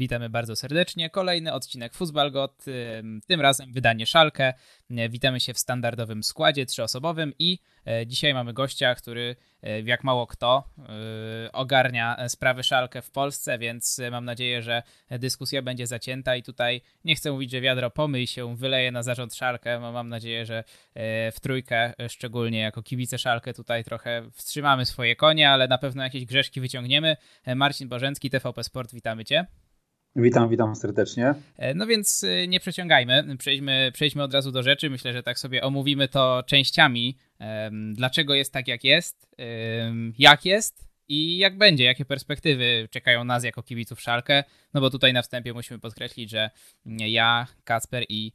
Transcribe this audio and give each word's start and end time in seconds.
Witamy 0.00 0.30
bardzo 0.30 0.56
serdecznie. 0.56 1.10
Kolejny 1.10 1.52
odcinek 1.52 1.94
Fußballgott, 1.94 2.64
tym 3.26 3.40
razem 3.40 3.72
wydanie 3.72 4.06
Szalkę. 4.06 4.54
Witamy 4.90 5.40
się 5.40 5.54
w 5.54 5.58
standardowym 5.58 6.22
składzie 6.22 6.66
trzyosobowym 6.66 7.32
i 7.38 7.58
e, 7.86 8.06
dzisiaj 8.06 8.34
mamy 8.34 8.52
gościa, 8.52 8.94
który 8.94 9.36
e, 9.62 9.80
jak 9.80 10.04
mało 10.04 10.26
kto 10.26 10.64
e, 10.78 11.52
ogarnia 11.52 12.28
sprawy 12.28 12.62
Szalkę 12.62 13.02
w 13.02 13.10
Polsce, 13.10 13.58
więc 13.58 14.00
mam 14.10 14.24
nadzieję, 14.24 14.62
że 14.62 14.82
dyskusja 15.10 15.62
będzie 15.62 15.86
zacięta 15.86 16.36
i 16.36 16.42
tutaj 16.42 16.80
nie 17.04 17.14
chcę 17.14 17.32
mówić, 17.32 17.50
że 17.50 17.60
wiadro 17.60 17.90
pomyj 17.90 18.26
się 18.26 18.56
wyleje 18.56 18.92
na 18.92 19.02
zarząd 19.02 19.34
Szalkę. 19.34 19.80
Mam 19.80 20.08
nadzieję, 20.08 20.46
że 20.46 20.64
w 21.32 21.36
trójkę, 21.42 21.92
szczególnie 22.08 22.58
jako 22.58 22.82
kibice 22.82 23.18
Szalkę, 23.18 23.54
tutaj 23.54 23.84
trochę 23.84 24.22
wstrzymamy 24.32 24.86
swoje 24.86 25.16
konie, 25.16 25.50
ale 25.50 25.68
na 25.68 25.78
pewno 25.78 26.02
jakieś 26.02 26.24
grzeszki 26.24 26.60
wyciągniemy. 26.60 27.16
Marcin 27.56 27.88
Bożęcki, 27.88 28.30
TVP 28.30 28.64
Sport, 28.64 28.94
witamy 28.94 29.24
Cię. 29.24 29.46
Witam, 30.16 30.48
witam 30.48 30.76
serdecznie. 30.76 31.34
E, 31.56 31.74
no 31.74 31.86
więc 31.86 32.24
e, 32.24 32.48
nie 32.48 32.60
przeciągajmy, 32.60 33.36
przejdźmy, 33.38 33.90
przejdźmy 33.94 34.22
od 34.22 34.34
razu 34.34 34.52
do 34.52 34.62
rzeczy. 34.62 34.90
Myślę, 34.90 35.12
że 35.12 35.22
tak 35.22 35.38
sobie 35.38 35.62
omówimy 35.62 36.08
to 36.08 36.42
częściami. 36.46 37.16
Dlaczego 37.92 38.34
jest 38.34 38.52
tak, 38.52 38.68
jak 38.68 38.84
jest, 38.84 39.28
jak 40.18 40.44
jest 40.44 40.90
i 41.08 41.38
jak 41.38 41.58
będzie, 41.58 41.84
jakie 41.84 42.04
perspektywy 42.04 42.88
czekają 42.90 43.24
nas 43.24 43.44
jako 43.44 43.62
kibiców 43.62 44.00
Szalkę. 44.00 44.44
No 44.74 44.80
bo 44.80 44.90
tutaj 44.90 45.12
na 45.12 45.22
wstępie 45.22 45.52
musimy 45.52 45.78
podkreślić, 45.78 46.30
że 46.30 46.50
ja, 46.86 47.46
Kacper 47.64 48.04
i, 48.08 48.32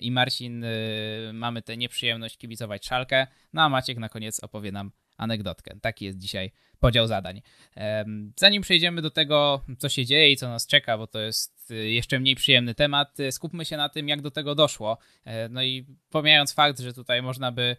i 0.00 0.10
Marcin 0.10 0.64
e, 0.64 0.68
mamy 1.32 1.62
tę 1.62 1.76
nieprzyjemność 1.76 2.38
kibicować 2.38 2.86
Szalkę, 2.86 3.26
no 3.52 3.62
a 3.62 3.68
Maciek 3.68 3.98
na 3.98 4.08
koniec 4.08 4.40
opowie 4.40 4.72
nam 4.72 4.90
anegdotkę. 5.16 5.76
Taki 5.80 6.04
jest 6.04 6.18
dzisiaj 6.18 6.50
podział 6.80 7.06
zadań. 7.06 7.42
Zanim 8.36 8.62
przejdziemy 8.62 9.02
do 9.02 9.10
tego, 9.10 9.64
co 9.78 9.88
się 9.88 10.06
dzieje 10.06 10.32
i 10.32 10.36
co 10.36 10.48
nas 10.48 10.66
czeka, 10.66 10.98
bo 10.98 11.06
to 11.06 11.18
jest 11.18 11.70
y, 11.70 11.90
jeszcze 11.90 12.20
mniej 12.20 12.34
przyjemny 12.34 12.74
temat, 12.74 13.20
y, 13.20 13.32
skupmy 13.32 13.64
się 13.64 13.76
na 13.76 13.88
tym, 13.88 14.08
jak 14.08 14.22
do 14.22 14.30
tego 14.30 14.54
doszło. 14.54 14.98
E, 15.24 15.48
no 15.48 15.62
i 15.62 15.86
pomijając 16.10 16.52
fakt, 16.52 16.80
że 16.80 16.92
tutaj 16.92 17.22
można 17.22 17.52
by 17.52 17.76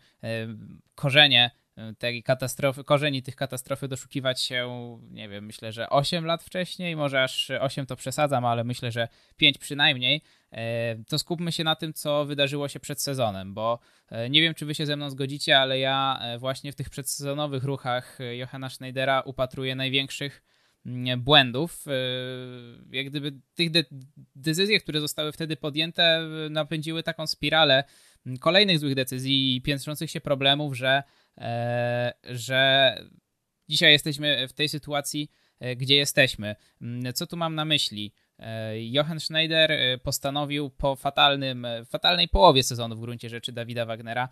korzenie 0.96 1.52
tej 1.98 2.24
katastrofy, 2.24 2.84
korzeni 2.84 3.24
tych 3.24 3.36
katastrofy 3.36 3.88
doszukiwać 3.88 4.42
się, 4.42 4.70
nie 5.12 5.30
wiem, 5.30 5.46
myślę, 5.46 5.72
że 5.72 5.90
8 5.90 6.26
lat 6.26 6.44
wcześniej, 6.44 6.96
może 6.96 7.24
aż 7.24 7.50
8 7.50 7.86
to 7.86 7.96
przesadzam, 7.96 8.46
ale 8.46 8.64
myślę, 8.64 8.92
że 8.92 9.08
5 9.38 9.58
przynajmniej, 9.58 10.22
to 11.08 11.20
skupmy 11.20 11.52
się 11.52 11.64
na 11.64 11.76
tym, 11.76 11.94
co 11.94 12.26
wydarzyło 12.26 12.68
się 12.68 12.80
przed 12.80 13.02
sezonem, 13.02 13.54
bo 13.54 13.80
e, 14.10 14.30
nie 14.30 14.42
wiem, 14.42 14.54
czy 14.54 14.66
wy 14.66 14.76
się 14.76 14.86
ze 14.86 14.96
mną 14.96 15.10
zgodzicie, 15.10 15.60
ale 15.60 15.80
ja 15.80 16.20
e, 16.22 16.38
właśnie 16.38 16.72
w 16.72 16.76
tych 16.76 16.90
przedsezonowych 16.90 17.64
ruchach 17.64 18.20
Johanna 18.32 18.70
Schneidera 18.70 19.22
upatruję 19.22 19.76
największych 19.76 20.44
mm, 20.86 21.22
błędów. 21.22 21.86
Jak 22.92 23.10
gdyby 23.10 23.32
tych 23.56 23.72
de 23.72 23.84
decyzje, 24.36 24.80
które 24.80 25.02
zostały 25.02 25.32
wtedy 25.32 25.58
podjęte, 25.58 26.28
napędziły 26.50 27.04
taką 27.04 27.28
spiralę 27.28 27.84
kolejnych 28.40 28.80
złych 28.80 28.96
decyzji 28.96 29.56
i 29.56 29.62
piętrzących 29.62 30.12
się 30.12 30.22
problemów, 30.22 30.78
że 30.78 31.04
E, 31.38 32.14
że 32.24 32.94
dzisiaj 33.70 33.92
jesteśmy 33.92 34.48
w 34.48 34.54
tej 34.54 34.70
sytuacji, 34.70 35.32
e, 35.60 35.76
gdzie 35.76 35.96
jesteśmy. 35.96 36.56
Co 37.14 37.28
tu 37.28 37.38
mam 37.38 37.56
na 37.56 37.66
myśli? 37.66 38.14
E, 38.40 38.82
Jochen 38.82 39.20
Schneider 39.20 39.72
postanowił 40.04 40.70
po 40.70 40.96
fatalnym, 40.96 41.68
fatalnej 41.86 42.28
połowie 42.28 42.64
sezonu 42.64 42.96
w 42.96 43.00
gruncie 43.00 43.30
rzeczy 43.30 43.52
Dawida 43.52 43.86
Wagnera 43.86 44.30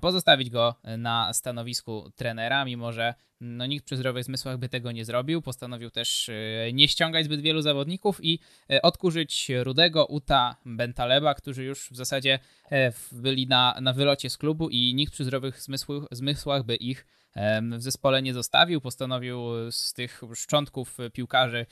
pozostawić 0.00 0.50
go 0.50 0.74
na 0.98 1.32
stanowisku 1.32 2.10
trenera, 2.16 2.64
mimo 2.64 2.92
że 2.92 3.14
no, 3.40 3.66
nikt 3.66 3.86
przy 3.86 3.96
zdrowych 3.96 4.24
zmysłach 4.24 4.58
by 4.58 4.68
tego 4.68 4.92
nie 4.92 5.04
zrobił. 5.04 5.42
Postanowił 5.42 5.90
też 5.90 6.30
nie 6.72 6.88
ściągać 6.88 7.24
zbyt 7.24 7.40
wielu 7.40 7.62
zawodników 7.62 8.24
i 8.24 8.38
odkurzyć 8.82 9.50
Rudego, 9.62 10.06
Uta, 10.06 10.56
Bentaleba, 10.64 11.34
którzy 11.34 11.64
już 11.64 11.88
w 11.90 11.96
zasadzie 11.96 12.38
byli 13.12 13.46
na, 13.46 13.76
na 13.80 13.92
wylocie 13.92 14.30
z 14.30 14.38
klubu 14.38 14.68
i 14.68 14.94
nikt 14.94 15.12
przy 15.12 15.24
zdrowych 15.24 15.60
zmysłach 16.10 16.62
by 16.62 16.76
ich 16.76 17.06
w 17.78 17.82
zespole 17.82 18.22
nie 18.22 18.34
zostawił. 18.34 18.80
Postanowił 18.80 19.40
z 19.70 19.92
tych 19.92 20.20
szczątków 20.34 20.96
piłkarzy 21.12 21.66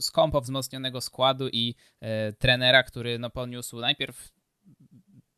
skąpo 0.00 0.40
wzmocnionego 0.40 1.00
składu 1.00 1.48
i 1.48 1.74
e, 2.00 2.32
trenera, 2.32 2.82
który 2.82 3.18
no, 3.18 3.30
poniósł 3.30 3.80
najpierw 3.80 4.32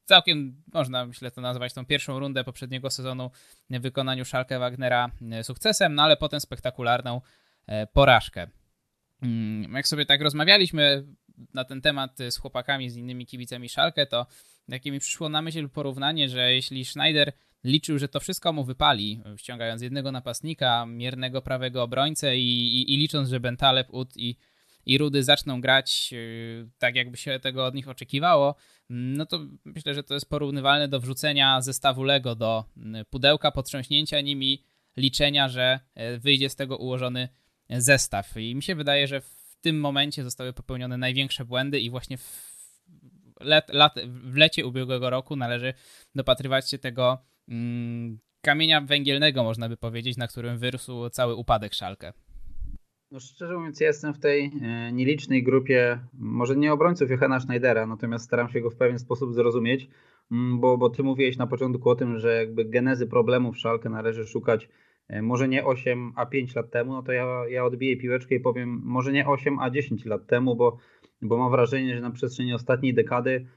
całkiem, 0.05 0.63
można 0.75 1.07
myślę 1.07 1.31
to 1.31 1.41
nazwać, 1.41 1.73
tą 1.73 1.87
pierwszą 1.87 2.19
rundę 2.19 2.45
poprzedniego 2.45 2.91
sezonu 2.91 3.31
w 3.71 3.81
wykonaniu 3.81 4.25
Schalke 4.25 4.59
Wagnera 4.59 5.11
sukcesem, 5.43 5.95
no 5.95 6.03
ale 6.03 6.17
potem 6.17 6.41
spektakularną 6.41 7.21
e, 7.67 7.87
porażkę. 7.87 8.47
Jak 9.73 9.89
sobie 9.89 10.07
tak 10.07 10.21
rozmawialiśmy 10.21 11.07
na 11.55 11.65
ten 11.65 11.81
temat 11.81 12.19
z 12.31 12.37
chłopakami, 12.37 12.91
z 12.91 12.97
innymi 12.97 13.27
kibicami 13.27 13.69
Schalke, 13.69 14.07
to 14.07 14.27
takie 14.71 14.93
mi 14.93 15.01
przyszło 15.01 15.29
na 15.29 15.43
myśl 15.43 15.69
porównanie, 15.69 16.29
że 16.29 16.55
jeśli 16.55 16.85
Schneider 16.85 17.33
liczył, 17.65 17.99
że 17.99 18.09
to 18.09 18.21
wszystko 18.21 18.53
mu 18.53 18.65
wypali, 18.65 19.23
ściągając 19.37 19.83
jednego 19.83 20.13
napastnika, 20.13 20.87
miernego 20.87 21.43
prawego 21.43 21.83
obrońcę 21.83 22.39
i, 22.39 22.81
i, 22.81 22.95
i 22.95 22.97
licząc, 22.97 23.29
że 23.29 23.41
Bentaleb, 23.41 23.89
Ut 23.91 24.17
i, 24.17 24.37
i 24.87 24.99
Rudy 24.99 25.25
zaczną 25.25 25.61
grać 25.61 26.13
yy, 26.13 26.69
tak, 26.79 26.97
jakby 26.97 27.17
się 27.17 27.41
tego 27.41 27.67
od 27.67 27.75
nich 27.75 27.89
oczekiwało, 27.89 28.55
no 28.91 29.27
to 29.27 29.41
myślę, 29.65 29.95
że 29.95 30.03
to 30.03 30.15
jest 30.15 30.29
porównywalne 30.29 30.89
do 30.89 31.01
wrzucenia 31.01 31.61
zestawu 31.61 32.03
Lego 32.03 32.35
do 32.35 32.65
yy, 32.77 33.05
pudełka, 33.05 33.51
potrząśnięcia 33.51 34.21
nimi, 34.21 34.65
liczenia, 34.97 35.49
że 35.49 35.81
yy, 35.97 36.19
wyjdzie 36.19 36.51
z 36.51 36.57
tego 36.57 36.77
ułożony 36.77 37.29
zestaw. 37.71 38.37
I 38.37 38.55
mi 38.55 38.63
się 38.63 38.75
wydaje, 38.75 39.07
że 39.07 39.21
w 39.21 39.57
tym 39.61 39.81
momencie 39.81 40.25
zostały 40.25 40.53
popełnione 40.53 40.99
największe 40.99 41.45
błędy 41.45 41.81
i 41.81 41.91
właśnie 41.91 42.19
w, 42.19 42.51
let, 43.41 43.69
lat, 43.69 43.95
w 44.07 44.37
lecie 44.37 44.67
ubiegłego 44.67 45.11
roku 45.11 45.37
należy 45.37 45.75
dopatrywać 46.15 46.71
się 46.71 46.79
tego 46.79 47.19
kamienia 48.43 48.81
węgielnego, 48.81 49.45
można 49.45 49.69
by 49.69 49.77
powiedzieć, 49.77 50.17
na 50.17 50.29
którym 50.29 50.59
wyrósł 50.59 51.09
cały 51.09 51.35
upadek 51.35 51.75
Szalkę. 51.75 52.13
No 53.11 53.21
szczerze 53.21 53.59
mówiąc, 53.59 53.81
ja 53.81 53.87
jestem 53.87 54.15
w 54.15 54.19
tej 54.19 54.53
e, 54.63 54.93
nielicznej 54.93 55.43
grupie, 55.43 55.99
może 56.15 56.57
nie 56.57 56.73
obrońców 56.73 57.11
Johanna 57.11 57.41
Schneidera, 57.41 57.87
natomiast 57.87 58.25
staram 58.25 58.49
się 58.49 58.61
go 58.61 58.71
w 58.71 58.77
pewien 58.77 58.99
sposób 58.99 59.35
zrozumieć, 59.35 59.89
mm, 60.33 60.61
bo, 60.61 60.79
bo 60.79 60.91
ty 60.91 61.03
mówiłeś 61.03 61.37
na 61.37 61.47
początku 61.47 61.91
o 61.91 61.95
tym, 61.95 62.19
że 62.19 62.35
jakby 62.35 62.65
genezy 62.65 63.07
problemów 63.07 63.59
Szalkę 63.59 63.89
należy 63.89 64.27
szukać 64.27 64.69
e, 65.09 65.23
może 65.23 65.49
nie 65.49 65.65
8, 65.65 66.13
a 66.17 66.27
5 66.27 66.55
lat 66.55 66.71
temu, 66.71 66.93
no 66.93 67.03
to 67.03 67.13
ja, 67.13 67.43
ja 67.49 67.65
odbiję 67.65 67.97
piłeczkę 67.97 68.35
i 68.35 68.41
powiem 68.41 68.81
może 68.85 69.13
nie 69.13 69.27
8, 69.27 69.59
a 69.59 69.71
10 69.71 70.05
lat 70.05 70.27
temu, 70.27 70.57
bo, 70.57 70.79
bo 71.23 71.37
mam 71.37 71.51
wrażenie, 71.51 71.95
że 71.95 72.01
na 72.01 72.11
przestrzeni 72.11 72.55
ostatniej 72.55 72.95
dekady 72.95 73.31
mm, 73.31 73.49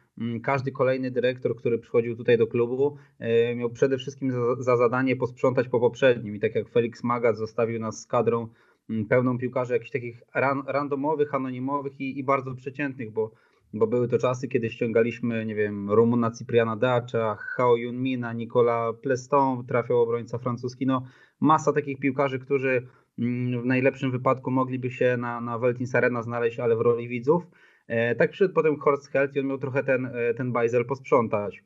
każdy 0.43 0.71
kolejny 0.71 1.11
dyrektor, 1.11 1.55
który 1.55 1.79
przychodził 1.79 2.15
tutaj 2.15 2.37
do 2.37 2.47
klubu, 2.47 2.97
e, 3.19 3.55
miał 3.55 3.69
przede 3.69 3.97
wszystkim 3.97 4.31
za, 4.31 4.55
za 4.59 4.77
zadanie 4.77 5.15
posprzątać 5.15 5.67
po 5.67 5.79
poprzednim. 5.79 6.35
I 6.35 6.39
tak 6.39 6.55
jak 6.55 6.69
Felix 6.69 7.03
Magath 7.03 7.37
zostawił 7.37 7.79
nas 7.79 8.01
z 8.01 8.07
kadrą 8.07 8.47
Mm, 8.89 9.05
pełną 9.05 9.37
piłkarzy 9.37 9.73
jakichś 9.73 9.91
takich 9.91 10.23
ran, 10.35 10.63
randomowych, 10.67 11.35
anonimowych 11.35 11.99
i, 11.99 12.19
i, 12.19 12.23
bardzo 12.23 12.55
przeciętnych, 12.55 13.11
bo, 13.11 13.31
bo 13.73 13.87
były 13.87 14.07
to 14.07 14.17
czasy, 14.17 14.47
kiedy 14.47 14.69
ściągaliśmy, 14.69 15.45
nie 15.45 15.55
wiem, 15.55 15.91
Rumuna 15.91 16.31
Cipriana 16.31 16.75
Dacza, 16.75 17.35
Hao 17.39 17.75
Yunmina, 17.75 18.33
Nicola 18.33 18.93
Pleston, 18.93 19.65
trafiał 19.65 20.01
obrońca 20.01 20.37
francuski, 20.37 20.85
no 20.85 21.05
masa 21.39 21.73
takich 21.73 21.99
piłkarzy, 21.99 22.39
którzy 22.39 22.87
mm, 23.19 23.61
w 23.61 23.65
najlepszym 23.65 24.11
wypadku 24.11 24.51
mogliby 24.51 24.91
się 24.91 25.17
na, 25.17 25.41
na 25.41 25.59
Veltins 25.59 25.95
Arena 25.95 26.21
znaleźć, 26.21 26.59
ale 26.59 26.75
w 26.75 26.81
roli 26.81 27.07
widzów. 27.07 27.43
E, 27.87 28.15
tak 28.15 28.29
przyszedł 28.29 28.53
potem 28.53 28.79
Horst 28.79 29.11
Held 29.11 29.35
i 29.35 29.39
on 29.39 29.47
miał 29.47 29.57
trochę 29.57 29.83
ten, 29.83 30.05
e, 30.05 30.33
ten 30.33 30.51
bajzel 30.51 30.85
posprzątać. 30.85 31.63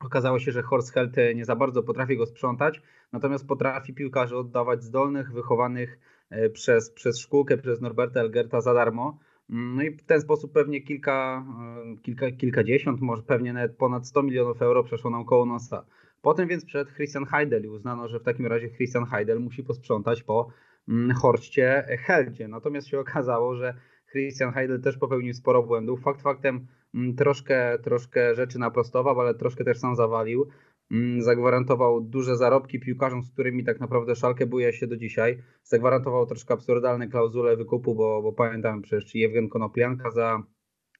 Okazało 0.00 0.38
się, 0.38 0.52
że 0.52 0.62
Horst 0.62 0.92
Held 0.92 1.16
nie 1.34 1.44
za 1.44 1.56
bardzo 1.56 1.82
potrafi 1.82 2.16
go 2.16 2.26
sprzątać, 2.26 2.82
natomiast 3.12 3.46
potrafi 3.46 3.94
piłkarzy 3.94 4.36
oddawać 4.36 4.82
zdolnych, 4.82 5.32
wychowanych 5.32 5.98
E, 6.30 6.50
przez, 6.50 6.90
przez 6.90 7.18
szkółkę, 7.18 7.56
przez 7.56 7.80
Norberta 7.80 8.20
Elgerta 8.20 8.60
za 8.60 8.74
darmo. 8.74 9.18
Mm, 9.50 9.76
no 9.76 9.82
i 9.82 9.90
w 9.90 10.02
ten 10.02 10.20
sposób 10.20 10.52
pewnie 10.52 10.80
kilka, 10.80 11.46
e, 11.94 12.02
kilka, 12.02 12.30
kilkadziesiąt, 12.30 13.00
może 13.00 13.22
pewnie 13.22 13.52
nawet 13.52 13.76
ponad 13.76 14.06
100 14.06 14.22
milionów 14.22 14.62
euro 14.62 14.84
przeszło 14.84 15.10
nam 15.10 15.24
koło 15.24 15.46
nosa. 15.46 15.86
Potem 16.22 16.48
więc 16.48 16.64
przed 16.64 16.94
Christian 16.94 17.24
Heidel 17.24 17.64
i 17.64 17.68
uznano, 17.68 18.08
że 18.08 18.20
w 18.20 18.22
takim 18.22 18.46
razie 18.46 18.70
Christian 18.70 19.04
Heidel 19.04 19.40
musi 19.40 19.64
posprzątać 19.64 20.22
po 20.22 20.48
mm, 20.88 21.16
Horście 21.16 21.84
Heldzie. 22.00 22.48
Natomiast 22.48 22.88
się 22.88 23.00
okazało, 23.00 23.56
że 23.56 23.74
Christian 24.14 24.52
Heidel 24.52 24.80
też 24.80 24.98
popełnił 24.98 25.34
sporo 25.34 25.62
błędów. 25.62 26.00
Fakt 26.00 26.22
faktem 26.22 26.66
mm, 26.94 27.16
troszkę, 27.16 27.78
troszkę 27.78 28.34
rzeczy 28.34 28.58
naprostował, 28.58 29.20
ale 29.20 29.34
troszkę 29.34 29.64
też 29.64 29.78
sam 29.78 29.96
zawalił. 29.96 30.48
Mm, 30.90 31.22
zagwarantował 31.22 32.00
duże 32.00 32.36
zarobki 32.36 32.80
piłkarzom, 32.80 33.22
z 33.22 33.30
którymi 33.30 33.64
tak 33.64 33.80
naprawdę 33.80 34.16
Szalkę 34.16 34.46
buje 34.46 34.72
się 34.72 34.86
do 34.86 34.96
dzisiaj. 34.96 35.42
Zagwarantował 35.62 36.26
troszkę 36.26 36.54
absurdalne 36.54 37.08
klauzule 37.08 37.56
wykupu, 37.56 37.94
bo, 37.94 38.22
bo 38.22 38.32
pamiętam 38.32 38.82
przecież 38.82 39.04
czy 39.04 39.18
Jewgen 39.18 39.48
Konoplianka 39.48 40.10
za, 40.10 40.42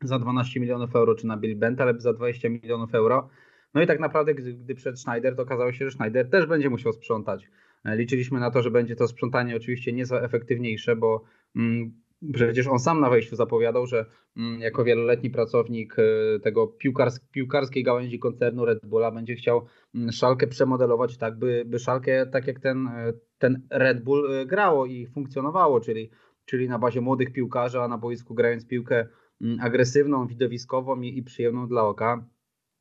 za 0.02 0.18
12 0.18 0.60
milionów 0.60 0.96
euro, 0.96 1.14
czy 1.14 1.26
na 1.26 1.36
Bill 1.36 1.56
Bentaleb 1.56 2.00
za 2.00 2.12
20 2.12 2.48
milionów 2.48 2.94
euro. 2.94 3.28
No 3.74 3.82
i 3.82 3.86
tak 3.86 4.00
naprawdę, 4.00 4.34
gdy, 4.34 4.54
gdy 4.54 4.74
przed 4.74 5.00
Schneider, 5.00 5.36
to 5.36 5.42
okazało 5.42 5.72
się, 5.72 5.84
że 5.84 5.90
Schneider 5.90 6.30
też 6.30 6.46
będzie 6.46 6.70
musiał 6.70 6.92
sprzątać. 6.92 7.50
E, 7.84 7.96
liczyliśmy 7.96 8.40
na 8.40 8.50
to, 8.50 8.62
że 8.62 8.70
będzie 8.70 8.96
to 8.96 9.08
sprzątanie 9.08 9.56
oczywiście 9.56 9.92
nieco 9.92 10.24
efektywniejsze, 10.24 10.96
bo 10.96 11.24
mm, 11.56 12.03
Przecież 12.32 12.66
on 12.66 12.78
sam 12.78 13.00
na 13.00 13.10
wejściu 13.10 13.36
zapowiadał, 13.36 13.86
że 13.86 14.06
mm, 14.36 14.60
jako 14.60 14.84
wieloletni 14.84 15.30
pracownik 15.30 15.96
e, 15.98 16.40
tego 16.40 16.66
piłkars 16.66 17.20
piłkarskiej 17.20 17.82
gałęzi 17.82 18.18
koncernu 18.18 18.64
Red 18.64 18.86
Bulla 18.86 19.10
będzie 19.10 19.34
chciał 19.34 19.66
mm, 19.94 20.12
Szalkę 20.12 20.46
przemodelować 20.46 21.16
tak, 21.16 21.38
by, 21.38 21.64
by 21.66 21.78
Szalkę 21.78 22.26
tak 22.26 22.46
jak 22.46 22.60
ten, 22.60 22.88
e, 22.88 23.12
ten 23.38 23.66
Red 23.70 24.04
Bull 24.04 24.32
e, 24.32 24.46
grało 24.46 24.86
i 24.86 25.06
funkcjonowało, 25.06 25.80
czyli, 25.80 26.10
czyli 26.44 26.68
na 26.68 26.78
bazie 26.78 27.00
młodych 27.00 27.32
piłkarzy, 27.32 27.80
a 27.80 27.88
na 27.88 27.98
boisku 27.98 28.34
grając 28.34 28.66
piłkę 28.66 29.06
mm, 29.40 29.60
agresywną, 29.60 30.26
widowiskową 30.26 31.00
i, 31.00 31.18
i 31.18 31.22
przyjemną 31.22 31.68
dla 31.68 31.82
oka. 31.82 32.24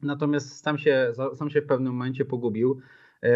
Natomiast 0.01 0.63
sam 0.63 0.77
się, 0.77 1.13
sam 1.35 1.49
się 1.49 1.61
w 1.61 1.65
pewnym 1.65 1.93
momencie 1.93 2.25
pogubił. 2.25 2.79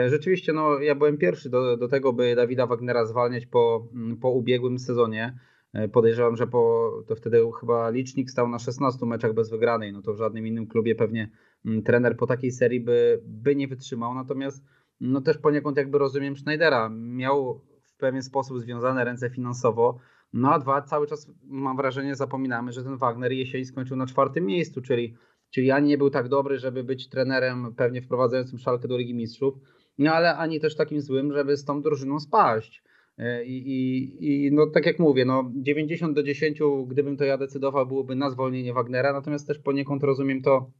Rzeczywiście, 0.07 0.53
no, 0.53 0.79
ja 0.79 0.95
byłem 0.95 1.17
pierwszy 1.17 1.49
do, 1.49 1.77
do 1.77 1.87
tego, 1.87 2.13
by 2.13 2.35
Dawida 2.35 2.67
Wagnera 2.67 3.05
zwalniać 3.05 3.45
po, 3.45 3.87
po 4.21 4.29
ubiegłym 4.29 4.79
sezonie. 4.79 5.37
E, 5.73 5.87
podejrzewam, 5.87 6.35
że 6.35 6.47
po, 6.47 6.91
to 7.07 7.15
wtedy 7.15 7.41
chyba 7.59 7.89
licznik 7.89 8.31
stał 8.31 8.49
na 8.49 8.59
16 8.59 9.05
meczach 9.05 9.33
bez 9.33 9.49
wygranej. 9.49 9.93
No 9.93 10.01
to 10.01 10.13
w 10.13 10.17
żadnym 10.17 10.47
innym 10.47 10.67
klubie 10.67 10.95
pewnie 10.95 11.31
mm, 11.65 11.83
trener 11.83 12.17
po 12.17 12.27
takiej 12.27 12.51
serii 12.51 12.79
by, 12.79 13.21
by 13.25 13.55
nie 13.55 13.67
wytrzymał. 13.67 14.13
Natomiast 14.13 14.63
no 15.01 15.21
też 15.21 15.37
poniekąd 15.37 15.77
jakby 15.77 15.97
rozumiem 15.97 16.35
Schneidera. 16.35 16.89
Miał 16.89 17.61
w 17.83 17.97
pewien 17.97 18.23
sposób 18.23 18.59
związane 18.59 19.03
ręce 19.03 19.29
finansowo. 19.29 19.99
No 20.33 20.53
a 20.53 20.59
dwa, 20.59 20.81
cały 20.81 21.07
czas 21.07 21.31
mam 21.43 21.77
wrażenie, 21.77 22.15
zapominamy, 22.15 22.71
że 22.71 22.83
ten 22.83 22.97
Wagner 22.97 23.31
jesień 23.31 23.65
skończył 23.65 23.97
na 23.97 24.05
czwartym 24.05 24.45
miejscu, 24.45 24.81
czyli, 24.81 25.15
czyli 25.49 25.71
ani 25.71 25.87
nie 25.87 25.97
był 25.97 26.09
tak 26.09 26.29
dobry, 26.29 26.59
żeby 26.59 26.83
być 26.83 27.09
trenerem 27.09 27.73
pewnie 27.75 28.01
wprowadzającym 28.01 28.59
szalkę 28.59 28.87
do 28.87 28.97
Ligi 28.97 29.13
Mistrzów, 29.13 29.53
no 29.97 30.13
ale 30.13 30.37
ani 30.37 30.59
też 30.59 30.75
takim 30.75 31.01
złym, 31.01 31.33
żeby 31.33 31.57
z 31.57 31.65
tą 31.65 31.81
drużyną 31.81 32.19
spaść. 32.19 32.83
E, 33.17 33.45
I, 33.45 33.57
i, 33.57 34.45
I, 34.45 34.51
no 34.51 34.67
tak 34.67 34.85
jak 34.85 34.99
mówię, 34.99 35.25
no 35.25 35.51
90 35.55 36.15
do 36.15 36.23
10, 36.23 36.59
gdybym 36.87 37.17
to 37.17 37.23
ja 37.23 37.37
decydował, 37.37 37.87
byłoby 37.87 38.15
na 38.15 38.29
zwolnienie 38.29 38.73
Wagnera, 38.73 39.13
natomiast 39.13 39.47
też 39.47 39.59
poniekąd 39.59 40.03
rozumiem 40.03 40.41
to, 40.41 40.71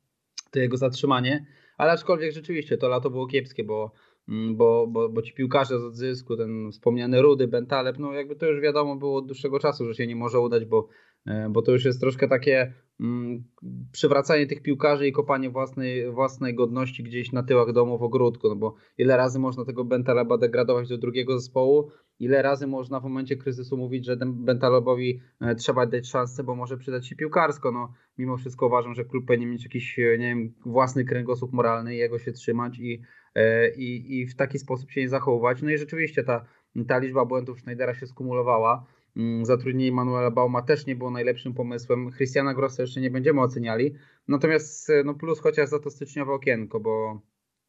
to 0.52 0.60
jego 0.60 0.78
zatrzymanie, 0.78 1.46
ale 1.78 1.92
aczkolwiek 1.92 2.32
rzeczywiście 2.32 2.78
to 2.78 2.88
lato 2.88 3.10
było 3.10 3.28
kiepskie, 3.28 3.64
bo, 3.64 3.92
mm, 4.30 4.56
bo, 4.56 4.88
bo, 4.88 5.10
bo 5.10 5.22
ci 5.22 5.34
piłkarze 5.34 5.80
z 5.80 5.84
odzysku, 5.84 6.38
ten 6.38 6.72
wspomniany 6.72 7.22
Rudy, 7.22 7.48
Bentaleb, 7.48 8.00
no 8.00 8.14
jakby 8.14 8.36
to 8.36 8.46
już 8.46 8.62
wiadomo 8.62 8.96
było 8.96 9.18
od 9.18 9.26
dłuższego 9.26 9.60
czasu, 9.60 9.86
że 9.86 9.96
się 9.96 10.08
nie 10.08 10.16
może 10.16 10.40
udać, 10.40 10.66
bo, 10.66 10.88
e, 11.26 11.50
bo 11.50 11.62
to 11.62 11.72
już 11.72 11.86
jest 11.86 12.00
troszkę 12.00 12.28
takie 12.28 12.74
mm, 13.00 13.44
przywracanie 13.92 14.48
tych 14.48 14.62
piłkarzy 14.62 15.08
i 15.08 15.12
kopanie 15.12 15.50
własnej, 15.50 16.12
własnej 16.12 16.56
godności 16.56 17.04
gdzieś 17.04 17.32
na 17.32 17.44
tyłach 17.44 17.74
domu 17.74 17.98
w 17.98 18.04
ogródku, 18.04 18.50
no 18.50 18.56
bo 18.56 18.76
ile 18.98 19.18
razy 19.18 19.40
można 19.40 19.66
tego 19.66 19.86
Bentaleba 19.86 20.38
degradować 20.38 20.90
do 20.90 20.98
drugiego 20.98 21.40
zespołu, 21.40 21.92
ile 22.20 22.42
razy 22.42 22.68
można 22.68 23.00
w 23.00 23.04
momencie 23.04 23.38
kryzysu 23.38 23.78
mówić, 23.78 24.06
że 24.06 24.18
Bentalobowi 24.26 25.22
e, 25.42 25.56
trzeba 25.56 25.86
dać 25.86 26.08
szansę, 26.08 26.44
bo 26.44 26.56
może 26.56 26.78
przydać 26.78 27.08
się 27.08 27.16
piłkarsko. 27.16 27.72
No, 27.72 27.94
mimo 28.18 28.38
wszystko 28.38 28.68
uważam, 28.68 28.94
że 28.96 29.06
klub 29.06 29.26
powinien 29.26 29.52
mieć 29.52 29.64
jakiś, 29.64 30.00
e, 30.00 30.18
nie 30.18 30.28
wiem, 30.28 30.54
własny 30.66 31.06
kręgosłup 31.06 31.54
moralny 31.54 31.96
i 31.96 31.98
jego 31.98 32.20
się 32.20 32.32
trzymać 32.32 32.80
i, 32.80 33.02
e, 33.36 33.70
i, 33.76 34.20
i 34.20 34.28
w 34.28 34.36
taki 34.36 34.60
sposób 34.60 34.92
się 34.92 35.02
nie 35.02 35.10
zachowywać. 35.10 35.62
No 35.62 35.70
i 35.70 35.78
rzeczywiście 35.78 36.24
ta, 36.24 36.46
ta 36.88 36.98
liczba 36.98 37.26
błędów 37.26 37.60
Schneidera 37.60 37.94
się 37.94 38.08
skumulowała. 38.08 38.86
Mm, 39.18 39.46
zatrudnienie 39.46 39.92
Manuela 39.92 40.32
Bauma 40.32 40.62
też 40.62 40.86
nie 40.86 40.96
było 40.96 41.12
najlepszym 41.12 41.54
pomysłem. 41.54 42.12
Christiana 42.12 42.54
Grossa 42.54 42.84
jeszcze 42.84 43.02
nie 43.02 43.12
będziemy 43.12 43.42
oceniali. 43.42 43.94
Natomiast 44.28 44.92
no 45.06 45.14
plus 45.14 45.40
chociaż 45.40 45.70
za 45.70 45.80
to 45.80 45.90
styczniowe 45.90 46.34
okienko, 46.34 46.80
bo, 46.80 47.22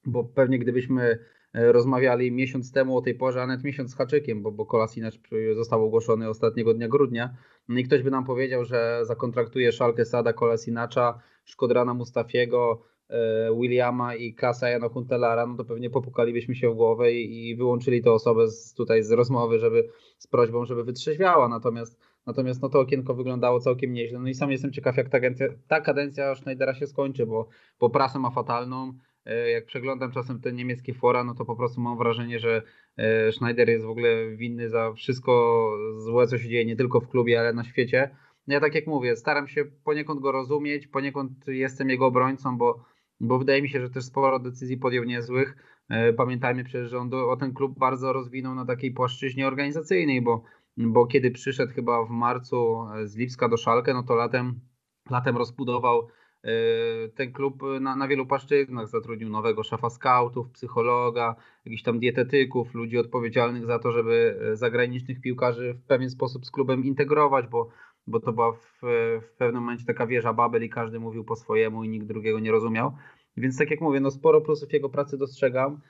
bo 0.06 0.24
pewnie 0.24 0.58
gdybyśmy 0.58 1.18
rozmawiali 1.54 2.32
miesiąc 2.32 2.72
temu 2.72 2.96
o 2.96 3.02
tej 3.02 3.14
porze, 3.14 3.42
a 3.42 3.46
nawet 3.46 3.64
miesiąc 3.64 3.90
z 3.90 3.94
haczykiem, 3.96 4.42
bo, 4.42 4.52
bo 4.52 4.66
Kolasinac 4.66 5.14
został 5.54 5.84
ogłoszony 5.84 6.28
ostatniego 6.28 6.74
dnia 6.74 6.88
grudnia. 6.88 7.34
No 7.68 7.78
i 7.78 7.84
ktoś 7.84 8.02
by 8.02 8.10
nam 8.10 8.24
powiedział, 8.24 8.64
że 8.64 9.00
zakontraktuje 9.02 9.72
Szalkę 9.72 10.04
Sada, 10.04 10.32
Kolasinacza, 10.32 11.18
Szkodrana 11.44 11.94
Mustafiego, 11.94 12.82
e, 13.08 13.50
Williama 13.60 14.14
i 14.14 14.34
Klasa 14.34 14.68
Jana 14.68 14.88
Huntelara, 14.88 15.46
no 15.46 15.56
to 15.56 15.64
pewnie 15.64 15.90
popukalibyśmy 15.90 16.54
się 16.54 16.70
w 16.70 16.74
głowę 16.74 17.12
i, 17.12 17.48
i 17.48 17.56
wyłączyli 17.56 18.02
tę 18.02 18.12
osobę 18.12 18.48
z, 18.48 18.74
tutaj 18.74 19.02
z 19.02 19.10
rozmowy, 19.10 19.58
żeby 19.58 19.88
z 20.18 20.26
prośbą, 20.26 20.64
żeby 20.64 20.84
wytrzeźwiała. 20.84 21.48
Natomiast 21.48 21.98
Natomiast 22.28 22.62
no 22.62 22.68
to 22.68 22.80
okienko 22.80 23.14
wyglądało 23.14 23.60
całkiem 23.60 23.92
nieźle. 23.92 24.18
No 24.18 24.28
i 24.28 24.34
sam 24.34 24.50
jestem 24.50 24.72
ciekaw, 24.72 24.96
jak 24.96 25.08
ta, 25.08 25.18
ta 25.68 25.80
kadencja 25.80 26.34
Schneidera 26.34 26.74
się 26.74 26.86
skończy, 26.86 27.26
bo, 27.26 27.48
bo 27.80 27.90
prasę 27.90 28.18
ma 28.18 28.30
fatalną. 28.30 28.92
E, 29.24 29.50
jak 29.50 29.66
przeglądam 29.66 30.12
czasem 30.12 30.40
te 30.40 30.52
niemieckie 30.52 30.94
fora, 30.94 31.24
no 31.24 31.34
to 31.34 31.44
po 31.44 31.56
prostu 31.56 31.80
mam 31.80 31.98
wrażenie, 31.98 32.38
że 32.38 32.62
e, 32.96 33.32
Schneider 33.32 33.68
jest 33.68 33.84
w 33.84 33.90
ogóle 33.90 34.36
winny 34.36 34.68
za 34.68 34.92
wszystko 34.92 35.72
złe, 35.96 36.26
co 36.26 36.38
się 36.38 36.48
dzieje 36.48 36.64
nie 36.64 36.76
tylko 36.76 37.00
w 37.00 37.08
klubie, 37.08 37.40
ale 37.40 37.52
na 37.52 37.64
świecie. 37.64 38.16
No 38.46 38.54
ja 38.54 38.60
tak 38.60 38.74
jak 38.74 38.86
mówię, 38.86 39.16
staram 39.16 39.48
się 39.48 39.64
poniekąd 39.64 40.20
go 40.20 40.32
rozumieć, 40.32 40.86
poniekąd 40.86 41.30
jestem 41.46 41.90
jego 41.90 42.06
obrońcą, 42.06 42.58
bo, 42.58 42.84
bo 43.20 43.38
wydaje 43.38 43.62
mi 43.62 43.68
się, 43.68 43.80
że 43.80 43.90
też 43.90 44.04
sporo 44.04 44.38
decyzji 44.38 44.76
podjął 44.76 45.04
niezłych. 45.04 45.56
E, 45.88 46.12
pamiętajmy 46.12 46.64
przecież, 46.64 46.90
że 46.90 46.98
on 46.98 47.10
do, 47.10 47.30
o 47.30 47.36
ten 47.36 47.54
klub 47.54 47.78
bardzo 47.78 48.12
rozwinął 48.12 48.54
na 48.54 48.64
takiej 48.66 48.90
płaszczyźnie 48.90 49.46
organizacyjnej, 49.46 50.22
bo, 50.22 50.42
bo 50.76 51.06
kiedy 51.06 51.30
przyszedł 51.30 51.72
chyba 51.72 52.04
w 52.04 52.10
marcu 52.10 52.86
z 53.04 53.16
Lipska 53.16 53.48
do 53.48 53.56
Szalkę, 53.56 53.94
no 53.94 54.02
to 54.02 54.14
latem, 54.14 54.60
latem 55.10 55.36
rozbudował 55.36 56.08
ten 57.14 57.32
klub 57.32 57.62
na, 57.80 57.96
na 57.96 58.08
wielu 58.08 58.26
płaszczyznach 58.26 58.88
zatrudnił 58.88 59.28
nowego 59.28 59.62
szefa 59.62 59.90
scoutów, 59.90 60.50
psychologa, 60.50 61.36
jakichś 61.64 61.82
tam 61.82 61.98
dietetyków, 61.98 62.74
ludzi 62.74 62.98
odpowiedzialnych 62.98 63.66
za 63.66 63.78
to, 63.78 63.92
żeby 63.92 64.38
e, 64.52 64.56
zagranicznych 64.56 65.20
piłkarzy 65.20 65.74
w 65.74 65.86
pewien 65.86 66.10
sposób 66.10 66.46
z 66.46 66.50
klubem 66.50 66.84
integrować, 66.84 67.46
bo, 67.46 67.68
bo 68.06 68.20
to 68.20 68.32
była 68.32 68.52
w, 68.52 68.80
w 69.22 69.32
pewnym 69.38 69.62
momencie 69.62 69.84
taka 69.84 70.06
wieża 70.06 70.32
Babel 70.32 70.64
i 70.64 70.70
każdy 70.70 71.00
mówił 71.00 71.24
po 71.24 71.36
swojemu 71.36 71.84
i 71.84 71.88
nikt 71.88 72.06
drugiego 72.06 72.40
nie 72.40 72.52
rozumiał. 72.52 72.92
Więc 73.36 73.58
tak 73.58 73.70
jak 73.70 73.80
mówię, 73.80 74.00
no 74.00 74.10
sporo 74.10 74.40
plusów 74.40 74.72
jego 74.72 74.88
pracy 74.88 75.18
dostrzegam. 75.18 75.80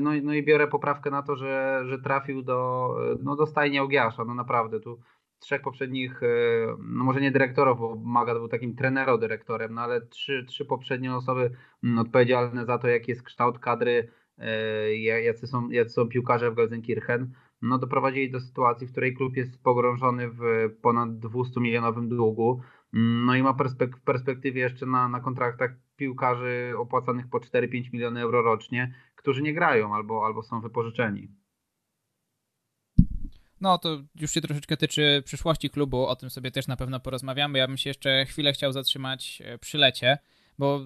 No, 0.00 0.10
no 0.22 0.34
i 0.34 0.42
biorę 0.42 0.66
poprawkę 0.68 1.10
na 1.10 1.22
to, 1.22 1.36
że, 1.36 1.82
że 1.84 1.98
trafił 1.98 2.42
do, 2.42 2.90
no, 3.22 3.36
do 3.36 3.46
stajni 3.46 3.78
Ogiasza. 3.78 4.24
No 4.24 4.34
naprawdę, 4.34 4.80
tu 4.80 5.00
trzech 5.40 5.62
poprzednich, 5.62 6.22
e, 6.22 6.26
no 6.78 7.04
może 7.04 7.20
nie 7.20 7.30
dyrektorów, 7.30 7.78
bo 7.78 7.96
Magat 7.96 8.38
był 8.38 8.48
takim 8.48 8.74
trenero-dyrektorem, 8.74 9.74
no 9.74 9.80
ale 9.80 10.00
trzy, 10.00 10.44
trzy 10.48 10.64
poprzednie 10.64 11.14
osoby 11.14 11.50
mm, 11.84 11.98
odpowiedzialne 11.98 12.66
za 12.66 12.78
to, 12.78 12.88
jaki 12.88 13.10
jest 13.10 13.22
kształt 13.22 13.58
kadry, 13.58 14.08
e, 14.38 14.96
jacy 14.96 15.46
są, 15.46 15.70
jacy 15.70 15.90
są 15.90 16.08
piłkarze 16.08 16.50
w 16.50 16.54
Gelsenkirchen, 16.54 17.32
no 17.62 17.78
doprowadzili 17.78 18.30
do 18.30 18.40
sytuacji, 18.40 18.86
w 18.86 18.90
której 18.90 19.14
klub 19.14 19.36
jest 19.36 19.62
pogrążony 19.62 20.28
w 20.28 20.40
ponad 20.82 21.18
200 21.18 21.60
milionowym 21.60 22.08
długu, 22.08 22.60
mm, 22.94 23.24
no 23.24 23.34
i 23.34 23.42
ma 23.42 23.54
perspek 23.54 23.96
w 23.96 24.02
perspektywie 24.02 24.60
jeszcze 24.60 24.86
na, 24.86 25.08
na 25.08 25.20
kontraktach 25.20 25.70
piłkarzy 25.96 26.72
opłacanych 26.78 27.28
po 27.30 27.38
4-5 27.38 27.92
miliony 27.92 28.20
euro 28.20 28.42
rocznie, 28.42 28.94
którzy 29.16 29.42
nie 29.42 29.54
grają 29.54 29.94
albo, 29.94 30.26
albo 30.26 30.42
są 30.42 30.60
wypożyczeni. 30.60 31.39
No 33.60 33.78
to 33.78 34.02
już 34.14 34.30
się 34.30 34.40
troszeczkę 34.40 34.76
tyczy 34.76 35.22
przyszłości 35.24 35.70
klubu, 35.70 36.06
o 36.06 36.16
tym 36.16 36.30
sobie 36.30 36.50
też 36.50 36.66
na 36.66 36.76
pewno 36.76 37.00
porozmawiamy. 37.00 37.58
Ja 37.58 37.66
bym 37.66 37.78
się 37.78 37.90
jeszcze 37.90 38.26
chwilę 38.26 38.52
chciał 38.52 38.72
zatrzymać 38.72 39.42
e, 39.44 39.58
przy 39.58 39.78
lecie, 39.78 40.18
bo 40.58 40.80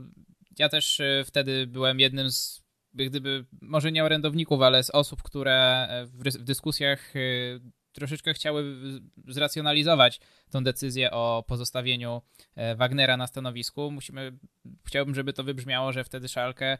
ja 0.58 0.68
też 0.68 1.00
e, 1.00 1.24
wtedy 1.26 1.66
byłem 1.66 2.00
jednym 2.00 2.30
z, 2.30 2.62
gdyby 2.94 3.44
może 3.60 3.92
nie 3.92 4.04
orędowników, 4.04 4.62
ale 4.62 4.84
z 4.84 4.90
osób, 4.90 5.22
które 5.22 5.86
e, 5.88 6.06
w, 6.06 6.22
w 6.22 6.44
dyskusjach 6.44 7.14
troszeczkę 7.94 8.34
chciały 8.34 8.76
zracjonalizować 9.28 10.20
tą 10.50 10.64
decyzję 10.64 11.10
o 11.10 11.44
pozostawieniu 11.48 12.22
e, 12.56 12.76
Wagnera 12.76 13.16
na 13.16 13.26
stanowisku. 13.26 13.90
Musimy, 13.90 14.38
chciałbym, 14.86 15.14
żeby 15.14 15.32
to 15.32 15.44
wybrzmiało, 15.44 15.92
że 15.92 16.04
wtedy 16.04 16.28
Szalkę 16.28 16.66
e, 16.66 16.78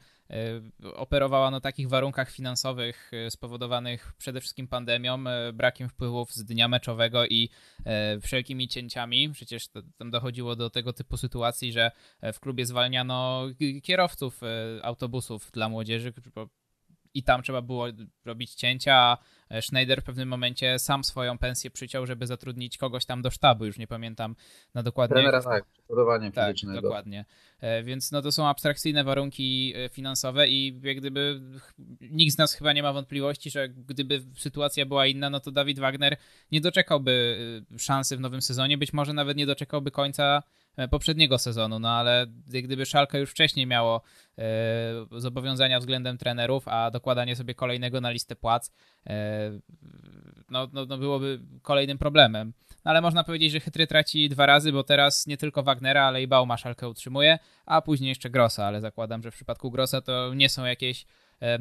operowała 0.95 1.51
na 1.51 1.61
takich 1.61 1.89
warunkach 1.89 2.31
finansowych 2.31 3.11
e, 3.15 3.31
spowodowanych 3.31 4.13
przede 4.19 4.41
wszystkim 4.41 4.69
pandemią, 4.69 5.25
brakiem 5.53 5.89
wpływów 5.89 6.33
z 6.33 6.45
dnia 6.45 6.69
meczowego 6.69 7.27
i 7.27 7.51
wszelkimi 8.23 8.69
cięciami. 8.69 9.31
Przecież 9.31 9.69
tam 9.97 10.11
dochodziło 10.11 10.57
do 10.57 10.71
tego 10.71 10.93
typu 10.93 11.17
sytuacji, 11.17 11.73
że 11.73 11.91
w 12.33 12.41
klubie 12.41 12.67
zwalniano 12.67 13.47
kierowców 13.83 14.41
autobusów 14.83 15.51
dla 15.53 15.69
młodzieży, 15.69 16.13
i 17.15 17.23
tam 17.23 17.43
trzeba 17.43 17.63
było 17.63 17.87
robić 18.25 18.55
cięcia, 18.55 18.95
a 18.95 19.19
e, 19.49 19.63
Schneider 19.63 20.03
w 20.03 20.05
pewnym 20.05 20.29
momencie 20.29 20.79
sam 20.79 21.05
swoją 21.05 21.39
pensję 21.39 21.71
przyciął, 21.71 22.07
żeby 22.07 22.27
zatrudnić 22.27 22.79
kogoś 22.79 23.07
tam 23.07 23.23
do 23.23 23.31
sztabu, 23.31 23.67
już 23.67 23.79
nie 23.79 23.87
pamiętam 23.87 24.37
na 24.75 24.83
dokładnie. 24.83 25.15
Trenera, 25.15 25.43
tak, 25.43 25.65
przygotowanie 25.67 26.33
tak, 26.33 26.47
fizycznego. 26.47 26.83
dokładnie. 26.83 27.25
E, 27.61 27.83
więc 27.83 28.13
no 28.13 28.23
to 28.23 28.33
są 28.33 28.49
abstrakcyjne 28.49 29.05
warunki 29.05 29.73
e, 29.77 29.89
finansowe 29.89 30.49
i 30.49 30.81
jak 30.83 30.97
gdyby 30.97 31.41
nikt 32.01 32.35
z 32.35 32.39
nas 32.39 32.55
chyba 32.55 32.73
nie 32.73 32.83
ma 32.83 32.93
wątpliwości, 32.93 33.51
że 33.51 33.69
gdyby 33.69 34.23
sytuacja 34.37 34.87
była 34.87 35.07
inna, 35.07 35.31
no 35.31 35.41
to 35.41 35.51
Dawid 35.51 35.79
Wagner 35.79 36.17
nie 36.53 36.61
doczekałby 36.61 37.15
szansy 37.79 38.17
w 38.17 38.21
nowym 38.21 38.43
sezonie, 38.43 38.79
być 38.79 38.93
może 38.93 39.13
nawet 39.13 39.37
nie 39.37 39.47
doczekałby 39.47 39.91
końca 39.91 40.43
poprzedniego 40.91 41.39
sezonu, 41.39 41.79
no 41.79 41.91
ale 41.91 42.27
gdyby 42.47 42.87
Szalkę 42.87 43.19
już 43.19 43.31
wcześniej 43.31 43.67
miało 43.67 44.03
zobowiązania 45.11 45.81
względem 45.81 46.19
trenerów, 46.19 46.69
a 46.69 46.91
dokładanie 46.91 47.37
sobie 47.37 47.55
kolejnego 47.55 48.01
na 48.01 48.11
listę 48.11 48.37
płac, 48.37 48.73
no, 50.51 50.69
no, 50.73 50.87
no 50.87 50.99
byłoby 50.99 51.41
kolejnym 51.63 51.99
problemem. 51.99 52.53
No 52.85 52.91
ale 52.91 53.01
można 53.01 53.25
powiedzieć, 53.25 53.53
że 53.53 53.61
Chytry 53.61 53.87
traci 53.87 54.29
dwa 54.29 54.47
razy, 54.47 54.73
bo 54.73 54.85
teraz 54.85 55.27
nie 55.27 55.37
tylko 55.37 55.63
Wagnera, 55.63 56.03
ale 56.05 56.23
i 56.23 56.27
Bauma 56.27 56.57
Szalkę 56.57 56.89
utrzymuje, 56.89 57.39
a 57.67 57.83
później 57.83 58.09
jeszcze 58.09 58.31
Grossa, 58.31 58.67
ale 58.67 58.81
zakładam, 58.81 59.23
że 59.23 59.31
w 59.31 59.35
przypadku 59.35 59.71
Grossa 59.71 60.01
to 60.01 60.35
nie 60.35 60.49
są 60.49 60.65
jakieś 60.65 61.07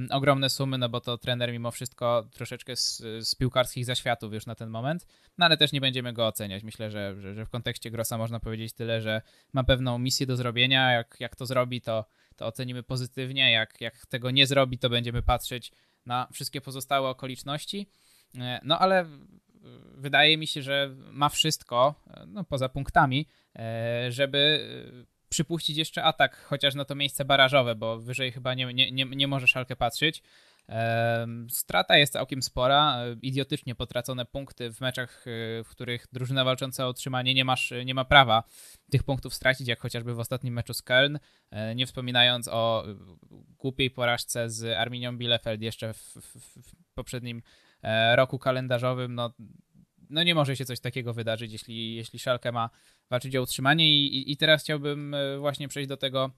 ogromne 0.09 0.49
sumy, 0.49 0.77
no 0.77 0.89
bo 0.89 1.01
to 1.01 1.17
trener 1.17 1.51
mimo 1.51 1.71
wszystko 1.71 2.29
troszeczkę 2.31 2.75
z, 2.75 2.97
z, 3.21 3.35
piłkarskich 3.35 3.85
zaświatów 3.85 4.33
już 4.33 4.45
na 4.45 4.55
ten 4.55 4.69
moment, 4.69 5.07
no 5.37 5.45
ale 5.45 5.57
też 5.57 5.71
nie 5.71 5.81
będziemy 5.81 6.13
go 6.13 6.27
oceniać. 6.27 6.63
Myślę, 6.63 6.91
że, 6.91 7.15
że, 7.21 7.33
że 7.33 7.45
w 7.45 7.49
kontekście 7.49 7.91
Grossa 7.91 8.17
można 8.17 8.39
powiedzieć 8.39 8.73
tyle, 8.73 9.01
że 9.01 9.21
ma 9.53 9.63
pewną 9.63 9.99
misję 9.99 10.27
do 10.27 10.35
zrobienia, 10.35 10.91
jak, 10.91 11.17
jak 11.19 11.35
to 11.35 11.45
zrobi, 11.45 11.81
to, 11.81 12.05
to 12.35 12.45
ocenimy 12.45 12.83
pozytywnie, 12.83 13.51
jak, 13.51 13.81
jak 13.81 14.05
tego 14.05 14.31
nie 14.31 14.47
zrobi, 14.47 14.77
to 14.77 14.89
będziemy 14.89 15.21
patrzeć 15.21 15.71
na 16.05 16.27
wszystkie 16.33 16.61
pozostałe 16.61 17.09
okoliczności. 17.09 17.87
E, 18.37 18.59
no 18.63 18.79
ale 18.79 19.05
wydaje 19.95 20.37
mi 20.37 20.47
się, 20.47 20.61
że 20.61 20.95
ma 21.11 21.29
wszystko, 21.29 21.95
no 22.27 22.43
poza 22.43 22.69
punktami, 22.69 23.27
e, 23.55 24.05
żeby 24.09 24.67
przypuścić 25.33 25.77
jeszcze 25.77 26.03
atak, 26.03 26.37
chociaż 26.37 26.75
na 26.75 26.85
to 26.85 26.95
miejsce 26.95 27.25
barażowe, 27.25 27.75
bo 27.75 27.99
wyżej 27.99 28.31
chyba 28.31 28.53
nie, 28.53 28.73
nie, 28.73 28.91
nie, 28.91 29.05
nie 29.05 29.27
może 29.27 29.47
Szalkę 29.47 29.75
patrzeć. 29.75 30.23
Strata 31.49 31.97
jest 31.97 32.13
całkiem 32.13 32.41
spora, 32.41 32.97
idiotycznie 33.21 33.75
potracone 33.75 34.25
punkty 34.25 34.73
w 34.73 34.81
meczach, 34.81 35.25
w 35.65 35.69
których 35.69 36.07
drużyna 36.11 36.43
walcząca 36.43 36.87
o 36.87 36.89
utrzymanie 36.89 37.33
nie, 37.33 37.45
masz, 37.45 37.73
nie 37.85 37.93
ma 37.93 38.05
prawa 38.05 38.43
tych 38.91 39.03
punktów 39.03 39.33
stracić, 39.33 39.67
jak 39.67 39.79
chociażby 39.79 40.13
w 40.13 40.19
ostatnim 40.19 40.53
meczu 40.53 40.73
z 40.73 40.83
Köln, 40.83 41.19
e, 41.51 41.75
nie 41.75 41.85
wspominając 41.85 42.47
o 42.47 42.85
głupiej 43.57 43.91
porażce 43.91 44.49
z 44.49 44.77
Arminią 44.77 45.17
Bielefeld 45.17 45.61
jeszcze 45.61 45.93
w, 45.93 45.97
w, 45.97 46.61
w 46.61 46.93
poprzednim 46.93 47.41
e, 47.81 48.15
roku 48.15 48.39
kalendarzowym, 48.39 49.15
no, 49.15 49.33
no 50.13 50.23
nie 50.23 50.35
może 50.35 50.55
się 50.55 50.65
coś 50.65 50.79
takiego 50.79 51.13
wydarzyć, 51.13 51.51
jeśli, 51.51 51.95
jeśli 51.95 52.19
Szalkę 52.19 52.51
ma 52.51 52.69
walczyć 53.09 53.35
o 53.35 53.41
utrzymanie 53.41 53.89
i, 53.89 54.31
i, 54.31 54.37
teraz 54.37 54.63
chciałbym 54.63 55.13
e, 55.13 55.37
właśnie 55.37 55.67
przejść 55.67 55.89
do 55.89 55.97
tego, 55.97 56.31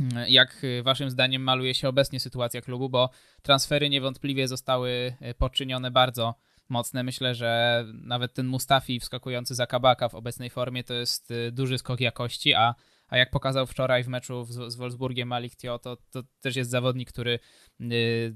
mm, 0.00 0.24
jak 0.28 0.62
waszym 0.82 1.10
zdaniem 1.10 1.42
maluje 1.42 1.74
się 1.74 1.88
obecnie 1.88 2.20
sytuacja 2.20 2.60
klubu, 2.60 2.88
bo 2.88 3.10
transfery 3.42 3.90
niewątpliwie 3.90 4.48
zostały 4.48 5.14
poczynione 5.38 5.90
bardzo 5.90 6.34
mocne. 6.68 7.02
Myślę, 7.02 7.34
że 7.34 7.84
nawet 7.94 8.34
ten 8.34 8.46
Mustafi 8.46 9.00
wskakujący 9.00 9.54
za 9.54 9.66
Kabaka 9.66 10.08
w 10.08 10.14
obecnej 10.14 10.50
formie 10.50 10.84
to 10.84 10.94
jest 10.94 11.32
duży 11.52 11.78
skok 11.78 12.00
jakości, 12.00 12.54
a 12.54 12.74
a 13.12 13.16
jak 13.16 13.30
pokazał 13.30 13.66
wczoraj 13.66 14.04
w 14.04 14.08
meczu 14.08 14.44
z, 14.44 14.72
z 14.72 14.76
Wolfsburgiem 14.76 15.28
Malik 15.28 15.56
Tio, 15.56 15.78
to, 15.78 15.96
to 16.10 16.22
też 16.40 16.56
jest 16.56 16.70
zawodnik, 16.70 17.08
który 17.08 17.38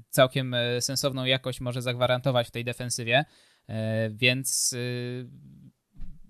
całkiem 0.09 0.55
sensowną 0.79 1.25
jakość 1.25 1.61
może 1.61 1.81
zagwarantować 1.81 2.47
w 2.47 2.51
tej 2.51 2.63
defensywie, 2.63 3.25
więc 4.11 4.75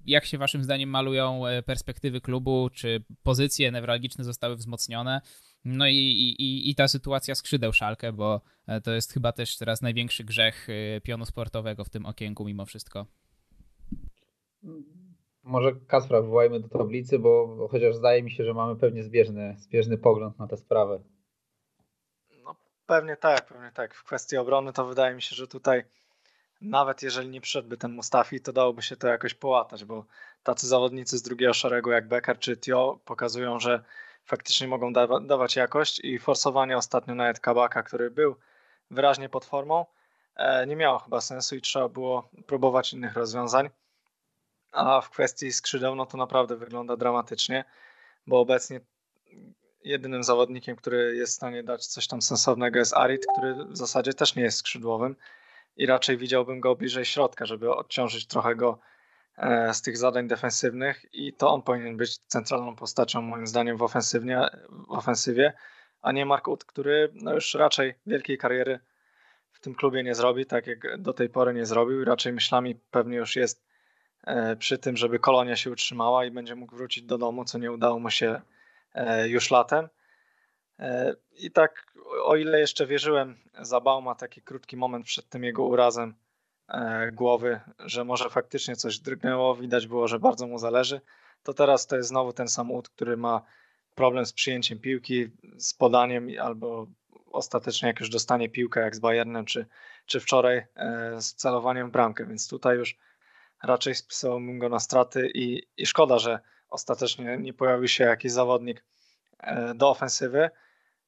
jak 0.06 0.26
się 0.26 0.38
waszym 0.38 0.64
zdaniem 0.64 0.90
malują 0.90 1.42
perspektywy 1.66 2.22
klubu, 2.22 2.70
czy 2.74 3.04
pozycje 3.24 3.72
newralgiczne 3.72 4.24
zostały 4.24 4.56
wzmocnione? 4.56 5.22
No 5.66 5.88
i, 5.88 5.96
i, 5.96 6.70
i 6.70 6.76
ta 6.76 6.88
sytuacja 6.88 7.36
skrzydeł 7.36 7.74
szalkę, 7.74 8.14
bo 8.14 8.42
to 8.84 8.92
jest 8.92 9.14
chyba 9.14 9.32
też 9.32 9.58
teraz 9.58 9.82
największy 9.82 10.24
grzech 10.24 10.68
pionu 11.04 11.26
sportowego 11.26 11.84
w 11.84 11.90
tym 11.90 12.06
okienku 12.06 12.46
mimo 12.46 12.66
wszystko. 12.66 13.06
Może 15.44 15.76
Kaspra 15.88 16.22
wywołajmy 16.22 16.60
do 16.60 16.68
tablicy, 16.68 17.20
bo 17.20 17.68
chociaż 17.72 17.96
zdaje 17.96 18.24
mi 18.24 18.32
się, 18.32 18.44
że 18.44 18.54
mamy 18.54 18.76
pewnie 18.76 19.04
zbieżny, 19.04 19.56
zbieżny 19.58 19.98
pogląd 19.98 20.40
na 20.40 20.48
tę 20.48 20.58
sprawę. 20.58 21.00
No 22.44 22.56
pewnie 22.86 23.18
tak, 23.18 23.48
pewnie 23.48 23.72
tak. 23.72 23.96
W 23.96 24.04
kwestii 24.04 24.38
obrony 24.38 24.74
to 24.74 24.88
wydaje 24.88 25.16
mi 25.16 25.22
się, 25.22 25.36
że 25.36 25.48
tutaj 25.48 25.84
nawet 26.62 27.04
jeżeli 27.04 27.30
nie 27.30 27.42
przyszedłby 27.42 27.78
ten 27.78 27.92
Mustafi, 27.92 28.42
to 28.42 28.54
dałoby 28.54 28.82
się 28.82 28.96
to 28.96 29.08
jakoś 29.08 29.34
połatać, 29.34 29.86
bo 29.86 30.06
tacy 30.44 30.68
zawodnicy 30.68 31.18
z 31.18 31.22
drugiego 31.22 31.54
szeregu 31.54 31.92
jak 31.92 32.08
Becker 32.08 32.40
czy 32.40 32.58
Tio 32.58 33.00
pokazują, 33.06 33.60
że 33.60 33.84
faktycznie 34.26 34.68
mogą 34.68 34.94
da 34.94 35.20
dawać 35.20 35.56
jakość 35.56 36.00
i 36.00 36.20
forsowanie 36.20 36.78
ostatnio 36.78 37.16
nawet 37.16 37.40
Kabaka, 37.40 37.84
który 37.84 38.12
był 38.12 38.36
wyraźnie 38.92 39.30
pod 39.30 39.46
formą, 39.46 39.86
e, 40.36 40.68
nie 40.68 40.76
miało 40.76 41.00
chyba 41.00 41.22
sensu 41.22 41.56
i 41.56 41.62
trzeba 41.62 41.90
było 41.90 42.30
próbować 42.48 42.94
innych 42.94 43.14
rozwiązań. 43.14 43.70
A 44.72 45.02
w 45.02 45.10
kwestii 45.10 45.52
skrzydeł, 45.52 45.96
no 45.96 46.06
to 46.06 46.18
naprawdę 46.18 46.56
wygląda 46.56 46.98
dramatycznie, 46.98 47.66
bo 48.28 48.40
obecnie 48.40 48.80
jedynym 49.84 50.24
zawodnikiem, 50.24 50.76
który 50.76 51.16
jest 51.16 51.34
w 51.34 51.36
stanie 51.36 51.64
dać 51.64 51.88
coś 51.88 52.08
tam 52.08 52.22
sensownego 52.22 52.80
jest 52.80 52.94
Arit, 52.94 53.26
który 53.38 53.56
w 53.66 53.78
zasadzie 53.78 54.14
też 54.14 54.36
nie 54.36 54.44
jest 54.44 54.58
skrzydłowym 54.58 55.16
i 55.78 55.86
raczej 55.86 56.18
widziałbym 56.18 56.60
go 56.60 56.76
bliżej 56.76 57.06
środka, 57.06 57.46
żeby 57.46 57.72
odciążyć 57.76 58.28
trochę 58.28 58.56
go 58.56 58.80
e, 59.38 59.74
z 59.74 59.82
tych 59.82 59.98
zadań 59.98 60.28
defensywnych 60.28 61.06
i 61.14 61.34
to 61.34 61.54
on 61.54 61.62
powinien 61.62 61.98
być 61.98 62.18
centralną 62.18 62.76
postacią 62.76 63.22
moim 63.22 63.48
zdaniem 63.48 63.78
w, 63.78 63.84
ofensywnie, 63.84 64.42
w 64.70 64.92
ofensywie, 64.92 65.54
a 66.02 66.12
nie 66.12 66.26
Mark 66.26 66.48
Ut, 66.48 66.66
który 66.66 67.12
no 67.14 67.34
już 67.34 67.54
raczej 67.54 67.96
wielkiej 68.06 68.38
kariery 68.38 68.80
w 69.52 69.60
tym 69.60 69.76
klubie 69.76 70.04
nie 70.04 70.16
zrobi, 70.16 70.46
tak 70.46 70.68
jak 70.68 71.02
do 71.02 71.14
tej 71.14 71.30
pory 71.30 71.54
nie 71.54 71.66
zrobił 71.66 72.06
raczej 72.06 72.34
myślami 72.34 72.76
pewnie 72.92 73.18
już 73.18 73.36
jest 73.36 73.68
E, 74.28 74.56
przy 74.56 74.78
tym, 74.78 74.98
żeby 74.98 75.20
kolonia 75.20 75.56
się 75.56 75.72
utrzymała 75.72 76.26
i 76.26 76.32
będzie 76.32 76.56
mógł 76.56 76.76
wrócić 76.76 77.04
do 77.04 77.18
domu, 77.18 77.46
co 77.46 77.58
nie 77.58 77.72
udało 77.72 78.00
mu 78.00 78.10
się 78.10 78.42
e, 78.94 79.30
już 79.30 79.52
latem. 79.52 79.88
E, 80.80 81.16
I 81.32 81.52
tak, 81.52 81.94
o 82.24 82.36
ile 82.36 82.60
jeszcze 82.60 82.88
wierzyłem 82.88 83.38
za 83.62 83.82
Bauma 83.82 84.16
taki 84.16 84.42
krótki 84.42 84.78
moment 84.78 85.06
przed 85.06 85.30
tym 85.30 85.44
jego 85.44 85.64
urazem 85.64 86.16
głowy, 87.14 87.60
że 87.80 88.04
może 88.04 88.30
faktycznie 88.30 88.76
coś 88.76 89.00
drgnęło, 89.00 89.56
widać 89.56 89.88
było, 89.88 90.08
że 90.08 90.20
bardzo 90.20 90.48
mu 90.48 90.58
zależy, 90.58 91.02
to 91.44 91.54
teraz 91.54 91.88
to 91.88 91.96
jest 91.96 92.10
znowu 92.10 92.34
ten 92.34 92.48
sam 92.48 92.72
ud, 92.72 92.90
który 92.90 93.18
ma 93.18 93.42
problem 93.96 94.26
z 94.26 94.34
przyjęciem 94.34 94.80
piłki, 94.80 95.26
z 95.58 95.74
podaniem 95.74 96.28
albo 96.42 96.88
ostatecznie 97.32 97.88
jak 97.88 98.00
już 98.00 98.10
dostanie 98.10 98.50
piłkę 98.50 98.80
jak 98.80 98.96
z 98.96 99.00
Bayernem, 99.00 99.46
czy, 99.46 99.66
czy 100.06 100.20
wczoraj 100.20 100.66
z 101.18 101.34
celowaniem 101.34 101.92
bramkę, 101.92 102.26
więc 102.26 102.48
tutaj 102.48 102.78
już 102.78 102.98
raczej 103.64 103.96
spisałbym 103.96 104.60
go 104.60 104.70
na 104.70 104.80
straty 104.80 105.32
i, 105.34 105.64
i 105.78 105.86
szkoda, 105.86 106.20
że 106.20 106.40
ostatecznie 106.70 107.38
nie 107.38 107.54
pojawił 107.54 107.88
się 107.88 108.04
jakiś 108.04 108.32
zawodnik 108.32 108.84
e, 109.40 109.74
do 109.76 109.90
ofensywy. 109.90 110.50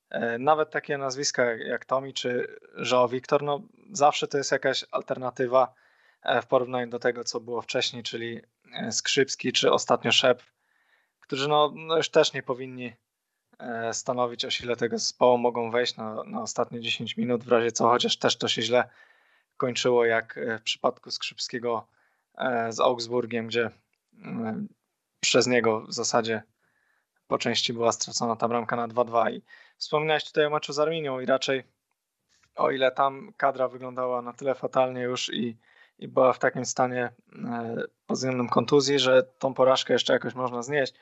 E, 0.10 0.40
nawet 0.40 0.70
takie 0.70 0.98
nazwiska 0.98 1.44
jak 1.44 1.86
Tomi 1.86 2.14
czy 2.14 2.60
João 2.78 3.10
Victor, 3.10 3.44
no 3.44 3.62
zawsze 3.92 4.28
to 4.28 4.38
jest 4.38 4.52
jakaś 4.52 4.86
alternatywa 4.92 5.74
e, 6.24 6.42
w 6.42 6.48
porównaniu 6.48 6.90
do 6.90 7.00
tego, 7.00 7.24
co 7.24 7.40
było 7.40 7.62
wcześniej, 7.62 8.04
czyli 8.04 8.42
Skrzypski 8.92 9.52
czy 9.52 9.72
ostatnio 9.72 10.12
Szep, 10.12 10.44
którzy 11.20 11.48
no, 11.48 11.74
no 11.76 11.98
już 11.98 12.10
też 12.10 12.34
nie 12.34 12.44
powinni 12.44 12.94
stanowić 13.92 14.46
o 14.46 14.50
sile 14.50 14.76
tego 14.76 14.98
zespołu, 14.98 15.38
mogą 15.38 15.72
wejść 15.72 15.98
na, 15.98 16.24
na 16.24 16.42
ostatnie 16.42 16.82
10 16.82 17.18
minut, 17.18 17.44
w 17.44 17.48
razie 17.48 17.72
co, 17.72 17.90
chociaż 17.90 18.18
też 18.18 18.38
to 18.38 18.48
się 18.48 18.62
źle 18.62 18.90
kończyło, 19.58 20.06
jak 20.06 20.40
w 20.60 20.62
przypadku 20.62 21.12
Skrzypskiego 21.12 21.88
E, 22.40 22.72
z 22.72 22.80
Augsburgiem, 22.80 23.48
gdzie 23.48 23.72
e, 24.26 24.66
przez 25.20 25.48
niego 25.48 25.82
w 25.82 25.94
zasadzie 25.94 26.44
po 27.30 27.38
części 27.38 27.74
była 27.74 27.92
stracona 27.92 28.36
ta 28.36 28.48
bramka 28.48 28.76
na 28.76 28.88
2-2 28.88 29.34
i 29.34 29.42
wspominałeś 29.78 30.26
tutaj 30.26 30.46
o 30.46 30.50
meczu 30.50 30.74
z 30.74 30.80
Arminią 30.80 31.20
i 31.20 31.26
raczej 31.26 31.64
o 32.56 32.72
ile 32.72 32.92
tam 32.92 33.34
kadra 33.38 33.68
wyglądała 33.68 34.22
na 34.22 34.34
tyle 34.34 34.56
fatalnie 34.56 35.02
już 35.02 35.34
i, 35.34 35.58
i 36.00 36.08
była 36.08 36.34
w 36.34 36.40
takim 36.40 36.66
stanie 36.66 37.04
e, 37.46 37.84
pod 38.08 38.18
względem 38.18 38.50
kontuzji, 38.50 39.00
że 39.00 39.24
tą 39.24 39.54
porażkę 39.54 39.94
jeszcze 39.94 40.14
jakoś 40.14 40.36
można 40.36 40.62
znieść, 40.62 40.94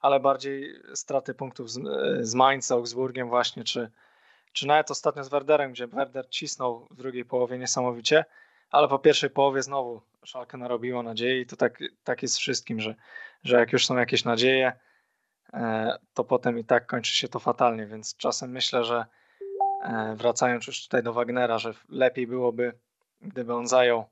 ale 0.00 0.20
bardziej 0.20 0.74
straty 0.94 1.34
punktów 1.34 1.70
z, 1.70 1.80
z 2.20 2.34
Mainz, 2.34 2.72
Augsburgiem 2.72 3.28
właśnie, 3.28 3.64
czy, 3.64 3.90
czy 4.52 4.66
nawet 4.66 4.90
ostatnio 4.90 5.24
z 5.24 5.28
Werderem, 5.28 5.72
gdzie 5.72 5.86
Werder 5.86 6.28
cisnął 6.28 6.86
w 6.90 6.96
drugiej 6.96 7.24
połowie 7.24 7.58
niesamowicie, 7.58 8.24
ale 8.70 8.88
po 8.88 8.98
pierwszej 8.98 9.30
połowie 9.30 9.62
znowu 9.62 10.02
Szalkę 10.24 10.58
narobiło 10.58 11.02
nadziei. 11.02 11.46
To 11.46 11.56
tak, 11.56 11.78
tak 12.04 12.22
jest 12.22 12.34
z 12.34 12.38
wszystkim, 12.38 12.80
że, 12.80 12.94
że 13.44 13.56
jak 13.56 13.72
już 13.72 13.86
są 13.86 13.96
jakieś 13.96 14.24
nadzieje, 14.24 14.66
e, 14.66 14.89
to 16.14 16.24
potem 16.24 16.58
i 16.58 16.64
tak 16.64 16.86
kończy 16.86 17.16
się 17.16 17.28
to 17.28 17.38
fatalnie, 17.38 17.86
więc 17.86 18.16
czasem 18.16 18.50
myślę, 18.50 18.84
że 18.84 19.04
e, 19.82 20.14
wracając 20.16 20.66
już 20.66 20.82
tutaj 20.82 21.02
do 21.02 21.12
Wagnera, 21.12 21.58
że 21.58 21.74
lepiej 21.88 22.26
byłoby, 22.26 22.72
gdyby 23.20 23.54
on 23.54 23.66
zajął 23.66 24.04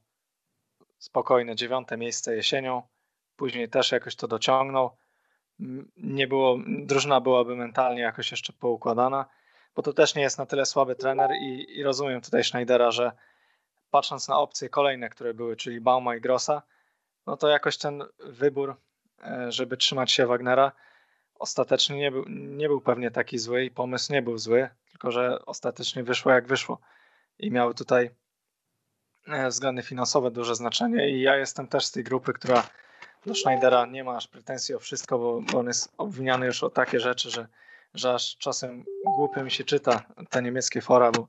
spokojne 0.99 1.57
dziewiąte 1.57 1.97
miejsce 1.97 2.37
jesienią, 2.37 2.83
później 3.37 3.69
też 3.69 3.93
jakoś 3.93 4.17
to 4.17 4.29
dociągnął. 4.29 4.97
Nie 5.97 6.27
było, 6.27 6.59
drużyna 6.67 7.21
byłaby 7.21 7.57
mentalnie 7.57 8.03
jakoś 8.03 8.31
jeszcze 8.31 8.53
poukładana, 8.53 9.27
bo 9.75 9.83
to 9.83 9.93
też 9.93 10.15
nie 10.15 10.23
jest 10.23 10.39
na 10.39 10.47
tyle 10.47 10.67
słaby 10.67 10.97
trener 10.97 11.31
i, 11.43 11.79
i 11.79 11.83
rozumiem 11.83 12.21
tutaj 12.21 12.45
Schneidera, 12.45 12.91
że 12.91 13.13
patrząc 13.91 14.29
na 14.29 14.39
opcje 14.39 14.69
kolejne, 14.69 15.09
które 15.09 15.35
były, 15.35 15.57
czyli 15.57 15.81
Bauma 15.81 16.17
i 16.17 16.21
Grossa, 16.21 16.63
no 17.27 17.37
to 17.37 17.49
jakoś 17.49 17.79
ten 17.79 18.05
wybór 18.19 18.77
żeby 19.49 19.77
trzymać 19.77 20.13
się 20.13 20.27
Wagnera. 20.27 20.73
Ostatecznie 21.39 21.97
nie 21.97 22.11
był, 22.11 22.25
nie 22.29 22.69
był 22.69 22.81
pewnie 22.81 23.11
taki 23.11 23.39
zły 23.39 23.65
i 23.65 23.71
pomysł 23.71 24.13
nie 24.13 24.23
był 24.23 24.39
zły, 24.39 24.69
tylko 24.91 25.11
że 25.11 25.47
ostatecznie 25.47 26.05
wyszło 26.05 26.33
jak 26.33 26.47
wyszło. 26.47 26.81
I 27.39 27.51
miały 27.51 27.75
tutaj 27.75 28.11
względy 29.49 29.83
finansowe 29.83 30.31
duże 30.31 30.55
znaczenie 30.55 31.11
i 31.11 31.21
ja 31.21 31.37
jestem 31.37 31.69
też 31.69 31.87
z 31.87 31.93
tej 31.93 32.05
grupy, 32.05 32.33
która 32.33 32.69
do 33.27 33.35
Schneidera 33.35 33.87
nie 33.87 34.05
ma 34.05 34.17
aż 34.17 34.29
pretensji 34.29 34.75
o 34.75 34.79
wszystko, 34.79 35.19
bo, 35.19 35.41
bo 35.41 35.59
on 35.59 35.67
jest 35.67 35.93
obwiniany 35.99 36.47
już 36.47 36.63
o 36.63 36.71
takie 36.71 37.01
rzeczy, 37.01 37.31
że, 37.31 37.49
że 37.95 38.15
aż 38.15 38.37
czasem 38.37 38.85
głupio 39.17 39.45
mi 39.45 39.51
się 39.51 39.65
czyta 39.65 40.03
te 40.31 40.43
niemieckie 40.43 40.81
fora, 40.81 41.11
bo, 41.13 41.29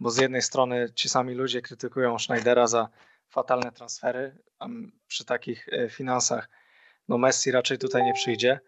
bo 0.00 0.10
z 0.10 0.16
jednej 0.16 0.42
strony 0.42 0.92
ci 0.94 1.08
sami 1.08 1.34
ludzie 1.34 1.62
krytykują 1.62 2.18
Schneidera 2.18 2.66
za 2.66 2.88
fatalne 3.28 3.72
transfery, 3.72 4.36
a 4.58 4.66
przy 5.06 5.24
takich 5.24 5.68
e, 5.72 5.88
finansach 5.88 6.48
no 7.08 7.18
Messi 7.18 7.50
raczej 7.50 7.78
tutaj 7.78 8.02
nie 8.02 8.12
przyjdzie, 8.12 8.60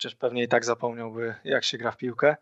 chociaż 0.00 0.14
pewnie 0.14 0.42
i 0.42 0.48
tak 0.48 0.64
zapomniałby 0.64 1.34
jak 1.44 1.64
się 1.64 1.78
gra 1.78 1.90
w 1.90 1.96
piłkę. 1.96 2.36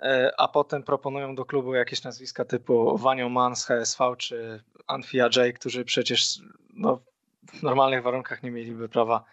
E, 0.00 0.32
a 0.38 0.48
potem 0.48 0.82
proponują 0.82 1.34
do 1.34 1.44
klubu 1.44 1.74
jakieś 1.74 2.02
nazwiska 2.02 2.44
typu 2.44 2.98
Wanio 2.98 3.28
Mann 3.28 3.54
HSV 3.54 4.16
czy 4.18 4.62
Anfia 4.86 5.28
J, 5.36 5.54
którzy 5.54 5.84
przecież 5.84 6.38
no, 6.74 7.00
w 7.52 7.62
normalnych 7.62 8.02
warunkach 8.02 8.42
nie 8.42 8.50
mieliby 8.50 8.88
prawa 8.88 9.24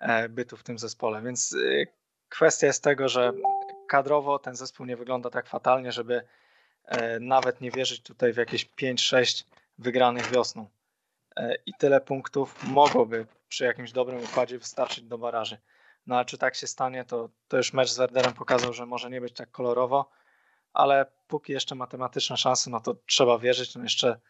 e, 0.00 0.28
bytu 0.28 0.56
w 0.56 0.62
tym 0.62 0.78
zespole. 0.78 1.22
Więc 1.22 1.54
e, 1.54 1.86
kwestia 2.28 2.66
jest 2.66 2.84
tego, 2.84 3.08
że 3.08 3.32
kadrowo 3.88 4.38
ten 4.38 4.56
zespół 4.56 4.86
nie 4.86 4.96
wygląda 4.96 5.30
tak 5.30 5.46
fatalnie, 5.46 5.92
żeby 5.92 6.22
nawet 7.20 7.60
nie 7.60 7.70
wierzyć 7.70 8.02
tutaj 8.02 8.32
w 8.32 8.36
jakieś 8.36 8.66
5-6 8.66 9.44
wygranych 9.78 10.30
wiosną. 10.30 10.68
I 11.66 11.72
tyle 11.78 12.00
punktów 12.00 12.64
mogłoby 12.64 13.26
przy 13.48 13.64
jakimś 13.64 13.92
dobrym 13.92 14.24
układzie 14.24 14.58
wystarczyć 14.58 15.04
do 15.04 15.18
baraży. 15.18 15.58
No 16.10 16.18
a 16.18 16.24
czy 16.24 16.38
tak 16.38 16.54
się 16.54 16.66
stanie, 16.66 17.04
to, 17.04 17.28
to 17.48 17.56
już 17.56 17.72
mecz 17.72 17.90
z 17.90 17.98
Werderem 17.98 18.32
pokazał, 18.32 18.72
że 18.72 18.86
może 18.86 19.10
nie 19.10 19.20
być 19.20 19.32
tak 19.34 19.50
kolorowo, 19.50 20.10
ale 20.72 21.06
póki 21.28 21.52
jeszcze 21.52 21.74
matematyczne 21.74 22.36
szanse, 22.36 22.70
no 22.70 22.80
to 22.80 22.96
trzeba 23.06 23.38
wierzyć. 23.38 23.74
No 23.74 23.82
jeszcze 23.82 24.20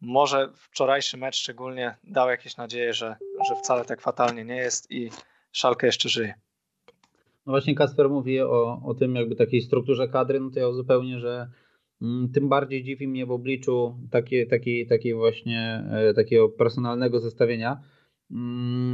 może 0.00 0.52
wczorajszy 0.54 1.16
mecz 1.16 1.36
szczególnie 1.36 1.96
dał 2.04 2.28
jakieś 2.28 2.56
nadzieje, 2.56 2.94
że, 2.94 3.16
że 3.48 3.56
wcale 3.56 3.84
tak 3.84 4.00
fatalnie 4.00 4.44
nie 4.44 4.56
jest 4.56 4.90
i 4.90 5.10
Szalkę 5.52 5.86
jeszcze 5.86 6.08
żyje. 6.08 6.34
No 7.46 7.52
właśnie 7.52 7.74
Kasper 7.74 8.08
mówi 8.08 8.40
o, 8.40 8.82
o 8.84 8.94
tym 8.94 9.14
jakby 9.14 9.36
takiej 9.36 9.62
strukturze 9.62 10.08
kadry, 10.08 10.40
no 10.40 10.50
to 10.50 10.60
ja 10.60 10.68
uzupełnię, 10.68 11.18
że 11.18 11.50
mm, 12.02 12.32
tym 12.32 12.48
bardziej 12.48 12.84
dziwi 12.84 13.08
mnie 13.08 13.26
w 13.26 13.30
obliczu 13.30 13.98
takiej, 14.10 14.48
takiej, 14.48 14.86
takiej 14.86 15.14
właśnie 15.14 15.84
e, 15.92 16.14
takiego 16.14 16.48
personalnego 16.48 17.20
zestawienia, 17.20 17.80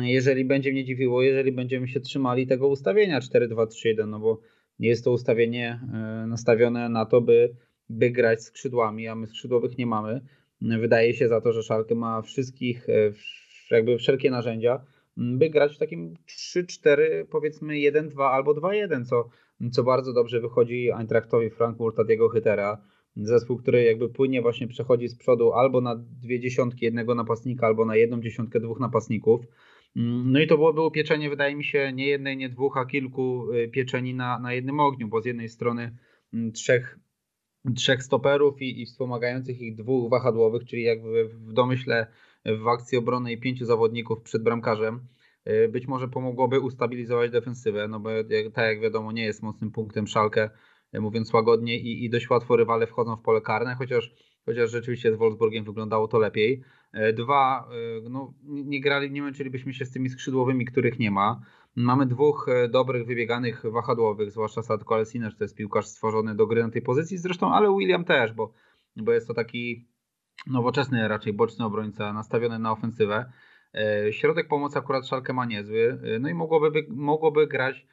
jeżeli 0.01 0.45
będzie 0.45 0.73
mnie 0.73 0.85
dziwiło, 0.85 1.23
jeżeli 1.23 1.53
będziemy 1.53 1.89
się 1.89 2.01
trzymali 2.01 2.47
tego 2.47 2.69
ustawienia 2.69 3.21
4-2-3-1, 3.21 4.09
no 4.09 4.21
bo 4.21 4.41
jest 4.79 5.05
to 5.05 5.13
ustawienie 5.13 5.81
e, 5.93 6.27
nastawione 6.27 6.89
na 6.89 7.07
to, 7.07 7.21
by, 7.21 7.55
by 7.89 8.11
grać 8.11 8.43
skrzydłami, 8.43 9.09
a 9.09 9.15
my 9.15 9.27
skrzydłowych 9.27 9.79
nie 9.79 9.87
mamy. 9.87 10.21
Wydaje 10.61 11.15
się 11.15 11.29
za 11.29 11.41
to, 11.41 11.53
że 11.53 11.63
Szalkę 11.63 11.95
ma 11.95 12.23
wszystkich, 12.23 12.89
e, 12.89 13.13
jakby 13.71 13.99
wszelkie 13.99 14.31
narzędzia, 14.31 14.85
by 15.17 15.51
grać 15.51 15.75
w 15.75 15.79
takim 15.79 16.15
3-4, 16.27 17.25
powiedzmy 17.31 17.75
1-2 17.75 18.23
albo 18.23 18.55
2-1, 18.55 19.05
co, 19.05 19.29
co 19.73 19.83
bardzo 19.83 20.13
dobrze 20.13 20.41
wychodzi 20.41 20.91
Eintrachtowi 20.93 21.51
Frankfurt 21.51 21.99
Adiego 21.99 22.29
Hytera 22.29 22.83
zespół, 23.17 23.57
który 23.57 23.83
jakby 23.85 24.09
płynnie 24.09 24.43
właśnie 24.43 24.69
przechodzi 24.69 25.09
z 25.09 25.17
przodu 25.19 25.53
albo 25.53 25.81
na 25.81 25.97
dwie 25.97 26.41
dziesiątki 26.41 26.85
jednego 26.85 27.15
napastnika, 27.15 27.67
albo 27.67 27.85
na 27.85 27.97
jedną 27.97 28.21
dziesiątkę 28.21 28.61
dwóch 28.61 28.81
napastników. 28.81 29.47
Mm, 29.97 30.33
no 30.33 30.41
i 30.41 30.47
to 30.47 30.57
było, 30.57 30.73
było 30.73 30.91
pieczenie, 30.91 31.31
wydaje 31.31 31.57
mi 31.57 31.65
się, 31.65 31.93
nie 31.93 32.07
jednej, 32.07 32.37
nie 32.37 32.49
dwóch, 32.49 32.77
a 32.77 32.87
kilku 32.87 33.53
y, 33.53 33.69
pieczeni 33.69 34.15
na, 34.15 34.39
na 34.39 34.53
jednym 34.53 34.81
ogniu, 34.81 35.09
bo 35.09 35.23
z 35.23 35.27
jednej 35.27 35.49
strony 35.49 35.97
mm, 36.35 36.53
trzech, 36.53 36.99
trzech 37.77 38.03
stoperów 38.03 38.63
i, 38.63 38.83
i 38.83 38.87
wspomagających 38.87 39.61
ich 39.61 39.77
dwóch 39.77 40.11
wahadłowych, 40.11 40.65
czyli 40.65 40.83
jak 40.83 40.99
w, 41.03 41.53
domyśle 41.53 42.07
w 42.45 42.69
akcji 42.69 42.99
obronnej 42.99 43.41
pięciu 43.41 43.65
zawodników 43.65 44.23
przed 44.23 44.43
bramkarzem, 44.43 45.01
y, 45.49 45.69
być 45.69 45.87
może 45.87 46.09
pomogłoby 46.09 46.61
ustabilizować 46.61 47.31
defensywę, 47.31 47.89
no 47.89 48.01
bo 48.01 48.11
tak 48.55 48.65
jak 48.67 48.81
wiadomo 48.81 49.13
nie 49.13 49.25
jest 49.25 49.43
mocnym 49.43 49.71
punktem 49.71 50.07
Szalkę 50.07 50.51
mówiąc 51.01 51.33
łagodnie, 51.33 51.79
i, 51.79 52.05
i 52.05 52.11
dość 52.11 52.31
łatwo 52.31 52.57
rywale 52.57 52.87
wchodzą 52.87 53.17
w 53.17 53.23
pole 53.23 53.41
karne, 53.41 53.75
chociaż, 53.75 54.15
chociaż 54.47 54.71
rzeczywiście 54.71 55.13
z 55.13 55.17
Wolfsburgiem 55.17 55.65
wyglądało 55.65 56.09
to 56.09 56.19
lepiej. 56.19 56.63
E, 56.93 57.13
dwa, 57.13 57.69
e, 58.05 58.09
no, 58.11 58.35
nie 58.45 58.81
grali, 58.81 59.11
nie 59.11 59.23
męczylibyśmy 59.23 59.75
się 59.75 59.85
z 59.85 59.93
tymi 59.93 60.09
skrzydłowymi, 60.09 60.65
których 60.65 60.99
nie 60.99 61.11
ma. 61.11 61.41
Mamy 61.77 62.07
dwóch 62.07 62.47
dobrych, 62.71 63.07
wybieganych 63.07 63.63
wahadłowych, 63.73 64.31
zwłaszcza 64.31 64.63
Sadko 64.63 64.95
Alciner, 64.95 65.37
to 65.37 65.45
jest 65.45 65.57
piłkarz 65.57 65.87
stworzony 65.87 66.35
do 66.35 66.47
gry 66.47 66.63
na 66.63 66.71
tej 66.71 66.83
pozycji, 66.83 67.19
zresztą, 67.19 67.53
ale 67.53 67.77
William 67.79 68.05
też, 68.05 68.33
bo, 68.33 68.53
bo 68.97 69.13
jest 69.13 69.27
to 69.27 69.35
taki 69.35 69.89
nowoczesny 70.47 71.09
raczej 71.09 71.33
boczny 71.33 71.65
obrońca, 71.65 72.13
nastawiony 72.13 72.59
na 72.59 72.73
ofensywę. 72.73 73.33
Środek 74.11 74.49
pomocy 74.49 74.79
akurat 74.79 75.07
Szalkę 75.07 75.33
ma 75.33 75.45
niezły, 75.45 75.99
no 76.21 76.29
i 76.29 76.35
mogłoby, 76.35 76.87
mogłoby 76.89 77.47
grać 77.47 77.87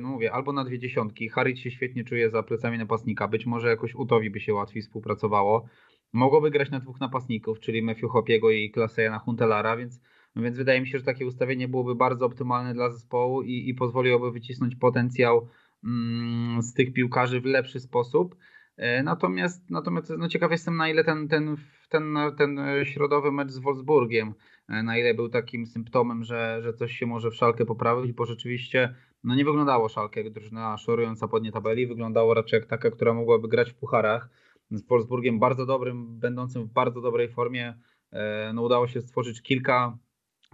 no 0.00 0.08
mówię, 0.08 0.32
albo 0.32 0.52
na 0.52 0.64
dwie 0.64 0.78
dziesiątki. 0.78 1.28
Harit 1.28 1.58
się 1.58 1.70
świetnie 1.70 2.04
czuje 2.04 2.30
za 2.30 2.42
plecami 2.42 2.78
napastnika. 2.78 3.28
Być 3.28 3.46
może 3.46 3.68
jakoś 3.68 3.94
Utowi 3.94 4.30
by 4.30 4.40
się 4.40 4.54
łatwiej 4.54 4.82
współpracowało. 4.82 5.68
Mogłoby 6.12 6.50
grać 6.50 6.70
na 6.70 6.80
dwóch 6.80 7.00
napastników, 7.00 7.60
czyli 7.60 7.82
Matthew 7.82 8.10
Hopiego 8.10 8.50
i 8.50 8.70
Klasejana 8.70 9.18
Huntelara, 9.18 9.76
więc, 9.76 10.00
więc 10.36 10.56
wydaje 10.56 10.80
mi 10.80 10.86
się, 10.86 10.98
że 10.98 11.04
takie 11.04 11.26
ustawienie 11.26 11.68
byłoby 11.68 11.94
bardzo 11.94 12.26
optymalne 12.26 12.74
dla 12.74 12.90
zespołu 12.90 13.42
i, 13.42 13.68
i 13.68 13.74
pozwoliłoby 13.74 14.30
wycisnąć 14.30 14.76
potencjał 14.76 15.48
mm, 15.84 16.62
z 16.62 16.74
tych 16.74 16.92
piłkarzy 16.92 17.40
w 17.40 17.44
lepszy 17.44 17.80
sposób. 17.80 18.36
Y, 18.78 19.02
natomiast, 19.02 19.70
natomiast 19.70 20.12
no 20.18 20.28
ciekaw 20.28 20.50
jestem, 20.50 20.76
na 20.76 20.88
ile 20.88 21.04
ten, 21.04 21.28
ten, 21.28 21.56
ten, 21.88 22.16
ten 22.38 22.60
środowy 22.84 23.32
mecz 23.32 23.50
z 23.50 23.58
Wolfsburgiem, 23.58 24.28
y, 24.28 24.34
na 24.68 24.98
ile 24.98 25.14
był 25.14 25.28
takim 25.28 25.66
symptomem, 25.66 26.24
że, 26.24 26.60
że 26.62 26.72
coś 26.72 26.92
się 26.92 27.06
może 27.06 27.30
w 27.30 27.36
szalkę 27.36 27.64
poprawić, 27.64 28.12
bo 28.12 28.26
rzeczywiście 28.26 28.94
no 29.24 29.34
nie 29.34 29.44
wyglądało 29.44 29.88
Szalkę 29.88 30.22
jak 30.22 30.32
drużyna 30.32 30.78
szorująca 30.78 31.28
pod 31.28 31.42
nie 31.42 31.52
tabeli, 31.52 31.86
wyglądało 31.86 32.34
raczej 32.34 32.60
jak 32.60 32.68
taka, 32.68 32.90
która 32.90 33.14
mogłaby 33.14 33.48
grać 33.48 33.70
w 33.70 33.74
pucharach. 33.74 34.28
Z 34.70 34.86
Wolfsburgiem 34.86 35.38
bardzo 35.38 35.66
dobrym, 35.66 36.18
będącym 36.18 36.64
w 36.64 36.72
bardzo 36.72 37.00
dobrej 37.00 37.28
formie, 37.28 37.74
e, 38.10 38.52
no 38.54 38.62
udało 38.62 38.88
się 38.88 39.00
stworzyć 39.00 39.42
kilka 39.42 39.98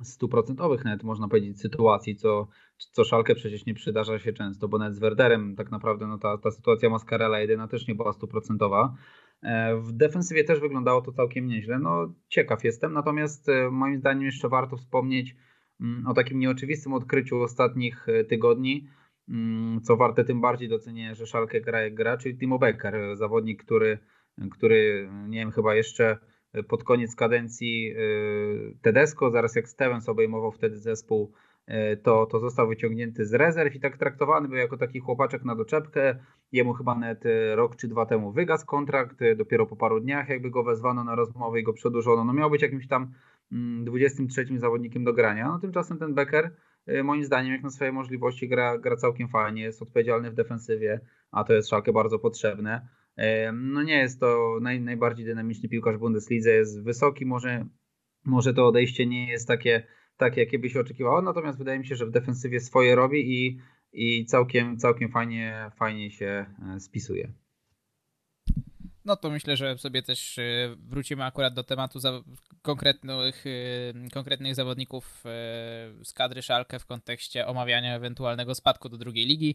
stuprocentowych 0.02 0.84
nawet 0.84 1.02
można 1.02 1.28
powiedzieć 1.28 1.60
sytuacji, 1.60 2.16
co, 2.16 2.48
co 2.78 3.04
Szalkę 3.04 3.34
przecież 3.34 3.66
nie 3.66 3.74
przydarza 3.74 4.18
się 4.18 4.32
często, 4.32 4.68
bo 4.68 4.78
nawet 4.78 4.94
z 4.94 4.98
Werderem 4.98 5.56
tak 5.56 5.70
naprawdę 5.70 6.06
no 6.06 6.18
ta, 6.18 6.38
ta 6.38 6.50
sytuacja 6.50 6.90
Mascarella 6.90 7.40
jedyna 7.40 7.68
też 7.68 7.88
nie 7.88 7.94
była 7.94 8.12
stuprocentowa. 8.12 8.94
E, 9.42 9.76
w 9.76 9.92
defensywie 9.92 10.44
też 10.44 10.60
wyglądało 10.60 11.02
to 11.02 11.12
całkiem 11.12 11.46
nieźle. 11.46 11.78
No 11.78 12.14
ciekaw 12.28 12.64
jestem, 12.64 12.92
natomiast 12.92 13.48
e, 13.48 13.70
moim 13.70 13.98
zdaniem 13.98 14.24
jeszcze 14.24 14.48
warto 14.48 14.76
wspomnieć 14.76 15.36
Mm, 15.80 16.06
o 16.06 16.14
takim 16.14 16.38
nieoczywistym 16.38 16.92
odkryciu 16.92 17.42
ostatnich 17.42 18.08
e, 18.08 18.24
tygodni, 18.24 18.88
mm, 19.28 19.80
co 19.82 19.96
warte 19.96 20.24
tym 20.24 20.40
bardziej 20.40 20.68
docenienia, 20.68 21.14
że 21.14 21.26
Szalkę 21.26 21.60
gra 21.60 21.80
jak 21.80 21.94
gra, 21.94 22.16
czyli 22.16 22.38
Timo 22.38 22.58
Becker, 22.58 23.16
zawodnik, 23.16 23.64
który, 23.64 23.98
który 24.50 25.10
nie 25.28 25.38
wiem, 25.38 25.50
chyba 25.50 25.74
jeszcze 25.74 26.18
pod 26.68 26.84
koniec 26.84 27.16
kadencji 27.16 27.94
Tedesco, 28.82 29.30
zaraz 29.30 29.56
jak 29.56 29.68
Stevens 29.68 30.08
obejmował 30.08 30.52
wtedy 30.52 30.78
zespół, 30.78 31.32
to, 32.02 32.26
to 32.26 32.40
został 32.40 32.68
wyciągnięty 32.68 33.26
z 33.26 33.34
rezerw 33.34 33.74
i 33.74 33.80
tak 33.80 33.96
traktowany 33.96 34.48
był 34.48 34.56
jako 34.56 34.76
taki 34.76 35.00
chłopaczek 35.00 35.44
na 35.44 35.56
doczepkę. 35.56 36.18
Jemu 36.52 36.72
chyba 36.74 36.94
nawet 36.94 37.24
rok 37.54 37.76
czy 37.76 37.88
dwa 37.88 38.06
temu 38.06 38.32
wygasł 38.32 38.66
kontrakt, 38.66 39.16
dopiero 39.36 39.66
po 39.66 39.76
paru 39.76 40.00
dniach 40.00 40.28
jakby 40.28 40.50
go 40.50 40.64
wezwano 40.64 41.04
na 41.04 41.14
rozmowę 41.14 41.60
i 41.60 41.62
go 41.62 41.72
przedłużono. 41.72 42.24
No 42.24 42.32
miał 42.32 42.50
być 42.50 42.62
jakimś 42.62 42.88
tam 42.88 43.12
23 43.84 44.40
mm, 44.40 44.58
zawodnikiem 44.58 45.04
do 45.04 45.12
grania. 45.12 45.48
No 45.48 45.58
tymczasem 45.58 45.98
ten 45.98 46.14
Becker 46.14 46.50
moim 47.04 47.24
zdaniem 47.24 47.52
jak 47.52 47.62
na 47.62 47.70
swoje 47.70 47.92
możliwości 47.92 48.48
gra, 48.48 48.78
gra 48.78 48.96
całkiem 48.96 49.28
fajnie, 49.28 49.62
jest 49.62 49.82
odpowiedzialny 49.82 50.30
w 50.30 50.34
defensywie, 50.34 51.00
a 51.30 51.44
to 51.44 51.52
jest 51.52 51.68
szalkę 51.68 51.92
bardzo 51.92 52.18
potrzebne. 52.18 52.88
No 53.52 53.82
nie 53.82 53.98
jest 53.98 54.20
to 54.20 54.58
naj, 54.62 54.80
najbardziej 54.80 55.26
dynamiczny 55.26 55.68
piłkarz 55.68 55.96
w 55.96 56.00
Bundeslidze, 56.00 56.50
jest 56.50 56.84
wysoki, 56.84 57.26
może, 57.26 57.66
może 58.24 58.54
to 58.54 58.66
odejście 58.66 59.06
nie 59.06 59.30
jest 59.30 59.48
takie, 59.48 59.86
takie, 60.18 60.40
jakie 60.40 60.58
by 60.58 60.70
się 60.70 60.80
oczekiwało, 60.80 61.22
natomiast 61.22 61.58
wydaje 61.58 61.78
mi 61.78 61.86
się, 61.86 61.96
że 61.96 62.06
w 62.06 62.10
defensywie 62.10 62.60
swoje 62.60 62.94
robi 62.94 63.44
i, 63.44 63.60
i 63.92 64.24
całkiem, 64.26 64.78
całkiem 64.78 65.10
fajnie, 65.10 65.70
fajnie 65.76 66.10
się 66.10 66.46
e, 66.74 66.80
spisuje 66.80 67.32
no 69.08 69.16
to 69.16 69.30
myślę, 69.30 69.56
że 69.56 69.78
sobie 69.78 70.02
też 70.02 70.38
y, 70.38 70.76
wrócimy 70.78 71.24
akurat 71.24 71.54
do 71.54 71.64
tematu 71.64 72.00
za 72.00 72.22
konkretnych, 72.62 73.46
y, 73.46 73.94
konkretnych 74.12 74.54
zawodników 74.54 75.22
z 76.04 76.12
kadry 76.14 76.42
Szalkę 76.42 76.78
w 76.78 76.86
kontekście 76.86 77.46
omawiania 77.46 77.96
ewentualnego 77.96 78.54
spadku 78.54 78.88
do 78.88 78.98
drugiej 78.98 79.26
ligi. 79.26 79.54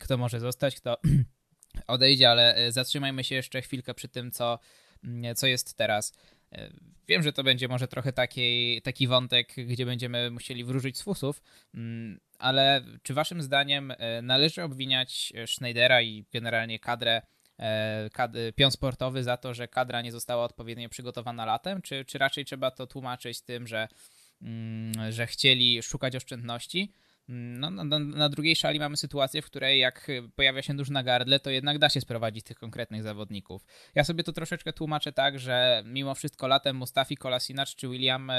Kto 0.00 0.16
może 0.16 0.40
zostać, 0.40 0.76
kto 0.76 0.96
odejdzie, 1.86 2.30
ale 2.30 2.72
zatrzymajmy 2.72 3.24
się 3.24 3.34
jeszcze 3.34 3.62
chwilkę 3.62 3.94
przy 3.94 4.08
tym, 4.08 4.30
co, 4.30 4.58
co 5.36 5.46
jest 5.46 5.74
teraz. 5.74 6.12
Wiem, 7.08 7.22
że 7.22 7.32
to 7.32 7.44
będzie 7.44 7.68
może 7.68 7.88
trochę 7.88 8.12
taki, 8.12 8.82
taki 8.82 9.06
wątek, 9.06 9.54
gdzie 9.66 9.86
będziemy 9.86 10.30
musieli 10.30 10.64
wróżyć 10.64 10.98
z 10.98 11.02
fusów, 11.02 11.42
mm, 11.74 12.20
ale 12.38 12.84
czy 13.02 13.14
waszym 13.14 13.42
zdaniem 13.42 13.92
należy 14.22 14.62
obwiniać 14.62 15.32
Schneidera 15.46 16.02
i 16.02 16.24
generalnie 16.32 16.78
kadrę 16.78 17.22
kad, 18.12 18.32
pion 18.56 18.70
sportowy 18.70 19.22
za 19.22 19.36
to, 19.36 19.54
że 19.54 19.68
kadra 19.68 20.02
nie 20.02 20.12
została 20.12 20.44
odpowiednio 20.44 20.88
przygotowana 20.88 21.44
latem, 21.44 21.82
czy, 21.82 22.04
czy 22.04 22.18
raczej 22.18 22.44
trzeba 22.44 22.70
to 22.70 22.86
tłumaczyć 22.86 23.40
tym, 23.40 23.66
że, 23.66 23.88
mm, 24.42 25.12
że 25.12 25.26
chcieli 25.26 25.82
szukać 25.82 26.16
oszczędności? 26.16 26.92
No, 27.34 27.70
na, 27.70 27.98
na, 27.98 28.28
drugiej 28.28 28.56
szali 28.56 28.78
mamy 28.78 28.96
sytuację, 28.96 29.42
w 29.42 29.46
której 29.46 29.80
jak 29.80 30.10
pojawia 30.36 30.62
się 30.62 30.74
dusz 30.74 30.90
na 30.90 31.02
gardle, 31.02 31.40
to 31.40 31.50
jednak 31.50 31.78
da 31.78 31.88
się 31.88 32.00
sprowadzić 32.00 32.44
tych 32.44 32.58
konkretnych 32.58 33.02
zawodników. 33.02 33.64
Ja 33.94 34.04
sobie 34.04 34.24
to 34.24 34.32
troszeczkę 34.32 34.72
tłumaczę 34.72 35.12
tak, 35.12 35.38
że 35.38 35.82
mimo 35.86 36.14
wszystko 36.14 36.46
latem 36.46 36.76
Mustafi 36.76 37.16
Kolasinac 37.16 37.74
czy 37.74 37.88
William 37.88 38.30
e, 38.30 38.34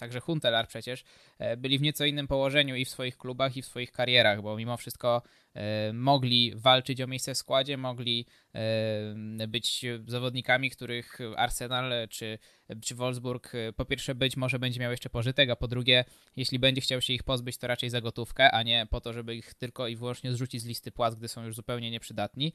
także 0.00 0.20
Huntelar 0.20 0.68
przecież, 0.68 1.04
e, 1.38 1.56
byli 1.56 1.78
w 1.78 1.82
nieco 1.82 2.04
innym 2.04 2.28
położeniu 2.28 2.76
i 2.76 2.84
w 2.84 2.88
swoich 2.88 3.18
klubach, 3.18 3.56
i 3.56 3.62
w 3.62 3.66
swoich 3.66 3.92
karierach, 3.92 4.42
bo 4.42 4.56
mimo 4.56 4.76
wszystko 4.76 5.22
e, 5.54 5.92
mogli 5.92 6.52
walczyć 6.56 7.00
o 7.00 7.06
miejsce 7.06 7.34
w 7.34 7.38
składzie, 7.38 7.76
mogli 7.76 8.26
e, 8.54 9.46
być 9.48 9.84
zawodnikami, 10.06 10.70
których 10.70 11.18
Arsenal 11.36 11.92
czy, 12.08 12.38
czy 12.82 12.94
Wolfsburg 12.94 13.52
po 13.76 13.84
pierwsze 13.84 14.14
być 14.14 14.36
może 14.36 14.58
będzie 14.58 14.80
miał 14.80 14.90
jeszcze 14.90 15.10
pożytek, 15.10 15.50
a 15.50 15.56
po 15.56 15.68
drugie, 15.68 16.04
jeśli 16.36 16.58
będzie 16.58 16.80
chciał 16.80 17.00
się 17.00 17.12
ich 17.12 17.22
pozbyć, 17.22 17.58
to 17.58 17.66
raczej 17.66 17.90
za 17.90 18.00
gotówkę, 18.00 18.50
a 18.50 18.62
nie 18.62 18.86
po 18.90 19.00
to, 19.00 19.12
żeby 19.12 19.36
ich 19.36 19.54
tylko 19.54 19.88
i 19.88 19.96
wyłącznie 19.96 20.32
zrzucić 20.32 20.62
z 20.62 20.66
listy 20.66 20.92
płac, 20.92 21.14
gdy 21.14 21.28
są 21.28 21.44
już 21.44 21.54
zupełnie 21.54 21.90
nieprzydatni. 21.90 22.52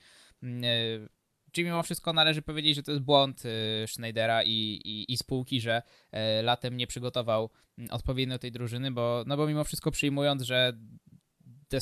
Czyli 1.55 1.65
mimo 1.65 1.83
wszystko 1.83 2.13
należy 2.13 2.41
powiedzieć, 2.41 2.75
że 2.75 2.83
to 2.83 2.91
jest 2.91 3.03
błąd 3.03 3.43
y, 3.45 3.87
Schneidera 3.87 4.43
i, 4.43 4.79
i, 4.85 5.13
i 5.13 5.17
spółki, 5.17 5.61
że 5.61 5.81
e, 6.11 6.41
latem 6.41 6.77
nie 6.77 6.87
przygotował 6.87 7.49
mm, 7.77 7.91
odpowiednio 7.91 8.39
tej 8.39 8.51
drużyny, 8.51 8.91
bo, 8.91 9.23
no 9.27 9.37
bo 9.37 9.47
mimo 9.47 9.63
wszystko 9.63 9.91
przyjmując, 9.91 10.41
że 10.41 10.73
te 11.67 11.77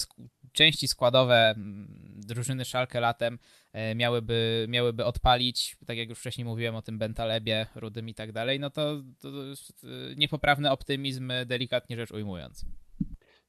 części 0.51 0.87
składowe 0.87 1.49
mm, 1.49 1.87
drużyny 2.15 2.65
Szalkę 2.65 2.99
latem 2.99 3.39
e, 3.73 3.95
miałyby, 3.95 4.65
miałyby 4.69 5.05
odpalić, 5.05 5.77
tak 5.85 5.97
jak 5.97 6.09
już 6.09 6.19
wcześniej 6.19 6.45
mówiłem 6.45 6.75
o 6.75 6.81
tym 6.81 6.97
Bentalebie, 6.97 7.67
Rudym 7.75 8.09
i 8.09 8.13
tak 8.13 8.31
dalej, 8.31 8.59
no 8.59 8.69
to, 8.69 9.01
to 9.21 9.29
y, 9.29 10.15
niepoprawny 10.17 10.71
optymizm, 10.71 11.31
delikatnie 11.45 11.95
rzecz 11.97 12.11
ujmując. 12.11 12.65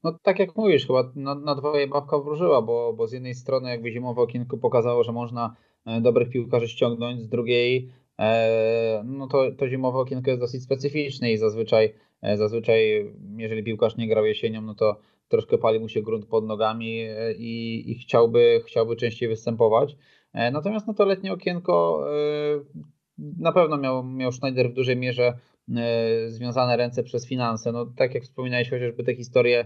No 0.05 0.19
tak 0.23 0.39
jak 0.39 0.57
mówisz, 0.57 0.87
chyba 0.87 1.13
na, 1.15 1.35
na 1.35 1.55
dwoje 1.55 1.87
babka 1.87 2.19
wróżyła, 2.19 2.63
bo, 2.63 2.93
bo 2.93 3.07
z 3.07 3.13
jednej 3.13 3.35
strony 3.35 3.71
jakby 3.71 3.93
zimowe 3.93 4.23
okienko 4.23 4.59
pokazało, 4.59 5.05
że 5.05 5.13
można 5.13 5.57
E, 5.57 5.74
dobrych 6.01 6.31
piłkarzy 6.31 6.69
ściągnąć, 6.69 7.23
z 7.23 7.29
drugiej 7.29 7.89
e, 8.19 9.03
no 9.07 9.27
to, 9.27 9.53
to 9.53 9.69
zimowe 9.69 9.99
okienko 9.99 10.31
jest 10.31 10.43
dosyć 10.43 10.63
specyficzne 10.63 11.33
i 11.33 11.39
zazwyczaj, 11.39 11.95
e, 12.23 12.37
zazwyczaj 12.37 13.13
jeżeli 13.37 13.63
piłkarz 13.63 13.97
nie 13.97 14.09
grał 14.09 14.27
jesienią, 14.27 14.63
no 14.63 14.75
to 14.75 15.01
troszkę 15.29 15.59
pali 15.59 15.81
mu 15.81 15.89
się 15.89 16.03
grunt 16.03 16.27
pod 16.27 16.47
nogami 16.47 16.99
i, 17.37 17.85
i 17.91 17.95
chciałby, 17.95 18.63
chciałby 18.67 18.97
częściej 18.97 19.29
występować. 19.29 19.97
Natomiast 20.53 20.87
no 20.87 20.95
to 20.95 21.05
letnie 21.05 21.33
okienko 21.33 22.07
na 23.19 23.53
pewno 23.53 23.77
miał, 23.77 24.05
miał 24.05 24.33
Schneider 24.33 24.71
w 24.71 24.75
dużej 24.75 24.97
mierze 24.97 25.39
związane 26.27 26.77
ręce 26.77 27.03
przez 27.03 27.27
finanse. 27.27 27.73
No 27.73 27.87
tak 27.97 28.15
jak 28.15 28.23
wspominałeś 28.23 28.71
chociażby 28.71 29.05
te 29.05 29.15
historie 29.15 29.65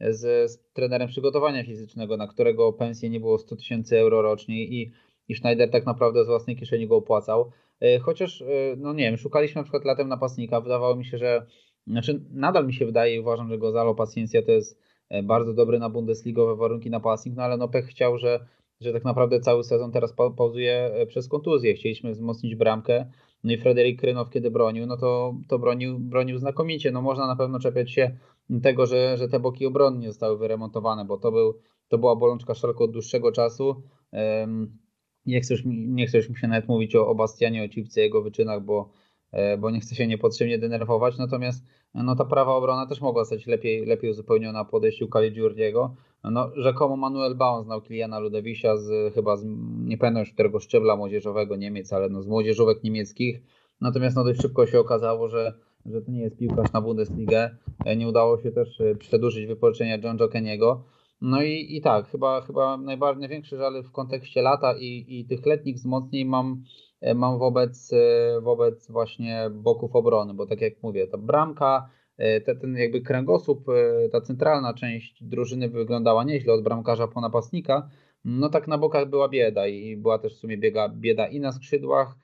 z, 0.00 0.50
z 0.50 0.72
trenerem 0.72 1.08
przygotowania 1.08 1.64
fizycznego, 1.64 2.16
na 2.16 2.26
którego 2.26 2.72
pensję 2.72 3.10
nie 3.10 3.20
było 3.20 3.38
100 3.38 3.56
tysięcy 3.56 3.98
euro 3.98 4.22
rocznie 4.22 4.64
i 4.64 4.92
i 5.28 5.34
Schneider 5.34 5.70
tak 5.70 5.86
naprawdę 5.86 6.24
z 6.24 6.26
własnej 6.26 6.56
kieszeni 6.56 6.88
go 6.88 6.96
opłacał. 6.96 7.50
E, 7.80 7.98
chociaż, 7.98 8.42
e, 8.42 8.46
no 8.76 8.92
nie 8.92 9.04
wiem, 9.04 9.16
szukaliśmy 9.16 9.58
na 9.58 9.62
przykład 9.62 9.84
latem 9.84 10.08
napastnika, 10.08 10.60
wydawało 10.60 10.96
mi 10.96 11.04
się, 11.04 11.18
że, 11.18 11.46
znaczy 11.86 12.24
nadal 12.30 12.66
mi 12.66 12.74
się 12.74 12.86
wydaje 12.86 13.16
i 13.16 13.20
uważam, 13.20 13.48
że 13.48 13.58
Gozalo 13.58 13.94
Paciencia 13.94 14.42
to 14.42 14.52
jest 14.52 14.80
e, 15.08 15.22
bardzo 15.22 15.54
dobry 15.54 15.78
na 15.78 15.90
Bundesligowe 15.90 16.56
warunki 16.56 16.90
napastnik, 16.90 17.34
no 17.36 17.42
ale 17.42 17.56
no 17.56 17.68
pech 17.68 17.86
chciał, 17.86 18.18
że, 18.18 18.46
że 18.80 18.92
tak 18.92 19.04
naprawdę 19.04 19.40
cały 19.40 19.64
sezon 19.64 19.92
teraz 19.92 20.12
pauzuje 20.12 20.90
przez 21.08 21.28
kontuzję. 21.28 21.74
Chcieliśmy 21.74 22.12
wzmocnić 22.12 22.54
bramkę, 22.54 23.06
no 23.44 23.52
i 23.52 23.58
Frederik 23.58 24.00
Krynow 24.00 24.30
kiedy 24.30 24.50
bronił, 24.50 24.86
no 24.86 24.96
to, 24.96 25.34
to 25.48 25.58
bronił, 25.58 25.98
bronił 25.98 26.38
znakomicie. 26.38 26.90
No 26.90 27.02
można 27.02 27.26
na 27.26 27.36
pewno 27.36 27.58
czepiać 27.58 27.90
się 27.90 28.16
tego, 28.62 28.86
że, 28.86 29.16
że 29.16 29.28
te 29.28 29.40
boki 29.40 29.66
obrony 29.66 29.98
nie 29.98 30.08
zostały 30.08 30.38
wyremontowane, 30.38 31.04
bo 31.04 31.18
to, 31.18 31.32
był, 31.32 31.54
to 31.88 31.98
była 31.98 32.16
bolączka 32.16 32.54
Szalko 32.54 32.84
od 32.84 32.90
dłuższego 32.90 33.32
czasu. 33.32 33.82
Um, 34.12 34.78
nie 35.26 35.40
chcesz, 35.40 35.62
nie 35.66 36.06
chcesz 36.06 36.28
mi 36.28 36.36
się 36.36 36.48
nawet 36.48 36.68
mówić 36.68 36.96
o, 36.96 37.08
o 37.08 37.14
Bastianie, 37.14 37.64
o 37.64 37.68
Cipce, 37.68 38.00
jego 38.00 38.22
wyczynach, 38.22 38.64
bo, 38.64 38.90
e, 39.32 39.58
bo 39.58 39.70
nie 39.70 39.80
chcę 39.80 39.94
się 39.94 40.06
niepotrzebnie 40.06 40.58
denerwować. 40.58 41.18
Natomiast 41.18 41.64
no, 41.94 42.16
ta 42.16 42.24
prawa 42.24 42.54
obrona 42.54 42.86
też 42.86 43.00
mogła 43.00 43.24
zostać 43.24 43.46
lepiej, 43.46 43.86
lepiej 43.86 44.10
uzupełniona 44.10 44.64
po 44.64 44.76
odejściu 44.76 45.08
Caligiurdiego. 45.08 45.94
No, 46.24 46.50
rzekomo 46.56 46.96
Manuel 46.96 47.34
Baum 47.34 47.64
znał 47.64 47.82
Kiliana 47.82 48.18
Ludewisia 48.18 48.76
z 48.76 49.14
chyba 49.14 49.36
z, 49.36 49.44
nie 49.84 49.98
pamiętam 49.98 50.20
już 50.20 50.32
którego 50.32 50.60
szczebla 50.60 50.96
młodzieżowego 50.96 51.56
Niemiec, 51.56 51.92
ale 51.92 52.08
no, 52.08 52.22
z 52.22 52.26
młodzieżówek 52.26 52.84
niemieckich. 52.84 53.42
Natomiast 53.80 54.16
no, 54.16 54.24
dość 54.24 54.40
szybko 54.40 54.66
się 54.66 54.80
okazało, 54.80 55.28
że, 55.28 55.54
że 55.86 56.02
to 56.02 56.10
nie 56.10 56.20
jest 56.20 56.36
piłkarz 56.36 56.72
na 56.72 56.80
Bundesligę. 56.80 57.50
E, 57.84 57.96
nie 57.96 58.08
udało 58.08 58.38
się 58.38 58.50
też 58.50 58.80
e, 58.80 58.94
przedłużyć 58.94 59.46
wypożyczenia 59.46 59.98
John 60.02 60.16
Jokeniego. 60.16 60.84
No 61.20 61.42
i, 61.42 61.76
i 61.76 61.80
tak, 61.80 62.08
chyba, 62.08 62.40
chyba 62.40 62.76
najbardziej, 62.76 63.20
największy 63.20 63.56
żal 63.56 63.82
w 63.82 63.92
kontekście 63.92 64.42
lata 64.42 64.74
i, 64.78 65.04
i 65.08 65.24
tych 65.24 65.46
letnich 65.46 65.76
wzmocnień 65.76 66.24
mam, 66.28 66.62
e, 67.00 67.14
mam 67.14 67.38
wobec, 67.38 67.92
e, 67.92 68.40
wobec 68.40 68.90
właśnie 68.90 69.50
boków 69.50 69.96
obrony, 69.96 70.34
bo 70.34 70.46
tak 70.46 70.60
jak 70.60 70.82
mówię, 70.82 71.06
ta 71.06 71.18
bramka, 71.18 71.90
e, 72.16 72.40
te, 72.40 72.56
ten 72.56 72.76
jakby 72.76 73.00
kręgosłup, 73.00 73.66
ta 74.12 74.20
centralna 74.20 74.74
część 74.74 75.24
drużyny 75.24 75.68
wyglądała 75.68 76.24
nieźle 76.24 76.52
od 76.52 76.62
bramkarza 76.62 77.08
po 77.08 77.20
napastnika, 77.20 77.90
no 78.24 78.48
tak 78.48 78.68
na 78.68 78.78
bokach 78.78 79.08
była 79.10 79.28
bieda 79.28 79.66
i 79.66 79.96
była 79.96 80.18
też 80.18 80.34
w 80.34 80.38
sumie 80.38 80.58
biega, 80.58 80.88
bieda 80.88 81.26
i 81.26 81.40
na 81.40 81.52
skrzydłach, 81.52 82.16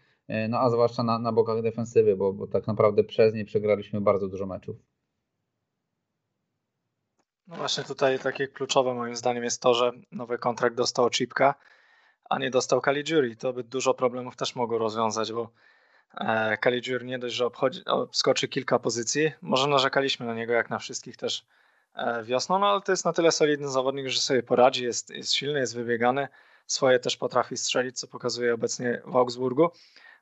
no 0.49 0.59
a 0.59 0.71
zwłaszcza 0.71 1.03
na, 1.03 1.19
na 1.19 1.33
bokach 1.33 1.63
defensywy, 1.63 2.17
bo, 2.17 2.33
bo 2.33 2.47
tak 2.47 2.67
naprawdę 2.67 3.05
przez 3.05 3.35
nie 3.35 3.45
przegraliśmy 3.45 4.01
bardzo 4.01 4.29
dużo 4.29 4.47
meczów. 4.47 4.94
No 7.47 7.57
właśnie 7.57 7.85
tutaj 7.85 8.19
takie 8.19 8.49
kluczowe 8.49 8.95
moim 8.95 9.17
zdaniem 9.17 9.45
jest 9.45 9.63
to, 9.63 9.75
że 9.75 9.93
nowy 10.13 10.39
kontrakt 10.39 10.77
dostał 10.77 11.11
Chipka, 11.11 11.55
a 12.31 12.39
nie 12.39 12.51
dostał 12.51 12.81
Caligiuri. 12.81 13.37
To 13.37 13.53
by 13.53 13.65
dużo 13.65 13.95
problemów 13.95 14.37
też 14.37 14.57
mogło 14.57 14.79
rozwiązać, 14.79 15.33
bo 15.33 15.51
e, 16.15 16.59
Caligiuri 16.65 17.07
nie 17.07 17.19
dość, 17.19 17.35
że 17.35 17.47
obchodzi, 17.47 17.81
skoczy 18.13 18.49
kilka 18.49 18.79
pozycji. 18.79 19.33
Może 19.43 19.67
narzekaliśmy 19.67 20.27
na 20.27 20.35
niego 20.35 20.53
jak 20.53 20.71
na 20.71 20.79
wszystkich 20.79 21.17
też 21.17 21.47
e, 21.95 22.23
wiosną, 22.23 22.59
no 22.59 22.67
ale 22.67 22.81
to 22.81 22.93
jest 22.93 23.05
na 23.05 23.13
tyle 23.13 23.33
solidny 23.33 23.69
zawodnik, 23.69 24.09
że 24.09 24.21
sobie 24.21 24.43
poradzi, 24.43 24.85
jest, 24.85 25.11
jest 25.11 25.35
silny, 25.35 25.61
jest 25.61 25.75
wybiegany, 25.75 26.29
swoje 26.67 26.99
też 26.99 27.17
potrafi 27.17 27.57
strzelić, 27.57 28.01
co 28.01 28.07
pokazuje 28.07 28.55
obecnie 28.55 29.03
w 29.05 29.17
Augsburgu. 29.17 29.71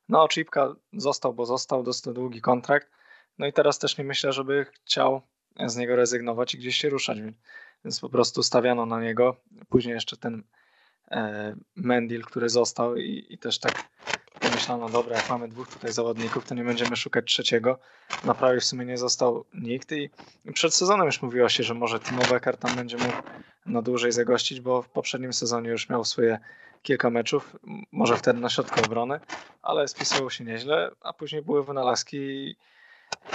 No, 0.09 0.29
Chipka 0.29 0.75
został, 0.93 1.35
bo 1.35 1.47
został, 1.47 1.83
dostał 1.83 2.15
długi 2.15 2.41
kontrakt. 2.41 2.91
No 3.39 3.47
i 3.47 3.53
teraz 3.53 3.79
też 3.79 3.99
nie 3.99 4.05
myślę, 4.05 4.33
żeby 4.33 4.67
chciał 4.85 5.23
z 5.67 5.77
niego 5.77 5.97
rezygnować 5.97 6.55
i 6.55 6.59
gdzieś 6.59 6.77
się 6.77 6.89
ruszać. 6.89 7.19
Więc 7.85 8.01
po 8.01 8.09
prostu 8.09 8.43
stawiano 8.43 8.87
na 8.87 9.01
niego. 9.01 9.37
Później 9.69 9.95
jeszcze 9.95 10.17
ten 10.17 10.43
e, 11.11 11.57
Mendil, 11.77 12.23
który 12.23 12.49
został 12.49 12.97
i, 12.97 13.27
i 13.31 13.39
też 13.39 13.59
tak 13.59 13.89
pomyślano, 14.41 14.89
dobra, 14.89 15.17
jak 15.17 15.31
mamy 15.31 15.49
dwóch 15.49 15.69
tutaj 15.69 15.93
zawodników, 15.93 16.47
to 16.47 16.55
nie 16.55 16.65
będziemy 16.65 16.97
szukać 16.97 17.25
trzeciego. 17.25 17.79
Na 18.25 18.35
prawie 18.35 18.61
w 18.61 18.65
sumie 18.65 18.87
nie 18.87 18.99
został 18.99 19.45
nikt 19.55 19.93
i, 19.93 20.11
przed 20.55 20.75
sezonem 20.75 21.07
już 21.07 21.23
mówiło 21.23 21.49
się, 21.49 21.63
że 21.63 21.75
może 21.75 22.01
Timo 22.01 22.23
Becker 22.23 22.57
tam 22.57 22.77
będzie 22.77 22.97
mógł 22.97 23.23
na 23.67 23.83
dłużej 23.83 24.13
zagościć, 24.13 24.61
bo 24.61 24.83
w 24.83 24.89
poprzednim 24.89 25.33
sezonie 25.33 25.71
już 25.71 25.89
miał 25.89 26.05
swoje 26.05 26.39
kilka 26.83 27.11
meczów, 27.11 27.57
może 27.93 28.17
wtedy 28.17 28.41
na 28.41 28.49
środku 28.49 28.81
obrony, 28.85 29.21
ale 29.63 29.89
spisywał 29.89 30.31
się 30.31 30.45
nieźle, 30.45 30.91
a 31.01 31.13
później 31.13 31.43
były 31.43 31.65
wynalazki 31.65 32.17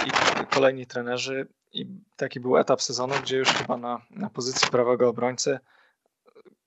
i 0.06 0.10
kolejni 0.50 0.86
trenerzy 0.86 1.48
i 1.72 1.86
taki 2.16 2.40
był 2.40 2.56
etap 2.56 2.82
sezonu, 2.82 3.14
gdzie 3.22 3.36
już 3.36 3.48
chyba 3.48 3.76
na, 3.76 4.02
na 4.10 4.30
pozycji 4.30 4.70
prawego 4.70 5.08
obrońcy 5.08 5.58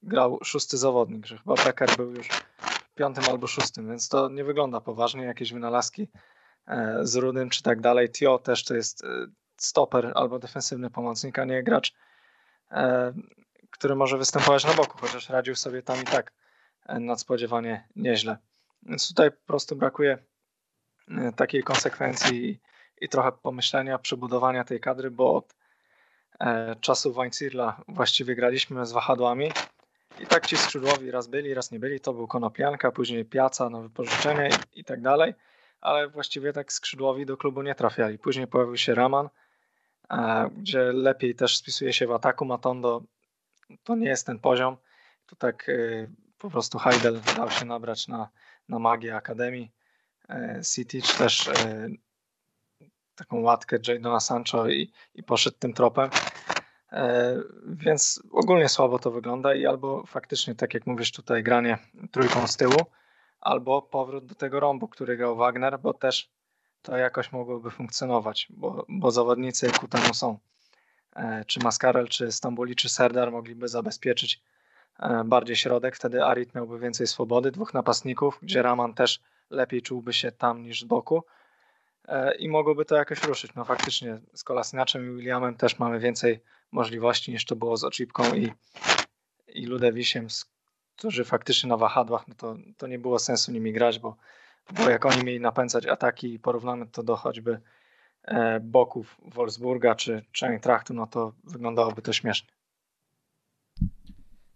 grał 0.04 0.40
szósty 0.44 0.78
zawodnik, 0.78 1.26
że 1.26 1.38
chyba 1.38 1.56
Becker 1.56 1.98
był 1.98 2.12
już 2.12 2.30
piątym 2.96 3.24
albo 3.30 3.48
szóstym, 3.48 3.88
więc 3.88 4.10
to 4.10 4.30
nie 4.30 4.44
wygląda 4.44 4.82
poważnie, 4.82 5.24
jakieś 5.24 5.54
wynalazki 5.54 6.08
e, 6.68 7.00
z 7.02 7.16
Rudym 7.16 7.50
czy 7.50 7.64
tak 7.64 7.82
dalej. 7.82 8.10
Tio 8.10 8.40
też 8.40 8.64
to 8.64 8.76
jest 8.76 9.04
e, 9.04 9.08
stoper 9.58 10.12
albo 10.16 10.40
defensywny 10.40 10.90
pomocnik, 10.90 11.40
a 11.40 11.46
nie 11.46 11.64
gracz, 11.64 11.94
e, 12.72 13.14
który 13.70 13.96
może 13.96 14.18
występować 14.18 14.66
na 14.66 14.74
boku, 14.74 14.98
chociaż 14.98 15.30
radził 15.30 15.56
sobie 15.56 15.82
tam 15.82 16.02
i 16.02 16.06
tak 16.06 16.34
nadspodziewanie 16.90 17.88
nieźle. 17.96 18.38
Więc 18.84 19.08
tutaj 19.08 19.32
po 19.32 19.46
prostu 19.48 19.76
brakuje 19.76 20.18
takiej 21.36 21.64
konsekwencji 21.64 22.62
i 23.02 23.10
trochę 23.10 23.32
pomyślenia, 23.32 24.00
przebudowania 24.00 24.64
tej 24.64 24.80
kadry, 24.80 25.12
bo 25.12 25.34
od 25.34 25.56
e, 26.40 26.76
czasów 26.82 27.16
Weinzierla 27.16 27.82
właściwie 27.88 28.36
graliśmy 28.36 28.86
z 28.86 28.92
wahadłami 28.92 29.52
i 30.20 30.28
tak 30.28 30.46
ci 30.48 30.58
skrzydłowi 30.58 31.12
raz 31.12 31.28
byli, 31.28 31.54
raz 31.54 31.72
nie 31.72 31.80
byli. 31.80 32.00
To 32.00 32.14
był 32.14 32.28
Konopianka, 32.28 32.92
później 32.92 33.26
Piaca 33.26 33.70
na 33.70 33.82
wypożyczenie 33.82 34.50
i, 34.76 34.80
i 34.80 34.84
tak 34.84 35.02
dalej. 35.02 35.34
ale 35.82 36.10
właściwie 36.10 36.54
tak 36.54 36.74
skrzydłowi 36.74 37.26
do 37.26 37.38
klubu 37.38 37.62
nie 37.62 37.76
trafiali. 37.76 38.20
Później 38.20 38.48
pojawił 38.48 38.78
się 38.78 38.96
Raman, 38.96 39.30
e, 40.10 40.50
gdzie 40.58 40.80
lepiej 40.94 41.36
też 41.36 41.58
spisuje 41.58 41.94
się 41.94 42.08
w 42.08 42.12
ataku. 42.12 42.46
Matondo 42.46 43.02
to 43.84 43.96
nie 43.96 44.08
jest 44.08 44.26
ten 44.26 44.40
poziom. 44.40 44.78
Tu 45.26 45.36
tak 45.36 45.70
e, 45.70 46.08
po 46.38 46.50
prostu 46.50 46.80
Heidel 46.80 47.20
dał 47.38 47.52
się 47.52 47.66
nabrać 47.66 48.08
na, 48.08 48.30
na 48.70 48.80
magię 48.80 49.16
Akademii. 49.16 49.72
City 50.74 51.02
czy 51.02 51.18
też 51.18 51.50
taką 53.22 53.42
łatkę 53.42 53.78
Jadona 53.88 54.20
Sancho 54.20 54.70
i, 54.70 54.92
i 55.16 55.24
poszedł 55.24 55.58
tym 55.60 55.74
tropem. 55.74 56.10
Więc 57.66 58.24
ogólnie 58.32 58.70
słabo 58.70 59.00
to 59.00 59.12
wygląda 59.12 59.56
i 59.56 59.66
albo 59.66 60.06
faktycznie, 60.06 60.56
tak 60.56 60.74
jak 60.74 60.88
mówisz 60.88 61.12
tutaj, 61.12 61.44
granie 61.44 61.78
trójką 62.12 62.48
z 62.48 62.58
tyłu, 62.58 62.78
albo 63.42 63.82
powrót 63.82 64.26
do 64.26 64.36
tego 64.36 64.60
rąbu, 64.60 64.88
który 64.88 65.18
grał 65.18 65.36
Wagner, 65.36 65.80
bo 65.80 65.94
też 65.94 66.30
to 66.82 66.98
jakoś 66.98 67.32
mogłoby 67.32 67.72
funkcjonować, 67.72 68.48
bo, 68.50 68.86
bo 68.90 69.12
zawodnicy 69.12 69.72
ku 69.72 69.88
temu 69.88 70.14
są. 70.14 70.38
E, 71.16 71.46
czy 71.46 71.60
Maskarel, 71.60 72.08
czy 72.08 72.32
Stambuli, 72.32 72.76
czy 72.76 72.90
Serdar 72.90 73.32
mogliby 73.32 73.68
zabezpieczyć 73.68 74.42
e, 75.00 75.24
bardziej 75.26 75.56
środek, 75.56 75.96
wtedy 75.96 76.24
Arit 76.24 76.56
miałby 76.56 76.80
więcej 76.80 77.08
swobody, 77.08 77.52
dwóch 77.52 77.74
napastników, 77.74 78.40
gdzie 78.42 78.62
Raman 78.62 78.94
też 78.94 79.20
lepiej 79.50 79.82
czułby 79.82 80.14
się 80.14 80.32
tam 80.32 80.64
niż 80.64 80.82
z 80.82 80.84
boku 80.84 81.18
e, 81.18 81.41
i 82.40 82.50
mogłoby 82.50 82.86
to 82.86 82.96
jakoś 82.96 83.24
ruszyć. 83.24 83.56
No 83.56 83.66
faktycznie 83.66 84.20
z 84.34 84.44
Kolasinaczem 84.44 85.06
i 85.06 85.16
Williamem 85.16 85.56
też 85.56 85.80
mamy 85.80 86.00
więcej 86.00 86.40
możliwości 86.72 87.32
niż 87.32 87.46
to 87.46 87.56
było 87.56 87.78
z 87.78 87.84
Oczipką 87.84 88.34
i, 88.34 88.52
i 89.48 89.66
Ludewisiem, 89.66 90.28
którzy 90.96 91.26
faktycznie 91.26 91.70
na 91.70 91.78
wahadłach, 91.78 92.28
no 92.28 92.36
to, 92.38 92.56
to 92.78 92.88
nie 92.88 93.00
było 93.00 93.20
sensu 93.20 93.52
nimi 93.52 93.74
grać, 93.74 94.00
bo, 94.00 94.16
bo 94.72 94.90
jak 94.90 95.06
oni 95.06 95.24
mieli 95.24 95.40
napędzać 95.40 95.86
ataki 95.86 96.34
i 96.34 96.40
porównamy 96.40 96.88
to 96.88 97.04
do 97.04 97.16
choćby 97.16 97.60
e, 98.24 98.60
boków 98.60 99.18
Wolfsburga 99.26 99.96
czy, 99.96 100.26
czy 100.32 100.46
Eintrachtu, 100.46 100.94
no 100.94 101.08
to 101.08 101.34
wyglądałoby 101.44 102.02
to 102.02 102.14
śmiesznie. 102.14 102.50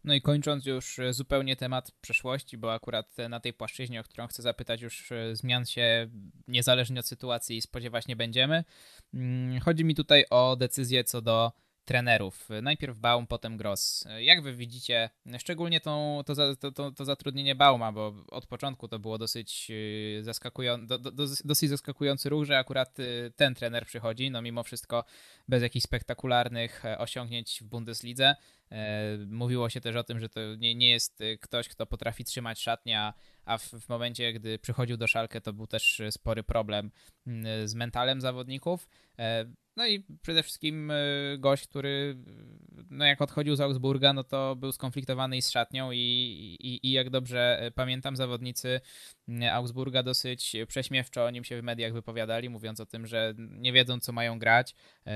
No 0.06 0.14
i 0.14 0.22
kończąc 0.22 0.66
już 0.66 1.00
zupełnie 1.12 1.56
temat 1.56 1.92
przeszłości, 2.02 2.58
bo 2.58 2.74
akurat 2.74 3.16
na 3.30 3.40
tej 3.40 3.54
płaszczyźnie, 3.54 4.00
o 4.00 4.04
którą 4.04 4.28
chcę 4.28 4.42
zapytać, 4.42 4.82
już 4.82 5.12
e, 5.12 5.36
zmian 5.36 5.66
się 5.66 6.10
niezależnie 6.48 7.00
od 7.00 7.08
sytuacji 7.08 7.62
spodziewać 7.62 8.08
nie 8.08 8.16
będziemy. 8.16 8.64
Mm, 9.14 9.60
chodzi 9.60 9.86
mi 9.86 9.96
tutaj 9.96 10.26
o 10.30 10.56
decyzję 10.56 11.04
co 11.04 11.22
do 11.22 11.52
trenerów. 11.86 12.50
Najpierw 12.62 12.98
Baum, 12.98 13.28
potem 13.28 13.58
Gross. 13.58 14.06
Jak 14.20 14.42
wy 14.42 14.54
widzicie, 14.54 15.10
szczególnie 15.38 15.82
tą, 15.82 16.22
to, 16.26 16.56
to, 16.56 16.72
to, 16.72 16.92
to 16.92 17.06
zatrudnienie 17.06 17.56
Bauma, 17.56 17.92
bo 17.92 18.14
od 18.32 18.46
początku 18.46 18.88
to 18.88 19.00
było 19.00 19.18
dosyć, 19.18 19.72
zaskakują, 20.22 20.88
do, 20.88 20.98
do, 20.98 21.12
dosyć 21.46 21.70
zaskakujący 21.70 22.30
ruch, 22.30 22.46
że 22.46 22.58
akurat 22.58 22.98
ten 23.36 23.56
trener 23.56 23.86
przychodzi, 23.86 24.32
no 24.32 24.42
mimo 24.42 24.64
wszystko 24.64 25.04
bez 25.48 25.64
jakichś 25.64 25.84
spektakularnych 25.84 26.86
e, 26.86 26.98
osiągnięć 26.98 27.60
w 27.62 27.68
Bundeslidze. 27.68 28.36
E, 28.72 29.18
mówiło 29.28 29.70
się 29.70 29.82
też 29.82 29.96
o 29.96 30.04
tym, 30.04 30.20
że 30.20 30.30
to 30.30 30.40
nie, 30.56 30.76
nie 30.76 30.90
jest 30.90 31.22
y, 31.22 31.38
ktoś, 31.42 31.68
kto 31.68 31.86
potrafi 31.86 32.24
trzymać 32.24 32.62
szatnia, 32.62 33.14
a 33.46 33.58
w, 33.58 33.64
w 33.64 33.90
momencie, 33.90 34.34
gdy 34.34 34.60
przychodził 34.60 34.98
do 34.98 35.08
Szalkę, 35.08 35.42
to 35.42 35.54
był 35.54 35.68
też 35.68 36.02
spory 36.10 36.44
problem 36.44 36.92
mm, 37.28 37.68
z 37.68 37.76
mentalem 37.76 38.22
zawodników. 38.22 38.88
E, 39.20 39.46
no 39.76 39.88
i 39.88 40.06
przede 40.22 40.44
wszystkim 40.44 40.92
e, 40.92 40.96
gość, 41.38 41.68
który 41.68 42.18
no 42.90 43.06
jak 43.06 43.22
odchodził 43.22 43.56
z 43.56 43.62
Augsburga, 43.62 44.14
no 44.14 44.24
to 44.24 44.56
był 44.56 44.72
skonfliktowany 44.72 45.42
z 45.42 45.52
szatnią 45.52 45.92
i, 45.92 45.98
i, 46.60 46.88
i 46.88 46.92
jak 46.92 47.10
dobrze 47.10 47.60
e, 47.62 47.72
pamiętam, 47.72 48.16
zawodnicy 48.16 48.82
Augsburga 49.52 50.04
dosyć 50.04 50.56
prześmiewczo 50.68 51.26
o 51.26 51.30
nim 51.30 51.44
się 51.44 51.62
w 51.62 51.64
mediach 51.64 51.94
wypowiadali, 51.94 52.50
mówiąc 52.50 52.80
o 52.80 52.86
tym, 52.86 53.08
że 53.08 53.34
nie 53.38 53.74
wiedzą, 53.74 54.00
co 54.00 54.12
mają 54.12 54.40
grać. 54.40 54.76
E, 55.08 55.14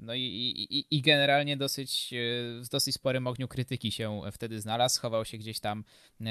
no 0.00 0.14
i, 0.14 0.20
i, 0.20 0.96
i 0.96 1.02
generalnie 1.02 1.56
dosyć, 1.56 2.14
w 2.62 2.68
dosyć 2.70 2.94
sporym 2.94 3.26
ogniu 3.26 3.48
krytyki 3.48 3.92
się 3.92 4.20
wtedy 4.32 4.60
znalazł. 4.60 4.94
Schował 4.94 5.24
się 5.24 5.38
gdzieś 5.38 5.60
tam, 5.60 5.84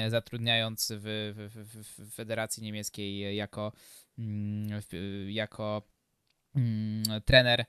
zatrudniając 0.08 0.92
w, 0.96 1.32
w, 1.54 1.82
w 1.82 2.14
Federacji 2.14 2.62
Niemieckiej 2.62 3.36
jako, 3.36 3.72
mm, 4.18 4.80
jako 5.28 5.82
Mm, 6.58 7.02
trener 7.24 7.64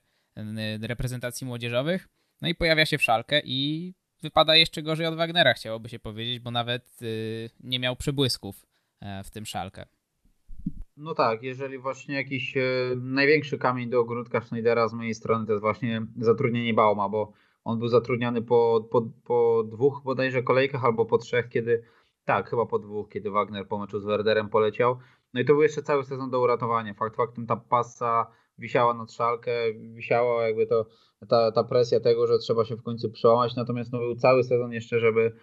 reprezentacji 0.81 1.47
młodzieżowych. 1.47 2.07
No 2.41 2.47
i 2.47 2.55
pojawia 2.55 2.85
się 2.85 2.97
w 2.97 3.03
szalkę 3.03 3.41
i 3.43 3.93
wypada 4.21 4.55
jeszcze 4.55 4.81
gorzej 4.83 5.05
od 5.05 5.15
Wagnera, 5.15 5.53
chciałoby 5.53 5.89
się 5.89 5.99
powiedzieć, 5.99 6.39
bo 6.39 6.51
nawet 6.51 6.99
nie 7.59 7.79
miał 7.79 7.95
przebłysków 7.95 8.65
e, 8.65 8.68
w 9.23 9.29
tym 9.31 9.45
szalkę. 9.45 9.85
No 10.97 11.13
tak, 11.15 11.43
jeżeli 11.43 11.77
właśnie 11.77 12.15
jakiś 12.15 12.57
e, 12.57 12.61
największy 12.95 13.57
kamień 13.57 13.89
do 13.89 13.99
ogródka 13.99 14.41
Schneidera 14.41 14.87
z 14.87 14.93
mojej 14.93 15.13
strony 15.13 15.45
to 15.45 15.51
jest 15.51 15.61
właśnie 15.61 16.05
zatrudnienie 16.17 16.73
Bauma, 16.73 17.09
bo 17.09 17.33
on 17.63 17.79
był 17.79 17.87
zatrudniany 17.87 18.41
po, 18.41 18.87
po, 18.91 19.01
po 19.23 19.63
dwóch 19.63 20.01
bodajże 20.03 20.43
kolejkach 20.43 20.85
albo 20.85 21.05
po 21.05 21.17
trzech, 21.17 21.49
kiedy 21.49 21.83
tak, 22.25 22.49
chyba 22.49 22.65
po 22.65 22.79
dwóch, 22.79 23.09
kiedy 23.09 23.31
Wagner 23.31 23.67
po 23.67 23.79
meczu 23.79 23.99
z 23.99 24.05
Werderem 24.05 24.49
poleciał. 24.49 24.97
No 25.33 25.41
i 25.41 25.45
to 25.45 25.53
był 25.53 25.63
jeszcze 25.63 25.81
cały 25.81 26.03
sezon 26.03 26.29
do 26.29 26.41
uratowania. 26.41 26.93
Fakt 26.93 27.15
faktem 27.15 27.45
ta 27.45 27.55
pasa 27.55 28.31
wisiała 28.57 28.93
nad 28.93 29.11
szalkę, 29.11 29.51
wisiała 29.73 30.47
jakby 30.47 30.67
to, 30.67 30.85
ta, 31.27 31.51
ta 31.51 31.63
presja 31.63 31.99
tego, 31.99 32.27
że 32.27 32.37
trzeba 32.37 32.65
się 32.65 32.75
w 32.75 32.83
końcu 32.83 33.11
przełamać, 33.11 33.55
natomiast 33.55 33.91
no, 33.91 33.99
był 33.99 34.15
cały 34.15 34.43
sezon 34.43 34.71
jeszcze, 34.71 34.99
żeby, 34.99 35.35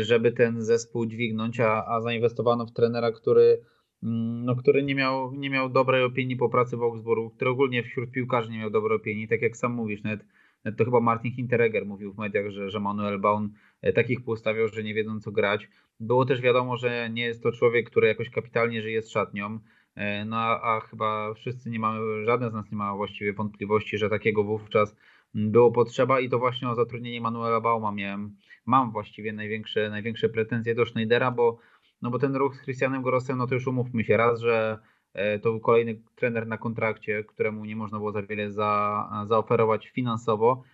żeby 0.00 0.32
ten 0.32 0.62
zespół 0.62 1.06
dźwignąć, 1.06 1.60
a, 1.60 1.84
a 1.86 2.00
zainwestowano 2.00 2.66
w 2.66 2.72
trenera, 2.72 3.12
który, 3.12 3.60
mm, 4.02 4.44
no, 4.44 4.56
który 4.56 4.82
nie, 4.82 4.94
miał, 4.94 5.34
nie 5.34 5.50
miał 5.50 5.68
dobrej 5.68 6.02
opinii 6.02 6.36
po 6.36 6.48
pracy 6.48 6.76
w 6.76 6.82
Augsburgu, 6.82 7.30
który 7.30 7.50
ogólnie 7.50 7.82
wśród 7.82 8.10
piłkarzy 8.10 8.50
nie 8.50 8.58
miał 8.58 8.70
dobrej 8.70 8.96
opinii, 8.96 9.28
tak 9.28 9.42
jak 9.42 9.56
sam 9.56 9.72
mówisz, 9.72 10.02
nawet, 10.02 10.20
nawet 10.64 10.78
to 10.78 10.84
chyba 10.84 11.00
Martin 11.00 11.32
Hinteregger 11.32 11.86
mówił 11.86 12.12
w 12.12 12.18
mediach, 12.18 12.50
że, 12.50 12.70
że 12.70 12.80
Manuel 12.80 13.20
Baun 13.20 13.50
e, 13.82 13.92
takich 13.92 14.24
poustawiał, 14.24 14.68
że 14.68 14.82
nie 14.82 14.94
wiedzą 14.94 15.20
co 15.20 15.32
grać. 15.32 15.68
Było 16.00 16.24
też 16.24 16.40
wiadomo, 16.40 16.76
że 16.76 17.10
nie 17.10 17.22
jest 17.22 17.42
to 17.42 17.52
człowiek, 17.52 17.90
który 17.90 18.08
jakoś 18.08 18.30
kapitalnie 18.30 18.82
żyje 18.82 19.02
z 19.02 19.10
szatnią, 19.10 19.58
E, 19.94 20.24
no 20.24 20.36
a, 20.36 20.76
a, 20.76 20.80
chyba 20.80 21.34
wszyscy 21.34 21.70
nie 21.70 21.78
mamy, 21.78 22.24
żaden 22.24 22.50
z 22.50 22.54
nas 22.54 22.70
nie 22.70 22.76
ma 22.76 22.94
właściwie 22.94 23.32
wątpliwości, 23.32 23.98
że 23.98 24.10
takiego 24.10 24.44
wówczas 24.44 24.96
było 25.34 25.72
potrzeba 25.72 26.20
i 26.20 26.28
to 26.28 26.38
właśnie 26.38 26.68
o 26.68 26.74
zatrudnienie 26.74 27.20
Manuela 27.20 27.60
Bauma 27.60 27.92
miałem, 27.92 28.36
mam 28.66 28.92
właściwie 28.92 29.32
największe, 29.32 29.90
największe 29.90 30.28
pretensje 30.28 30.74
do 30.74 30.86
Schneidera, 30.86 31.30
bo, 31.30 31.58
no 32.02 32.10
bo 32.10 32.18
ten 32.18 32.36
ruch 32.36 32.56
z 32.56 32.62
Christianem 32.62 33.02
Grossem, 33.02 33.38
no 33.38 33.46
to 33.46 33.54
już 33.54 33.66
umówmy 33.66 34.04
się, 34.04 34.16
raz, 34.16 34.40
że 34.40 34.78
e, 35.12 35.38
to 35.38 35.50
był 35.50 35.60
kolejny 35.60 36.00
trener 36.14 36.46
na 36.46 36.58
kontrakcie, 36.58 37.24
któremu 37.24 37.64
nie 37.64 37.76
można 37.76 37.98
było 37.98 38.12
za 38.12 38.22
wiele 38.22 38.52
za, 38.52 39.08
zaoferować 39.26 39.88
finansowo, 39.88 40.64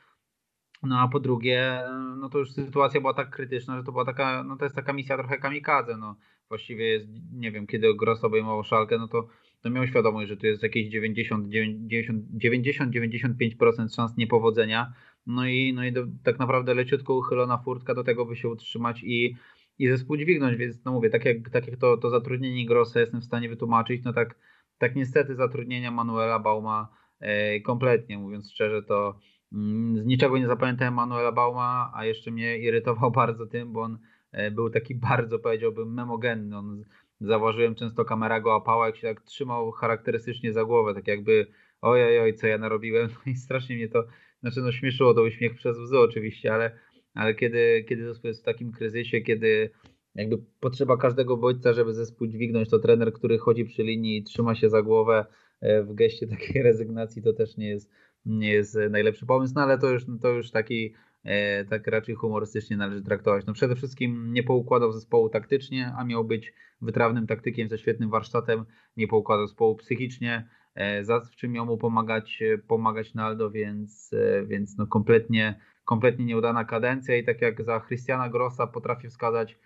no 0.83 1.01
a 1.01 1.09
po 1.09 1.21
drugie, 1.21 1.83
no 2.17 2.29
to 2.29 2.39
już 2.39 2.53
sytuacja 2.53 3.01
była 3.01 3.15
tak 3.15 3.31
krytyczna, 3.31 3.79
że 3.79 3.85
to 3.85 3.93
była 3.93 4.05
taka, 4.05 4.45
no 4.45 4.57
to 4.57 4.65
jest 4.65 4.77
taka 4.77 4.93
misja 4.93 5.17
trochę 5.17 5.39
kamikadze, 5.39 5.97
no. 5.97 6.17
Właściwie 6.49 6.89
jest, 6.89 7.09
nie 7.33 7.53
wiem, 7.53 7.67
kiedy 7.67 7.95
Gross 7.95 8.25
obejmował 8.25 8.65
szalkę, 8.65 8.99
no 8.99 9.09
to, 9.09 9.29
to 9.63 9.71
miał 9.71 9.87
świadomość, 9.87 10.29
że 10.29 10.37
tu 10.37 10.47
jest 10.47 10.63
jakieś 10.63 10.95
90-95% 10.95 13.95
szans 13.95 14.17
niepowodzenia, 14.17 14.93
no 15.27 15.47
i, 15.47 15.73
no 15.75 15.85
i 15.85 15.93
do, 15.93 16.07
tak 16.23 16.39
naprawdę 16.39 16.75
leciutko 16.75 17.15
uchylona 17.15 17.59
furtka 17.59 17.95
do 17.95 18.05
tego, 18.05 18.27
by 18.27 18.37
się 18.37 18.49
utrzymać 18.49 19.03
i, 19.05 19.37
i 19.79 19.89
zespół 19.89 20.17
dźwignąć, 20.17 20.57
więc 20.57 20.85
no 20.85 20.93
mówię, 20.93 21.11
tak 21.11 21.25
jak, 21.25 21.51
tak 21.53 21.67
jak 21.67 21.77
to, 21.77 21.97
to 21.97 22.11
zatrudnienie 22.11 22.67
Grossa 22.67 23.01
jestem 23.01 23.21
w 23.21 23.25
stanie 23.25 23.49
wytłumaczyć, 23.49 24.05
no 24.05 24.13
tak, 24.13 24.39
tak 24.79 24.97
niestety 24.97 25.35
zatrudnienia 25.35 25.91
Manuela 25.91 26.39
Bauma 26.39 26.89
e, 27.21 27.61
kompletnie, 27.61 28.19
mówiąc 28.19 28.51
szczerze, 28.53 28.83
to 28.83 29.19
mm, 29.53 29.99
z 29.99 30.05
niczego 30.07 30.39
nie 30.39 30.47
zapamiętałem 30.47 30.95
Manuela 30.95 31.33
Bauma, 31.33 31.93
a 31.95 32.05
jeszcze 32.05 32.31
mnie 32.31 32.59
irytował 32.59 33.11
bardzo 33.21 33.47
tym, 33.47 33.73
bo 33.73 33.81
on 33.83 33.99
E, 34.33 34.51
był 34.51 34.71
taki 34.71 34.95
bardzo, 34.95 35.39
powiedziałbym, 35.39 35.95
memogenny. 35.95 36.59
On, 36.59 36.85
zauważyłem 37.21 37.75
często 37.75 38.05
kamera 38.05 38.41
go 38.41 38.51
łapała, 38.51 38.87
jak 38.87 38.97
się 38.97 39.09
tak 39.09 39.21
trzymał 39.21 39.71
charakterystycznie 39.73 40.53
za 40.53 40.65
głowę, 40.65 40.95
tak 40.95 41.07
jakby 41.07 41.47
ojej, 41.81 42.21
oj, 42.21 42.35
co 42.35 42.47
ja 42.47 42.59
narobiłem. 42.59 43.09
No 43.27 43.33
i 43.33 43.37
strasznie 43.37 43.77
mnie 43.77 43.89
to, 43.89 44.05
znaczy 44.41 44.61
no 44.61 44.73
śmieszyło 44.73 45.15
to 45.15 45.23
uśmiech 45.23 45.55
przez 45.55 45.79
łzy 45.79 45.99
oczywiście, 45.99 46.55
ale, 46.55 46.71
ale 47.15 47.35
kiedy, 47.35 47.85
kiedy 47.89 48.05
zespół 48.05 48.29
jest 48.29 48.41
w 48.41 48.45
takim 48.45 48.73
kryzysie, 48.73 49.21
kiedy 49.21 49.71
jakby 50.15 50.39
potrzeba 50.61 50.97
każdego 50.97 51.37
bodźca, 51.37 51.73
żeby 51.73 51.95
zespół 51.95 52.27
dźwignąć, 52.27 52.69
to 52.69 52.79
trener, 52.79 53.13
który 53.13 53.39
chodzi 53.39 53.65
przy 53.65 53.83
linii 53.83 54.17
i 54.17 54.25
trzyma 54.25 54.55
się 54.55 54.71
za 54.71 54.83
głowę 54.83 55.27
e, 55.61 55.83
w 55.83 55.95
geście 55.95 56.27
takiej 56.27 56.63
rezygnacji, 56.69 57.23
to 57.23 57.33
też 57.33 57.57
nie 57.57 57.69
jest, 57.69 57.91
nie 58.27 58.53
jest 58.53 58.79
najlepszy 58.91 59.27
pomysł, 59.27 59.53
no 59.57 59.63
ale 59.63 59.79
to 59.79 59.91
już, 59.91 60.03
to 60.23 60.29
już 60.29 60.51
taki 60.51 60.95
E, 61.25 61.65
tak 61.65 61.87
raczej 61.87 62.15
humorystycznie 62.15 62.77
należy 62.77 63.03
traktować. 63.03 63.47
No 63.47 63.53
przede 63.53 63.77
wszystkim 63.77 64.33
nie 64.33 64.43
poukładał 64.43 64.93
zespołu 64.93 65.29
taktycznie, 65.29 65.93
a 65.99 66.05
miał 66.05 66.25
być 66.25 66.53
wytrawnym 66.81 67.27
taktykiem 67.27 67.69
ze 67.69 67.79
świetnym 67.79 68.11
warsztatem, 68.11 68.65
nie 68.97 69.09
poukładał 69.09 69.47
zespołu 69.47 69.77
psychicznie, 69.77 70.49
e, 70.75 71.05
za 71.05 71.21
czym 71.37 71.53
miał 71.53 71.67
mu 71.67 71.79
pomagać, 71.79 72.43
pomagać 72.67 73.15
Naldo, 73.15 73.51
więc, 73.51 74.13
e, 74.13 74.47
więc 74.47 74.79
no 74.79 74.87
kompletnie, 74.87 75.61
kompletnie 75.85 76.25
nieudana 76.25 76.65
kadencja 76.65 77.17
i 77.17 77.25
tak 77.25 77.43
jak 77.43 77.63
za 77.65 77.81
Christiana 77.81 78.29
Grossa 78.29 78.67
potrafię 78.67 79.09
wskazać 79.09 79.59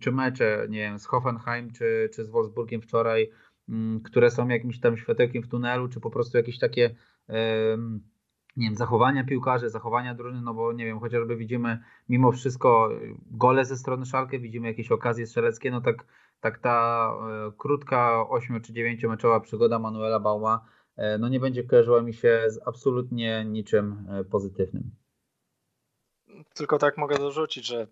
czy 0.00 0.12
mecze, 0.12 0.66
nie 0.70 0.78
wiem, 0.78 0.98
z 0.98 1.06
Hoffenheim 1.06 1.70
czy, 1.72 2.10
czy 2.14 2.24
z 2.24 2.30
Wolfsburgiem 2.30 2.82
wczoraj, 2.82 3.30
które 4.04 4.30
są 4.30 4.48
jakimś 4.48 4.80
tam 4.80 4.96
światełkiem 4.96 5.42
w 5.42 5.48
tunelu, 5.48 5.88
czy 5.88 6.00
po 6.00 6.10
prostu 6.10 6.36
jakieś 6.36 6.58
takie 6.58 6.94
nie 8.56 8.66
wiem, 8.66 8.76
zachowania 8.76 9.24
piłkarzy, 9.24 9.70
zachowania 9.70 10.14
drużyny, 10.14 10.42
no 10.42 10.54
bo 10.54 10.72
nie 10.72 10.84
wiem, 10.84 11.00
chociażby 11.00 11.36
widzimy 11.36 11.78
mimo 12.08 12.32
wszystko 12.32 12.90
gole 13.30 13.64
ze 13.64 13.76
strony 13.76 14.06
Szalkę, 14.06 14.38
widzimy 14.38 14.68
jakieś 14.68 14.92
okazje 14.92 15.26
strzeleckie, 15.26 15.70
no 15.70 15.80
tak, 15.80 16.04
tak 16.40 16.58
ta 16.58 17.10
e, 17.48 17.52
krótka 17.58 18.28
8 18.28 18.60
czy 18.60 18.72
9 18.72 19.04
meczowa 19.04 19.40
przygoda 19.40 19.78
Manuela 19.78 20.20
Bauma 20.20 20.68
e, 20.96 21.18
no 21.18 21.28
nie 21.28 21.40
będzie 21.40 21.64
kojarzyła 21.64 22.02
mi 22.02 22.14
się 22.14 22.44
z 22.48 22.68
absolutnie 22.68 23.44
niczym 23.44 24.06
e, 24.10 24.24
pozytywnym. 24.24 24.90
Tylko 26.54 26.78
tak 26.78 26.98
mogę 26.98 27.18
dorzucić, 27.18 27.66
że 27.66 27.86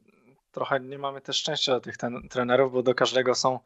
trochę 0.50 0.80
nie 0.80 0.98
mamy 0.98 1.20
też 1.20 1.36
szczęścia 1.36 1.72
do 1.72 1.80
tych 1.80 1.96
ten, 1.96 2.28
trenerów, 2.28 2.72
bo 2.72 2.82
do 2.82 2.94
każdego 2.94 3.34
są 3.34 3.58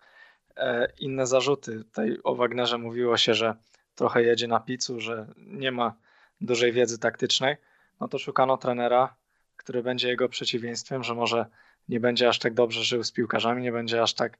inne 0.99 1.27
zarzuty. 1.27 1.85
Tutaj 1.85 2.19
o 2.25 2.35
Wagnerze 2.35 2.79
mówiło 2.79 3.17
się, 3.17 3.35
że 3.35 3.55
trochę 3.95 4.23
jedzie 4.23 4.49
na 4.49 4.61
picu, 4.61 5.01
że 5.01 5.27
nie 5.37 5.73
ma 5.73 5.95
dużej 6.41 6.73
wiedzy 6.73 6.99
taktycznej. 6.99 7.57
No 8.01 8.09
to 8.09 8.19
szukano 8.19 8.57
trenera, 8.57 9.17
który 9.57 9.83
będzie 9.83 10.09
jego 10.09 10.29
przeciwieństwem, 10.29 11.05
że 11.05 11.15
może 11.15 11.47
nie 11.89 12.01
będzie 12.01 12.29
aż 12.29 12.39
tak 12.39 12.55
dobrze 12.55 12.85
żył 12.85 13.05
z 13.05 13.13
piłkarzami, 13.13 13.63
nie 13.63 13.73
będzie 13.73 14.03
aż 14.03 14.15
tak 14.15 14.39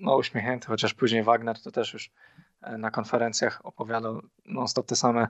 no, 0.00 0.16
uśmiechnięty, 0.16 0.66
chociaż 0.66 0.94
później 0.94 1.22
Wagner 1.22 1.62
to 1.62 1.70
też 1.70 1.92
już 1.92 2.10
e, 2.62 2.78
na 2.78 2.90
konferencjach 2.90 3.66
opowiadał 3.66 4.22
non-stop 4.44 4.86
te 4.86 4.96
same 4.96 5.28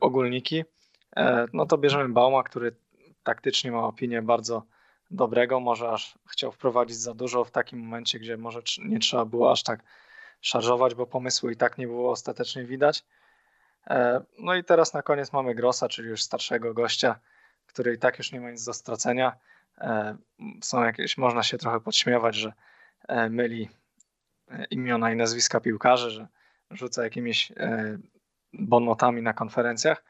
ogólniki. 0.00 0.64
No 1.52 1.66
to 1.66 1.78
bierzemy 1.78 2.08
Bauma, 2.08 2.42
który 2.42 2.76
taktycznie 3.22 3.72
ma 3.72 3.86
opinię 3.86 4.22
bardzo 4.22 4.62
dobrego, 5.10 5.60
może 5.60 5.88
aż 5.88 6.18
chciał 6.26 6.52
wprowadzić 6.52 6.96
za 6.96 7.14
dużo 7.14 7.44
w 7.44 7.50
takim 7.50 7.78
momencie, 7.78 8.18
gdzie 8.18 8.36
może 8.36 8.60
nie 8.78 8.98
trzeba 8.98 9.24
było 9.24 9.52
aż 9.52 9.62
tak 9.62 9.82
szarżować, 10.40 10.94
bo 10.94 11.06
pomysłu 11.06 11.50
i 11.50 11.56
tak 11.56 11.78
nie 11.78 11.86
było 11.86 12.10
ostatecznie 12.10 12.64
widać. 12.64 13.04
E, 13.86 14.20
no 14.38 14.54
i 14.54 14.64
teraz 14.64 14.94
na 14.94 15.02
koniec 15.02 15.32
mamy 15.32 15.54
Grossa, 15.54 15.88
czyli 15.88 16.08
już 16.08 16.22
starszego 16.22 16.74
gościa, 16.74 17.20
który 17.66 17.94
i 17.94 17.98
tak 17.98 18.18
już 18.18 18.32
nie 18.32 18.40
ma 18.40 18.50
nic 18.50 18.64
do 18.64 18.74
stracenia. 18.74 19.32
E, 19.78 20.16
są 20.62 20.84
jakieś, 20.84 21.18
można 21.18 21.42
się 21.42 21.58
trochę 21.58 21.80
podśmiewać, 21.80 22.34
że 22.34 22.48
e, 22.48 22.71
myli 23.30 23.68
imiona 24.70 25.12
i 25.12 25.16
nazwiska 25.16 25.60
piłkarzy, 25.60 26.10
że 26.10 26.28
rzuca 26.70 27.04
jakimiś 27.04 27.52
bonotami 28.52 29.22
na 29.22 29.32
konferencjach. 29.32 30.04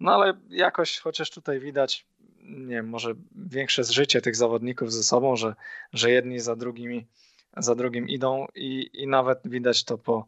No 0.00 0.14
ale 0.14 0.40
jakoś 0.48 0.98
chociaż 0.98 1.30
tutaj 1.30 1.60
widać 1.60 2.06
nie 2.40 2.74
wiem, 2.74 2.88
może 2.88 3.14
większe 3.34 3.84
zżycie 3.84 4.20
tych 4.20 4.36
zawodników 4.36 4.92
ze 4.92 5.02
sobą, 5.02 5.36
że, 5.36 5.54
że 5.92 6.10
jedni 6.10 6.40
za 6.40 6.56
drugimi 6.56 7.06
za 7.56 7.74
drugim 7.74 8.08
idą 8.08 8.46
i, 8.54 8.90
i 8.92 9.06
nawet 9.06 9.40
widać 9.44 9.84
to 9.84 9.98
po, 9.98 10.26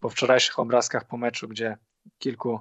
po 0.00 0.08
wczorajszych 0.08 0.58
obrazkach 0.58 1.04
po 1.04 1.16
meczu, 1.16 1.48
gdzie 1.48 1.76
kilku 2.18 2.60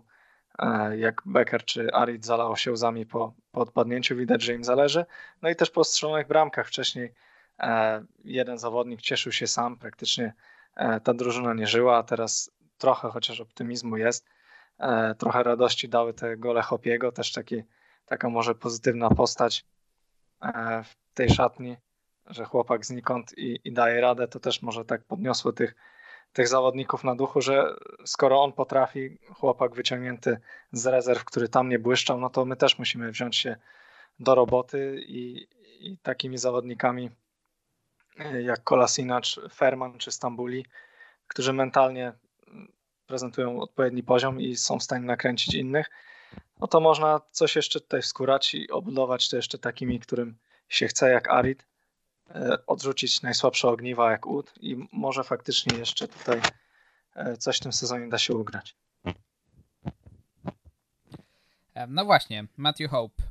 e, 0.59 0.97
jak 0.97 1.21
Becker 1.25 1.65
czy 1.65 1.93
Arid 1.93 2.25
zalało 2.25 2.55
się 2.55 2.71
łzami 2.71 3.05
po, 3.05 3.33
po 3.51 3.61
odpadnięciu, 3.61 4.15
widać, 4.15 4.41
że 4.41 4.53
im 4.53 4.63
zależy. 4.63 5.05
No 5.41 5.49
i 5.49 5.55
też 5.55 5.69
po 5.69 5.83
strzelonych 5.83 6.27
bramkach 6.27 6.67
wcześniej 6.67 7.05
e, 7.05 7.11
jeden 8.23 8.57
zawodnik 8.57 9.01
cieszył 9.01 9.31
się 9.31 9.47
sam, 9.47 9.77
praktycznie 9.77 10.33
e, 10.75 10.99
ta 10.99 11.13
drużyna 11.13 11.53
nie 11.53 11.67
żyła, 11.67 11.97
a 11.97 12.03
teraz 12.03 12.51
trochę 12.77 13.09
chociaż 13.09 13.41
optymizmu 13.41 13.97
jest. 13.97 14.25
Trochę 15.17 15.43
radości 15.43 15.89
dały 15.89 16.13
te 16.13 16.37
gole 16.37 16.61
Hopiego, 16.61 17.11
też 17.11 17.31
taki 17.31 17.63
taka 18.09 18.29
może 18.29 18.55
pozytywna 18.55 19.09
postać 19.09 19.65
e, 20.41 20.83
w 20.83 20.95
tej 21.13 21.29
szatni, 21.29 21.77
że 22.25 22.45
chłopak 22.45 22.85
znikąd 22.85 23.37
i, 23.37 23.59
i 23.63 23.73
daje 23.73 24.01
radę, 24.01 24.27
to 24.27 24.39
też 24.39 24.61
może 24.61 24.85
tak 24.85 25.03
podniosło 25.03 25.51
tych, 25.51 25.75
tych 26.33 26.47
zawodników 26.47 27.03
na 27.03 27.15
duchu, 27.15 27.41
że 27.41 27.75
skoro 28.05 28.43
on 28.43 28.53
potrafi, 28.53 29.17
chłopak 29.33 29.75
wyciągnięty 29.75 30.37
z 30.71 30.85
rezerw, 30.85 31.25
który 31.25 31.49
tam 31.49 31.69
nie 31.69 31.79
błyszczał, 31.79 32.19
no 32.19 32.29
to 32.29 32.45
my 32.45 32.55
też 32.55 32.79
musimy 32.79 33.11
wziąć 33.11 33.37
się 33.37 33.55
do 34.19 34.35
roboty 34.35 35.01
i, 35.07 35.47
i 35.79 35.97
takimi 35.97 36.37
zawodnikami 36.37 37.05
e, 37.05 37.11
jak 38.41 38.63
Kolasinacz, 38.63 39.39
Ferman 39.53 39.97
czy 39.97 40.11
Stambuli, 40.11 40.65
którzy 41.27 41.53
mentalnie 41.53 42.13
prezentują 43.07 43.61
odpowiedni 43.61 44.03
poziom 44.03 44.41
i 44.41 44.55
są 44.55 44.79
w 44.79 44.83
stanie 44.83 45.05
nakręcić 45.05 45.53
innych, 45.53 45.89
no 46.59 46.67
to 46.67 46.79
można 46.79 47.21
coś 47.31 47.55
jeszcze 47.55 47.79
tutaj 47.79 48.01
wskórać 48.01 48.53
i 48.53 48.71
obudować 48.71 49.29
to 49.29 49.35
jeszcze 49.35 49.57
takimi, 49.57 49.99
którym 49.99 50.37
się 50.69 50.87
chce, 50.87 51.09
jak 51.09 51.29
Arid, 51.29 51.67
e, 52.29 52.65
odrzucić 52.67 53.21
najsłabsze 53.21 53.67
ogniwa 53.67 54.11
jak 54.11 54.25
Ud 54.25 54.53
i 54.59 54.87
może 54.91 55.23
faktycznie 55.23 55.77
jeszcze 55.77 56.07
tutaj 56.07 56.41
e, 57.15 57.37
coś 57.37 57.57
w 57.57 57.59
tym 57.59 57.73
sezonie 57.73 58.09
da 58.09 58.17
się 58.17 58.33
ugrać. 58.33 58.75
E, 61.73 61.87
no 61.87 62.05
właśnie, 62.05 62.47
Matthew 62.57 62.91
Hope. 62.91 63.23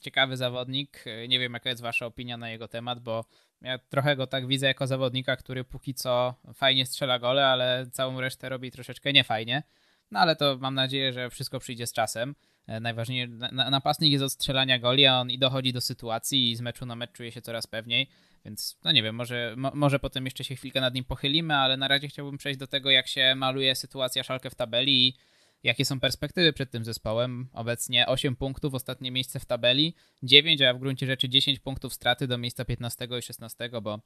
Ciekawy 0.00 0.36
zawodnik. 0.36 1.04
Nie 1.28 1.38
wiem, 1.38 1.52
jaka 1.52 1.68
jest 1.68 1.82
wasza 1.82 2.06
opinia 2.06 2.36
na 2.36 2.50
jego 2.50 2.68
temat, 2.68 3.00
bo 3.00 3.24
ja 3.62 3.78
trochę 3.78 4.16
go 4.16 4.26
tak 4.26 4.46
widzę 4.46 4.66
jako 4.66 4.86
zawodnika, 4.86 5.36
który 5.36 5.64
póki 5.64 5.94
co 5.94 6.34
fajnie 6.54 6.86
strzela 6.86 7.18
gole, 7.18 7.46
ale 7.46 7.86
całą 7.92 8.20
resztę 8.20 8.48
robi 8.48 8.70
troszeczkę 8.70 9.12
niefajnie. 9.12 9.62
No 10.10 10.20
ale 10.20 10.36
to 10.36 10.58
mam 10.60 10.74
nadzieję, 10.74 11.12
że 11.12 11.30
wszystko 11.30 11.58
przyjdzie 11.58 11.86
z 11.86 11.92
czasem. 11.92 12.34
E, 12.66 12.80
najważniejsze, 12.80 13.28
napastnik 13.52 14.12
jest 14.12 14.24
od 14.24 14.32
strzelania 14.32 14.78
goli, 14.78 15.06
a 15.06 15.20
on 15.20 15.30
i 15.30 15.38
dochodzi 15.38 15.72
do 15.72 15.80
sytuacji 15.80 16.50
i 16.50 16.56
z 16.56 16.60
meczu 16.60 16.86
na 16.86 16.96
mecz 16.96 17.12
czuje 17.12 17.32
się 17.32 17.42
coraz 17.42 17.66
pewniej, 17.66 18.08
więc 18.44 18.78
no 18.84 18.92
nie 18.92 19.02
wiem, 19.02 19.14
może, 19.14 19.54
mo, 19.56 19.70
może 19.74 19.98
potem 19.98 20.24
jeszcze 20.24 20.44
się 20.44 20.56
chwilkę 20.56 20.80
nad 20.80 20.94
nim 20.94 21.04
pochylimy, 21.04 21.56
ale 21.56 21.76
na 21.76 21.88
razie 21.88 22.08
chciałbym 22.08 22.38
przejść 22.38 22.58
do 22.58 22.66
tego, 22.66 22.90
jak 22.90 23.08
się 23.08 23.34
maluje 23.34 23.74
sytuacja 23.74 24.22
Szalkę 24.22 24.50
w 24.50 24.54
tabeli 24.54 25.08
i 25.08 25.16
Jakie 25.62 25.84
są 25.84 26.00
perspektywy 26.00 26.52
przed 26.52 26.70
tym 26.70 26.84
zespołem? 26.84 27.48
Obecnie 27.52 28.06
8 28.06 28.36
punktów, 28.36 28.74
ostatnie 28.74 29.10
miejsce 29.10 29.40
w 29.40 29.44
tabeli, 29.44 29.94
9, 30.22 30.62
a 30.62 30.74
w 30.74 30.78
gruncie 30.78 31.06
rzeczy 31.06 31.28
10 31.28 31.58
punktów 31.58 31.94
straty 31.94 32.26
do 32.26 32.38
miejsca 32.38 32.64
15 32.64 33.08
i 33.18 33.22
16, 33.22 33.70
bo, 33.82 34.00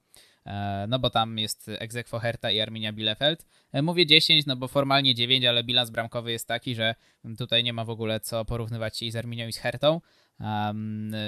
e, 0.47 0.87
no 0.88 0.99
bo 0.99 1.11
tam 1.11 1.38
jest 1.38 1.71
Egzekwo 1.79 2.19
Herta 2.19 2.51
i 2.51 2.61
Arminia 2.61 2.93
Bielefeld. 2.93 3.47
E, 3.73 3.83
mówię 3.83 4.07
10, 4.07 4.47
no 4.47 4.57
bo 4.57 4.69
formalnie 4.69 5.14
9, 5.14 5.45
ale 5.45 5.64
bilans 5.64 5.90
bramkowy 5.90 6.33
jest 6.33 6.49
taki, 6.49 6.75
że 6.75 6.95
tutaj 7.38 7.64
nie 7.64 7.73
ma 7.73 7.85
w 7.85 7.90
ogóle 7.90 8.21
co 8.21 8.45
porównywać 8.45 8.99
się 8.99 9.07
i 9.07 9.11
z 9.11 9.17
Arminią 9.17 9.49
i 9.49 9.53
z 9.53 9.59
Hertą. 9.59 10.01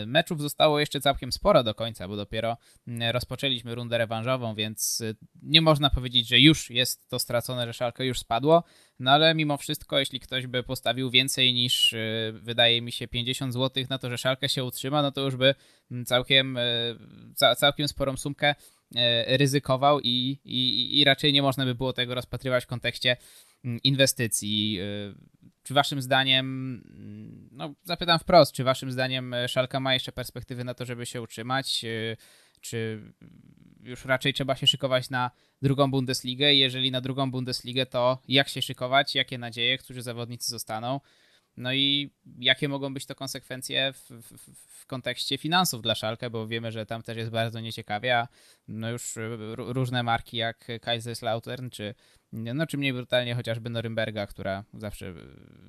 Meczów 0.07 0.43
zostało 0.43 0.81
jeszcze 0.81 1.01
całkiem 1.01 1.33
sporo 1.33 1.63
do 1.63 1.75
końca, 1.75 2.09
bo 2.09 2.17
dopiero 2.17 2.57
mm, 2.89 3.11
rozpoczęliśmy 3.11 3.75
rundę 3.75 3.99
rewanżową, 3.99 4.55
więc 4.55 5.01
y, 5.01 5.17
nie 5.43 5.61
można 5.61 5.91
powiedzieć, 5.91 6.29
że 6.29 6.41
już 6.41 6.71
jest 6.71 7.09
to 7.09 7.19
stracone, 7.19 7.67
że 7.67 7.73
Szalkę 7.73 8.07
już 8.07 8.19
spadło, 8.19 8.65
no 8.99 9.11
ale 9.11 9.35
mimo 9.35 9.57
wszystko, 9.57 9.99
jeśli 9.99 10.21
ktoś 10.21 10.47
by 10.47 10.63
postawił 10.63 11.11
więcej 11.11 11.55
niż 11.55 11.93
y, 11.93 12.33
wydaje 12.35 12.83
mi 12.83 12.93
się 12.93 13.09
50 13.09 13.53
zł 13.53 13.85
na 13.91 13.99
to, 13.99 14.11
że 14.11 14.19
Szalkę 14.19 14.49
się 14.49 14.65
utrzyma, 14.65 15.03
no 15.03 15.13
to 15.13 15.21
już 15.21 15.37
by 15.37 15.55
mm, 15.91 16.05
całkiem, 16.05 16.57
y, 16.57 16.97
całkiem 17.57 17.89
sporą 17.89 18.17
sumkę 18.17 18.55
ryzykował 19.27 20.01
i, 20.01 20.39
i, 20.45 21.01
i 21.01 21.05
raczej 21.05 21.33
nie 21.33 21.43
można 21.43 21.65
by 21.65 21.75
było 21.75 21.93
tego 21.93 22.15
rozpatrywać 22.15 22.65
w 22.65 22.67
kontekście 22.67 23.17
mm, 23.65 23.83
inwestycji. 23.83 24.81
Czy 25.67 25.75
waszym 25.75 26.03
zdaniem, 26.03 26.83
no 27.53 27.75
zapytam 27.83 28.19
wprost, 28.19 28.53
czy 28.53 28.65
waszym 28.65 28.93
zdaniem 28.93 29.35
Szalka 29.49 29.81
ma 29.81 29.95
jeszcze 29.95 30.13
perspektywy 30.13 30.65
na 30.65 30.75
to, 30.75 30.85
żeby 30.85 31.07
się 31.07 31.23
utrzymać? 31.23 31.85
Czy 32.61 33.01
już 33.83 34.05
raczej 34.05 34.35
trzeba 34.35 34.57
się 34.57 34.67
szykować 34.67 35.11
na 35.11 35.31
drugą 35.63 35.91
Bundesligę? 35.91 36.55
Jeżeli 36.55 36.91
na 36.91 37.01
drugą 37.01 37.31
Bundesligę, 37.31 37.87
to 37.87 38.19
jak 38.29 38.49
się 38.49 38.63
szykować? 38.63 39.15
Jakie 39.15 39.39
nadzieje? 39.39 39.79
Którzy 39.79 40.03
zawodnicy 40.03 40.51
zostaną? 40.51 41.01
No 41.57 41.73
i 41.73 42.11
jakie 42.39 42.69
mogą 42.69 42.95
być 42.95 43.07
to 43.07 43.15
konsekwencje 43.15 43.93
w, 43.93 44.11
w, 44.11 44.53
w, 44.83 44.87
kontekście 44.87 45.39
finansów 45.39 45.83
dla 45.83 45.95
Szalkę, 45.95 46.31
bo 46.31 46.47
wiemy, 46.47 46.73
że 46.73 46.87
tam 46.87 47.03
też 47.03 47.17
jest 47.17 47.31
bardzo 47.31 47.61
nieciekawie, 47.61 48.17
a 48.17 48.29
no 48.69 48.91
już 48.91 49.15
różne 49.57 50.03
marki 50.03 50.37
jak 50.37 50.69
Kaiserslautern, 50.81 51.71
czy, 51.71 51.95
no, 52.33 52.67
czy 52.67 52.79
mniej 52.79 52.93
brutalnie 52.93 53.35
chociażby 53.35 53.71
Norymberga, 53.71 54.27
która 54.27 54.65
zawsze 54.75 55.15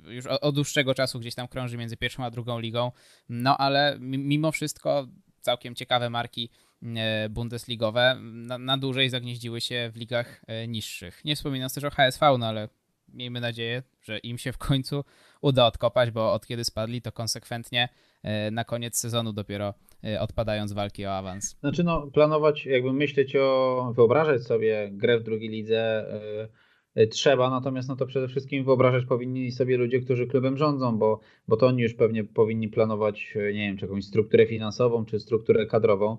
już 0.08 0.26
od 0.26 0.56
dłuższego 0.56 0.96
czasu 0.96 1.20
gdzieś 1.20 1.36
tam 1.36 1.48
krąży 1.48 1.78
między 1.78 1.98
pierwszą 1.98 2.26
a 2.26 2.32
drugą 2.32 2.60
ligą, 2.60 2.91
no 3.30 3.58
ale 3.58 3.98
mimo 4.00 4.52
wszystko 4.52 5.08
całkiem 5.41 5.76
ciekawe 5.76 6.10
marki 6.10 6.50
e, 6.96 7.30
bundesligowe 7.30 8.17
na, 8.22 8.58
na 8.58 8.78
dłużej 8.78 9.10
zagnieździły 9.10 9.62
się 9.62 9.89
w 9.93 9.98
ligach 9.98 10.41
e, 10.48 10.68
niższych. 10.68 11.26
Nie 11.26 11.36
wspominając 11.36 11.74
też 11.74 11.84
o 11.84 11.89
HSV, 11.89 12.38
no 12.39 12.47
ale 12.47 12.70
miejmy 13.08 13.41
nadzieję, 13.41 13.84
że 14.01 14.18
im 14.18 14.38
się 14.38 14.51
w 14.51 14.58
końcu 14.58 15.03
uda 15.41 15.66
odkopać, 15.66 16.12
bo 16.12 16.34
od 16.34 16.47
kiedy 16.47 16.64
spadli, 16.64 17.01
to 17.01 17.12
konsekwentnie 17.12 17.89
e, 18.24 18.51
na 18.51 18.64
koniec 18.64 18.99
sezonu 18.99 19.34
dopiero 19.34 19.74
e, 20.04 20.22
odpadają 20.22 20.68
z 20.68 20.74
walki 20.74 21.06
o 21.06 21.12
awans. 21.12 21.56
Znaczy 21.60 21.84
no, 21.84 22.08
planować, 22.14 22.66
jakby 22.66 22.93
myśleć 22.93 23.36
o, 23.36 23.93
wyobrażać 23.95 24.43
sobie 24.43 24.89
grę 24.91 25.20
w 25.20 25.24
drugiej 25.24 25.50
lidze 25.50 26.06
yy, 26.95 27.08
trzeba, 27.08 27.50
natomiast 27.50 27.89
no 27.89 27.95
to 27.95 28.06
przede 28.06 28.28
wszystkim 28.28 28.66
wyobrażać 28.66 29.06
powinni 29.06 29.52
sobie 29.52 29.78
ludzie, 29.78 30.00
którzy 30.00 30.28
klubem 30.28 30.58
rządzą, 30.58 30.98
bo, 30.98 31.20
bo 31.48 31.58
to 31.58 31.68
oni 31.68 31.82
już 31.82 31.93
pewnie 31.93 32.24
powinni 32.24 32.70
planować, 32.70 33.34
nie 33.36 33.68
wiem, 33.68 33.78
czy 33.78 33.86
jakąś 33.86 34.06
strukturę 34.06 34.45
finansową, 34.45 35.06
czy 35.06 35.20
strukturę 35.20 35.66
kadrową. 35.66 36.18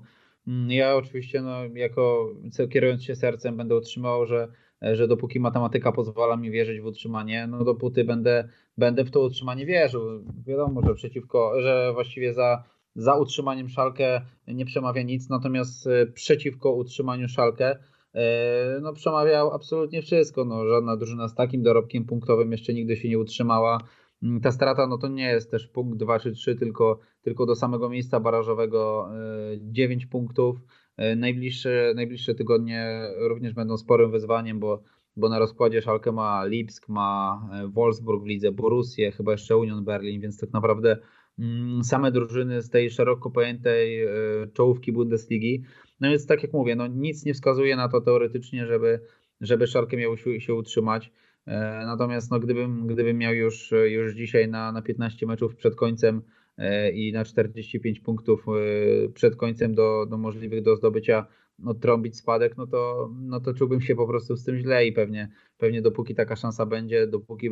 Mm, 0.49 0.70
ja 0.70 0.97
oczywiście, 0.97 1.43
no, 1.43 1.64
jako 1.74 2.31
kierując 2.70 3.05
się 3.05 3.16
sercem, 3.16 3.57
będę 3.57 3.76
utrzymał, 3.76 4.26
że, 4.26 4.49
że 4.83 5.09
dopóki 5.09 5.41
matematyka 5.41 5.93
pozwala 5.93 6.37
mi 6.37 6.51
wierzyć 6.51 6.81
w 6.81 6.87
utrzymanie, 6.87 7.47
no 7.47 7.64
dopóty 7.64 8.05
będę, 8.05 8.49
będę 8.79 9.05
w 9.05 9.11
to 9.11 9.20
utrzymanie 9.20 9.66
wierzył. 9.66 10.03
Wiadomo, 10.47 10.83
że 10.83 10.95
przeciwko, 10.95 11.62
że 11.62 11.91
właściwie 11.95 12.35
za, 12.35 12.64
za 12.99 13.16
utrzymaniem 13.16 13.68
szalkę 13.68 14.20
nie 14.49 14.64
przemawia 14.64 15.03
nic, 15.03 15.28
natomiast 15.28 15.86
e, 15.86 16.07
przeciwko 16.07 16.72
utrzymaniu 16.72 17.28
szalkę 17.28 17.76
e, 18.14 18.80
no, 18.82 18.92
przemawiał 18.92 19.51
absolutnie 19.51 20.03
wszystko. 20.03 20.44
No, 20.44 20.68
żadna 20.68 20.96
drużyna 20.96 21.28
z 21.28 21.34
takim 21.34 21.62
dorobkiem 21.62 22.05
punktowym 22.05 22.53
jeszcze 22.53 22.74
nigdy 22.74 22.96
się 22.96 23.09
nie 23.09 23.18
utrzymała. 23.18 23.78
Mm, 24.22 24.40
ta 24.40 24.53
strata 24.53 24.86
no 24.86 24.99
to 24.99 25.09
nie 25.09 25.28
jest 25.28 25.51
też 25.51 25.66
punkt 25.66 25.99
2 25.99 26.20
czy 26.20 26.32
3, 26.32 26.57
tylko, 26.57 26.99
tylko 27.22 27.46
do 27.46 27.55
samego 27.55 27.88
miejsca 27.88 28.20
barażowego 28.20 29.11
9 29.61 30.05
e, 30.05 30.07
punktów. 30.07 30.57
Najbliższe, 31.16 31.92
najbliższe 31.96 32.34
tygodnie 32.34 33.01
również 33.18 33.55
będą 33.55 33.76
sporym 33.76 34.11
wyzwaniem, 34.11 34.61
bo, 34.61 34.82
bo 35.16 35.28
na 35.28 35.38
rozkładzie 35.38 35.82
Szalkę 35.82 36.12
ma 36.12 36.44
Lipsk, 36.44 36.88
ma 36.88 37.42
Wolfsburg 37.68 38.22
w 38.22 38.26
lidze, 38.26 38.53
Borussię, 38.53 39.12
chyba 39.12 39.32
jeszcze 39.32 39.57
Union 39.57 39.84
Berlin, 39.84 40.20
więc 40.20 40.40
tak 40.40 40.53
naprawdę 40.53 40.96
same 41.82 42.12
drużyny 42.12 42.62
z 42.62 42.70
tej 42.70 42.91
szeroko 42.91 43.30
pojętej 43.30 44.07
czołówki 44.53 44.93
Bundesligi. 44.93 45.62
No 46.01 46.11
więc 46.11 46.26
tak 46.26 46.43
jak 46.43 46.53
mówię, 46.53 46.76
no 46.76 46.86
nic 46.86 47.24
nie 47.24 47.34
wskazuje 47.34 47.76
na 47.76 47.89
to 47.89 48.01
teoretycznie, 48.01 48.66
żeby, 48.66 49.01
żeby 49.41 49.66
Szalkę 49.66 49.97
miał 49.97 50.16
się, 50.16 50.41
się 50.41 50.55
utrzymać. 50.55 51.12
E, 51.49 51.86
natomiast 51.86 52.30
no, 52.30 52.41
gdybym, 52.41 52.86
gdybym 52.86 53.18
miał 53.18 53.34
już, 53.34 53.74
już 53.86 54.14
dzisiaj 54.14 54.49
na, 54.49 54.72
na 54.72 54.82
15 54.82 55.26
meczów 55.26 55.57
przed 55.57 55.74
końcem 55.74 56.22
e, 56.59 56.91
i 56.91 57.12
na 57.12 57.24
45 57.24 58.01
punktów 58.01 58.47
e, 58.49 59.09
przed 59.09 59.36
końcem 59.36 59.74
do, 59.74 60.07
do 60.07 60.18
możliwych 60.18 60.62
do 60.62 60.76
zdobycia 60.76 61.26
no, 61.59 61.74
trąbić 61.74 62.16
spadek, 62.16 62.57
no 62.57 62.66
to, 62.66 63.11
no 63.20 63.41
to 63.41 63.55
czułbym 63.55 63.80
się 63.80 63.97
po 63.97 64.07
prostu 64.07 64.36
z 64.36 64.45
tym 64.45 64.59
źle 64.59 64.86
i 64.86 64.93
pewnie, 64.93 65.28
pewnie 65.59 65.82
dopóki 65.82 66.14
taka 66.14 66.36
szansa 66.36 66.66
będzie, 66.66 67.07
dopóki, 67.07 67.51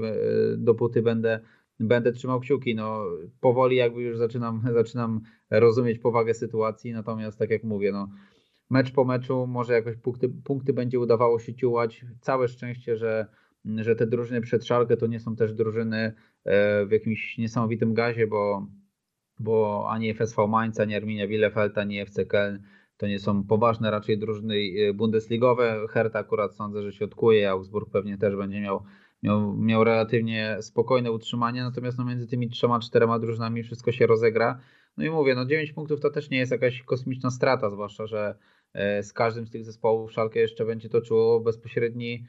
dopóty 0.57 1.03
będę, 1.03 1.41
będę 1.81 2.13
trzymał 2.13 2.41
kciuki. 2.41 2.75
No, 2.75 3.05
powoli 3.41 3.77
jakby 3.77 4.03
już 4.03 4.19
zaczynam, 4.19 4.63
zaczynam 4.75 5.21
rozumieć 5.51 5.99
powagę 5.99 6.35
sytuacji, 6.35 6.93
natomiast 6.93 7.39
tak 7.39 7.51
jak 7.51 7.65
mówię, 7.65 7.93
no, 7.93 8.09
mecz 8.71 8.93
po 8.93 9.05
meczu 9.05 9.47
może 9.47 9.73
jakoś 9.73 9.97
punkty, 9.97 10.29
punkty 10.45 10.73
będzie 10.73 11.01
udawało 11.01 11.39
się 11.39 11.55
ciułać. 11.55 12.05
Całe 12.21 12.49
szczęście, 12.49 12.97
że 12.97 13.27
że 13.77 13.97
te 13.97 14.07
drużyny 14.07 14.41
przed 14.41 14.67
Szalkę 14.67 14.97
to 14.97 15.07
nie 15.07 15.21
są 15.21 15.37
też 15.37 15.53
drużyny 15.53 16.13
e, 16.45 16.87
w 16.87 16.91
jakimś 16.91 17.39
niesamowitym 17.39 17.95
gazie, 17.95 18.27
bo, 18.27 18.67
bo 19.39 19.87
ani 19.91 20.15
FSV 20.15 20.47
Mainz, 20.47 20.81
ani 20.81 20.95
Arminia 20.95 21.29
Bielefeld, 21.29 21.79
ani 21.79 22.01
FC 22.01 22.25
Köln 22.27 22.59
to 22.97 23.07
nie 23.07 23.19
są 23.19 23.45
poważne 23.45 23.91
raczej 23.91 24.19
drużyny 24.19 24.55
e, 24.57 24.95
bundesligowe. 24.95 25.87
Hertha 25.91 26.19
akurat 26.19 26.55
sądzę, 26.55 26.83
że 26.83 26.93
się 26.93 27.05
odkuje, 27.05 27.51
Augsburg 27.51 27.91
pewnie 27.91 28.19
też 28.19 28.37
będzie 28.37 28.61
miał, 28.61 28.83
miał, 29.23 29.57
miał 29.57 29.85
relatywnie 29.85 30.57
spokojne 30.61 31.13
utrzymanie, 31.13 31.63
natomiast 31.63 31.99
no 31.99 32.05
między 32.05 32.27
tymi 32.27 32.51
trzema, 32.51 32.81
czterema 32.81 33.19
drużynami 33.19 33.63
wszystko 33.63 33.93
się 33.93 34.07
rozegra. 34.07 34.61
No 34.97 35.05
i 35.05 35.11
mówię, 35.11 35.35
no 35.35 35.47
9 35.47 35.73
punktów 35.73 36.01
to 36.01 36.11
też 36.11 36.31
nie 36.31 36.39
jest 36.39 36.53
jakaś 36.53 36.83
kosmiczna 36.83 37.31
strata, 37.31 37.71
zwłaszcza, 37.71 38.07
że 38.07 38.39
e, 38.75 39.03
z 39.03 39.13
każdym 39.13 39.47
z 39.47 39.51
tych 39.51 39.65
zespołów 39.65 40.13
Szalkę 40.13 40.41
jeszcze 40.41 40.65
będzie 40.65 40.89
toczyło 40.89 41.41
bezpośredni 41.41 42.25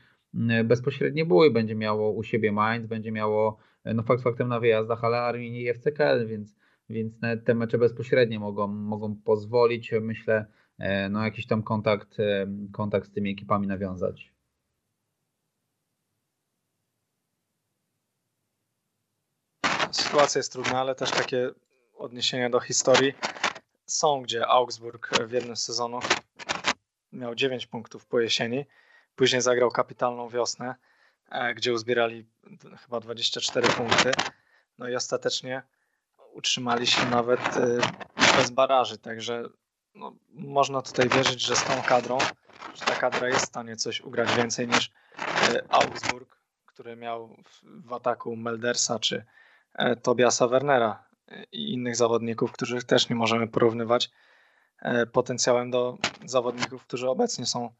E, 0.49 0.63
bezpośredni 0.63 1.25
bój 1.25 1.53
będzie 1.53 1.75
miało 1.75 2.11
u 2.11 2.23
siebie 2.23 2.51
Mainz, 2.51 2.87
będzie 2.87 3.11
miało 3.11 3.57
e, 3.83 3.93
no 3.93 4.03
fakt 4.03 4.23
faktem 4.23 4.47
na 4.47 4.59
wyjazdach, 4.59 5.03
ale 5.03 5.21
Arminii 5.21 5.65
i 5.65 5.73
FCKL, 5.73 6.27
więc, 6.27 6.55
więc 6.89 7.13
te 7.45 7.55
mecze 7.55 7.77
bezpośrednie 7.77 8.39
mogą, 8.39 8.67
mogą 8.67 9.15
pozwolić, 9.15 9.93
myślę, 10.01 10.45
e, 10.77 11.09
no 11.09 11.23
jakiś 11.23 11.47
tam 11.47 11.63
kontakt, 11.63 12.17
kontakt 12.71 13.07
z 13.07 13.11
tymi 13.11 13.31
ekipami 13.31 13.67
nawiązać. 13.67 14.33
Sytuacja 19.97 20.39
jest 20.39 20.51
trudna, 20.51 20.81
ale 20.81 20.95
też 20.95 21.11
takie 21.11 21.49
odniesienia 21.97 22.49
do 22.49 22.59
historii 22.59 23.13
są, 23.85 24.21
gdzie 24.21 24.47
Augsburg 24.47 25.09
w 25.27 25.31
jednym 25.31 25.55
z 25.55 25.63
sezonów 25.63 26.03
miał 27.11 27.35
9 27.35 27.67
punktów 27.67 28.05
po 28.05 28.19
jesieni, 28.19 28.65
Później 29.17 29.41
zagrał 29.41 29.71
kapitalną 29.71 30.29
wiosnę, 30.29 30.75
e, 31.29 31.53
gdzie 31.53 31.73
uzbierali 31.73 32.25
chyba 32.81 32.99
24 32.99 33.67
punkty. 33.67 34.11
No 34.77 34.89
i 34.89 34.95
ostatecznie 34.95 35.63
utrzymali 36.33 36.87
się 36.87 37.05
nawet 37.05 37.39
e, 37.39 37.77
bez 38.37 38.49
baraży, 38.51 38.97
także 38.97 39.43
no, 39.95 40.15
można 40.29 40.81
tutaj 40.81 41.09
wierzyć, 41.09 41.41
że 41.41 41.55
z 41.55 41.63
tą 41.63 41.81
kadrą, 41.81 42.17
że 42.75 42.85
ta 42.85 42.95
kadra 42.95 43.27
jest 43.27 43.45
w 43.45 43.47
stanie 43.47 43.75
coś 43.75 44.01
ugrać 44.01 44.35
więcej 44.35 44.67
niż 44.67 44.91
e, 45.17 45.63
Augsburg, 45.69 46.37
który 46.65 46.95
miał 46.95 47.35
w 47.63 47.93
ataku 47.93 48.35
Meldersa 48.35 48.99
czy 48.99 49.25
Tobiasa 50.01 50.47
Wernera 50.47 51.03
i 51.51 51.73
innych 51.73 51.95
zawodników, 51.95 52.51
których 52.51 52.83
też 52.83 53.09
nie 53.09 53.15
możemy 53.15 53.47
porównywać 53.47 54.09
potencjałem 55.11 55.71
do 55.71 55.97
zawodników, 56.25 56.83
którzy 56.83 57.09
obecnie 57.09 57.45
są 57.45 57.73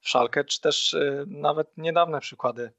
w 0.00 0.08
Szalkę, 0.08 0.44
czy 0.44 0.60
też 0.60 0.94
y, 0.94 1.24
nawet 1.26 1.76
niedawne 1.76 2.20
przykłady 2.20 2.72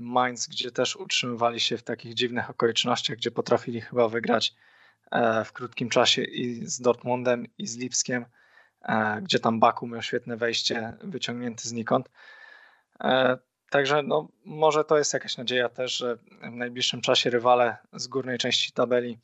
Mainz, 0.00 0.46
gdzie 0.46 0.70
też 0.70 0.96
utrzymywali 0.96 1.60
się 1.60 1.78
w 1.78 1.82
takich 1.82 2.14
dziwnych 2.14 2.50
okolicznościach, 2.50 3.16
gdzie 3.16 3.30
potrafili 3.30 3.80
chyba 3.80 4.08
wygrać 4.08 4.54
e, 5.10 5.44
w 5.44 5.52
krótkim 5.52 5.88
czasie 5.88 6.22
i 6.22 6.66
z 6.66 6.80
Dortmundem, 6.80 7.46
i 7.58 7.66
z 7.66 7.76
Lipskiem, 7.76 8.26
e, 8.82 9.20
gdzie 9.22 9.38
tam 9.38 9.60
Baku 9.60 9.86
miał 9.86 10.02
świetne 10.02 10.36
wejście 10.36 10.96
wyciągnięty 11.02 11.68
znikąd. 11.68 12.10
E, 13.74 13.76
także 13.76 14.02
no, 14.02 14.28
może 14.44 14.84
to 14.84 14.98
jest 14.98 15.14
jakaś 15.14 15.36
nadzieja 15.36 15.68
też, 15.68 15.96
że 15.96 16.16
w 16.16 16.50
najbliższym 16.50 17.00
czasie 17.00 17.30
rywale 17.30 17.76
z 17.92 18.06
górnej 18.06 18.38
części 18.38 18.72
tabeli 18.72 19.18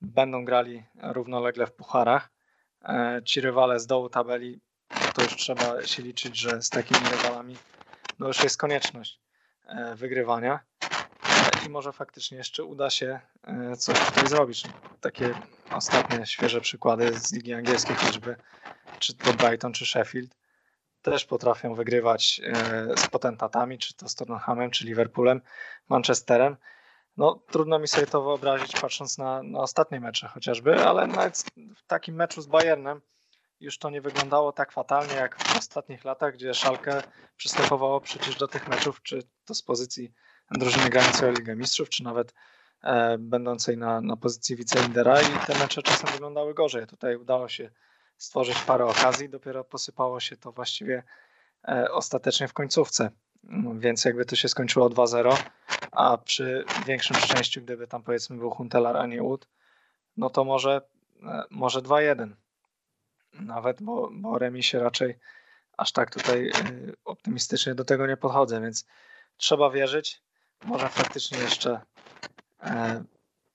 będą 0.00 0.44
grali 0.44 0.82
równolegle 1.02 1.66
w 1.66 1.72
pucharach. 1.72 2.30
Ci 3.24 3.40
rywale 3.40 3.80
z 3.80 3.86
dołu 3.86 4.08
tabeli 4.08 4.60
to 5.14 5.22
już 5.22 5.36
trzeba 5.36 5.86
się 5.86 6.02
liczyć, 6.02 6.36
że 6.36 6.62
z 6.62 6.70
takimi 6.70 7.00
rywalami 7.10 7.56
no 8.18 8.26
już 8.26 8.44
jest 8.44 8.58
konieczność 8.58 9.20
e, 9.64 9.94
wygrywania 9.94 10.60
e, 11.62 11.66
i 11.66 11.68
może 11.68 11.92
faktycznie 11.92 12.38
jeszcze 12.38 12.64
uda 12.64 12.90
się 12.90 13.20
e, 13.44 13.76
coś 13.76 14.00
tutaj 14.00 14.28
zrobić. 14.28 14.62
Takie 15.00 15.34
ostatnie, 15.70 16.26
świeże 16.26 16.60
przykłady 16.60 17.18
z 17.18 17.32
Ligi 17.32 17.54
Angielskiej 17.54 17.96
choćby, 17.96 18.36
czy 18.98 19.14
to 19.14 19.32
Brighton, 19.32 19.72
czy 19.72 19.86
Sheffield, 19.86 20.34
też 21.10 21.24
potrafią 21.24 21.74
wygrywać 21.74 22.40
z 22.96 23.08
potentatami, 23.08 23.78
czy 23.78 23.94
to 23.94 24.08
z 24.08 24.14
Tottenhamem, 24.14 24.70
czy 24.70 24.84
Liverpoolem, 24.84 25.40
Manchesterem. 25.88 26.56
No, 27.16 27.42
trudno 27.50 27.78
mi 27.78 27.88
sobie 27.88 28.06
to 28.06 28.22
wyobrazić, 28.22 28.80
patrząc 28.80 29.18
na, 29.18 29.42
na 29.42 29.58
ostatnie 29.58 30.00
mecze 30.00 30.28
chociażby, 30.28 30.84
ale 30.84 31.06
nawet 31.06 31.44
w 31.76 31.86
takim 31.86 32.14
meczu 32.14 32.42
z 32.42 32.46
Bayernem, 32.46 33.00
już 33.60 33.78
to 33.78 33.90
nie 33.90 34.00
wyglądało 34.00 34.52
tak 34.52 34.72
fatalnie 34.72 35.14
jak 35.14 35.42
w 35.44 35.58
ostatnich 35.58 36.04
latach, 36.04 36.34
gdzie 36.34 36.54
Szalkę 36.54 37.02
przystępowało 37.36 38.00
przecież 38.00 38.36
do 38.36 38.48
tych 38.48 38.68
meczów, 38.68 39.02
czy 39.02 39.22
to 39.44 39.54
z 39.54 39.62
pozycji 39.62 40.12
drużyny 40.50 40.90
grającej 40.90 41.28
o 41.28 41.32
Ligę 41.32 41.56
Mistrzów, 41.56 41.88
czy 41.88 42.04
nawet 42.04 42.34
e, 42.82 43.18
będącej 43.18 43.76
na, 43.76 44.00
na 44.00 44.16
pozycji 44.16 44.56
wicelidera 44.56 45.20
i 45.20 45.46
te 45.46 45.58
mecze 45.58 45.82
czasem 45.82 46.10
wyglądały 46.12 46.54
gorzej. 46.54 46.86
Tutaj 46.86 47.16
udało 47.16 47.48
się 47.48 47.70
stworzyć 48.16 48.58
parę 48.58 48.86
okazji, 48.86 49.28
dopiero 49.28 49.64
posypało 49.64 50.20
się 50.20 50.36
to 50.36 50.52
właściwie 50.52 51.02
e, 51.68 51.92
ostatecznie 51.92 52.48
w 52.48 52.52
końcówce. 52.52 53.10
Więc 53.78 54.04
jakby 54.04 54.24
to 54.24 54.36
się 54.36 54.48
skończyło 54.48 54.90
2-0, 54.90 55.36
a 55.92 56.18
przy 56.18 56.64
większym 56.86 57.16
szczęściu, 57.16 57.62
gdyby 57.62 57.86
tam 57.86 58.02
powiedzmy 58.02 58.36
był 58.36 58.50
Huntelar, 58.50 58.96
a 58.96 59.06
nie 59.06 59.22
Ud, 59.22 59.48
no 60.16 60.30
to 60.30 60.44
może, 60.44 60.80
e, 61.22 61.42
może 61.50 61.82
2-1 61.82 62.30
nawet, 63.40 63.82
bo, 63.82 64.10
bo 64.12 64.38
remisie 64.38 64.78
raczej 64.78 65.18
aż 65.76 65.92
tak 65.92 66.10
tutaj 66.10 66.48
y, 66.48 66.52
optymistycznie 67.04 67.74
do 67.74 67.84
tego 67.84 68.06
nie 68.06 68.16
podchodzę, 68.16 68.60
więc 68.60 68.86
trzeba 69.36 69.70
wierzyć. 69.70 70.22
Może 70.64 70.88
faktycznie 70.88 71.38
jeszcze 71.38 71.80
e, 72.62 73.04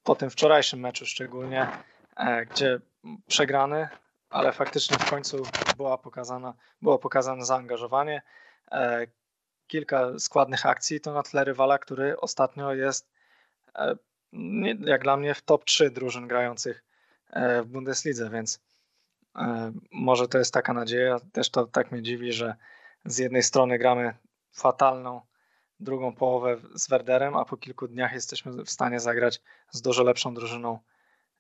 po 0.03 0.16
tym 0.16 0.30
wczorajszym 0.30 0.80
meczu 0.80 1.05
szczególnie, 1.05 1.68
e, 2.16 2.45
gdzie 2.45 2.80
przegrany, 3.28 3.89
ale 4.32 4.52
faktycznie 4.52 4.98
w 4.98 5.10
końcu 5.10 5.44
była 5.78 5.98
pokazana, 5.98 6.54
było 6.82 7.00
pokazane 7.00 7.46
zaangażowanie. 7.46 8.22
E, 8.72 9.08
kilka 9.68 10.20
składnych 10.20 10.66
akcji 10.66 11.02
to 11.02 11.14
na 11.14 11.24
tle 11.24 11.44
rywala, 11.44 11.80
który 11.80 12.20
ostatnio 12.20 12.74
jest 12.74 13.12
jak 14.80 15.04
dla 15.04 15.18
mnie 15.18 15.34
w 15.34 15.42
top 15.42 15.66
3 15.66 15.90
drużyn 15.90 16.28
grających 16.28 16.84
w 17.36 17.66
Bundeslidze, 17.66 18.30
więc 18.30 18.60
E, 19.36 19.72
może 19.92 20.28
to 20.28 20.38
jest 20.38 20.54
taka 20.54 20.74
nadzieja. 20.74 21.20
Też 21.32 21.50
to 21.50 21.68
tak 21.68 21.92
mnie 21.92 22.02
dziwi, 22.02 22.34
że 22.34 22.56
z 23.06 23.18
jednej 23.18 23.44
strony 23.44 23.78
gramy 23.78 24.14
fatalną 24.52 25.22
drugą 25.80 26.16
połowę 26.16 26.58
z 26.76 26.90
Werderem, 26.90 27.36
a 27.36 27.46
po 27.46 27.58
kilku 27.58 27.88
dniach 27.88 28.14
jesteśmy 28.14 28.52
w 28.52 28.70
stanie 28.70 29.00
zagrać 29.00 29.42
z 29.72 29.82
dużo 29.82 30.04
lepszą 30.04 30.34
drużyną 30.34 30.80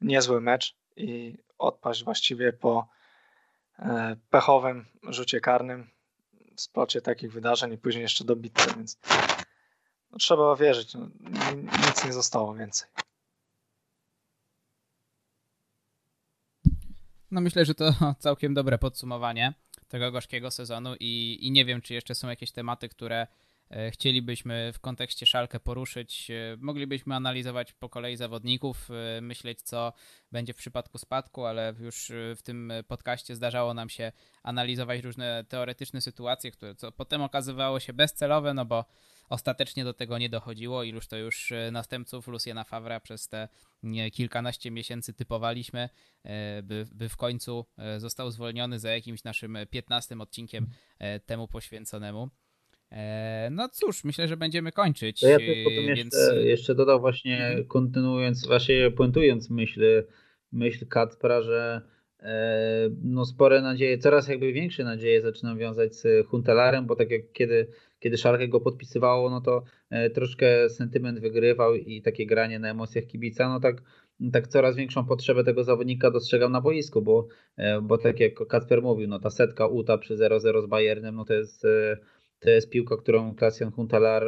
niezły 0.01 0.41
mecz 0.41 0.75
i 0.95 1.37
odpaść 1.57 2.03
właściwie 2.03 2.53
po 2.53 2.87
pechowym 4.29 4.85
rzucie 5.03 5.41
karnym, 5.41 5.89
w 6.55 6.61
splocie 6.61 7.01
takich 7.01 7.31
wydarzeń 7.31 7.73
i 7.73 7.77
później 7.77 8.01
jeszcze 8.01 8.23
dobitce, 8.23 8.73
więc 8.75 8.99
no, 10.11 10.17
trzeba 10.17 10.55
wierzyć, 10.55 10.93
no, 10.93 11.09
nic 11.87 12.05
nie 12.05 12.13
zostało 12.13 12.53
więcej. 12.53 12.89
No 17.31 17.41
myślę, 17.41 17.65
że 17.65 17.75
to 17.75 17.93
całkiem 18.19 18.53
dobre 18.53 18.77
podsumowanie 18.77 19.53
tego 19.87 20.11
gorzkiego 20.11 20.51
sezonu 20.51 20.95
i, 20.99 21.37
i 21.41 21.51
nie 21.51 21.65
wiem, 21.65 21.81
czy 21.81 21.93
jeszcze 21.93 22.15
są 22.15 22.29
jakieś 22.29 22.51
tematy, 22.51 22.89
które 22.89 23.15
e, 23.21 23.27
chcielibyśmy 23.91 24.71
w 24.73 24.79
kontekście 24.79 25.25
Szalkę 25.25 25.59
poruszyć. 25.59 26.31
E, 26.31 26.57
moglibyśmy 26.59 27.15
analizować 27.15 27.73
po 27.73 27.89
kolei 27.89 28.17
zawodników, 28.17 28.89
e, 29.17 29.21
myśleć 29.21 29.61
co 29.61 29.93
będzie 30.31 30.53
w 30.53 30.57
przypadku 30.57 30.97
spadku, 30.97 31.45
ale 31.45 31.73
już 31.79 32.11
w 32.35 32.41
tym 32.43 32.73
podcaście 32.87 33.35
zdarzało 33.35 33.73
nam 33.73 33.89
się 33.89 34.11
analizować 34.43 35.03
różne 35.03 35.45
teoretyczne 35.49 36.01
sytuacje, 36.01 36.51
które 36.51 36.75
co 36.75 36.91
potem 36.91 37.21
okazywało 37.21 37.79
się 37.79 37.93
bezcelowe, 37.93 38.53
no 38.53 38.65
bo 38.65 38.85
Ostatecznie 39.31 39.83
do 39.83 39.93
tego 39.93 40.17
nie 40.17 40.29
dochodziło, 40.29 40.83
iluż 40.83 41.07
to 41.07 41.17
już 41.17 41.51
e, 41.51 41.71
następców 41.71 42.27
Luciana 42.27 42.63
Favra 42.63 42.99
przez 42.99 43.27
te 43.27 43.47
kilkanaście 44.13 44.71
miesięcy 44.71 45.13
typowaliśmy, 45.13 45.89
e, 46.23 46.63
by, 46.63 46.87
by 46.91 47.09
w 47.09 47.17
końcu 47.17 47.65
e, 47.77 47.99
został 47.99 48.31
zwolniony 48.31 48.79
za 48.79 48.91
jakimś 48.91 49.23
naszym 49.23 49.57
15 49.69 50.19
odcinkiem 50.19 50.67
temu 51.25 51.47
poświęconemu. 51.47 52.29
No 53.51 53.69
cóż, 53.69 54.03
myślę, 54.03 54.27
że 54.27 54.37
będziemy 54.37 54.71
kończyć. 54.71 55.19
To 55.19 55.27
ja 55.27 55.37
tylko 55.37 55.69
więc... 55.69 55.97
jeszcze, 55.97 56.43
jeszcze 56.43 56.75
dodał 56.75 56.99
właśnie, 56.99 57.47
mhm. 57.47 57.65
kontynuując, 57.65 58.47
właśnie 58.47 58.91
puentując 58.91 59.49
myśl, 59.49 60.03
myśl 60.51 60.87
Kacpra, 60.87 61.41
że 61.41 61.81
no 63.03 63.25
spore 63.25 63.61
nadzieje, 63.61 63.97
coraz 63.97 64.27
jakby 64.27 64.53
większe 64.53 64.83
nadzieje 64.83 65.21
zaczynam 65.21 65.57
wiązać 65.57 65.95
z 65.95 66.27
Huntelarem, 66.27 66.85
bo 66.85 66.95
tak 66.95 67.11
jak 67.11 67.31
kiedy 67.33 67.67
kiedy 68.01 68.17
Szalkę 68.17 68.47
go 68.47 68.59
podpisywało, 68.61 69.29
no 69.29 69.41
to 69.41 69.63
e, 69.89 70.09
troszkę 70.09 70.69
sentyment 70.69 71.19
wygrywał 71.19 71.75
i 71.75 72.01
takie 72.01 72.25
granie 72.25 72.59
na 72.59 72.69
emocjach 72.69 73.05
kibica, 73.05 73.49
no 73.49 73.59
tak, 73.59 73.81
tak 74.33 74.47
coraz 74.47 74.75
większą 74.75 75.05
potrzebę 75.05 75.43
tego 75.43 75.63
zawodnika 75.63 76.11
dostrzegam 76.11 76.51
na 76.51 76.61
boisku, 76.61 77.01
bo, 77.01 77.27
e, 77.57 77.81
bo 77.81 77.97
tak 77.97 78.19
jak 78.19 78.47
Kacper 78.47 78.81
mówił, 78.81 79.07
no 79.07 79.19
ta 79.19 79.29
setka 79.29 79.67
UTA 79.67 79.97
przy 79.97 80.17
0-0 80.17 80.61
z 80.61 80.65
Bayernem, 80.65 81.15
no 81.15 81.25
to 81.25 81.33
jest 81.33 81.65
e, 81.65 81.97
to 82.41 82.49
jest 82.49 82.69
piłka, 82.69 82.97
którą 82.97 83.35
Klasjan 83.35 83.71
Huntelar 83.71 84.23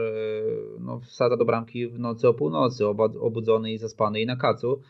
no, 0.80 1.00
wsadza 1.00 1.38
do 1.38 1.46
bramki 1.46 1.88
w 1.88 2.00
nocy 2.00 2.28
o 2.28 2.34
północy, 2.34 2.88
obudzony 3.20 3.72
i 3.72 3.78
zaspany 3.78 4.22
i 4.22 4.26
na 4.26 4.36
kacu. 4.36 4.82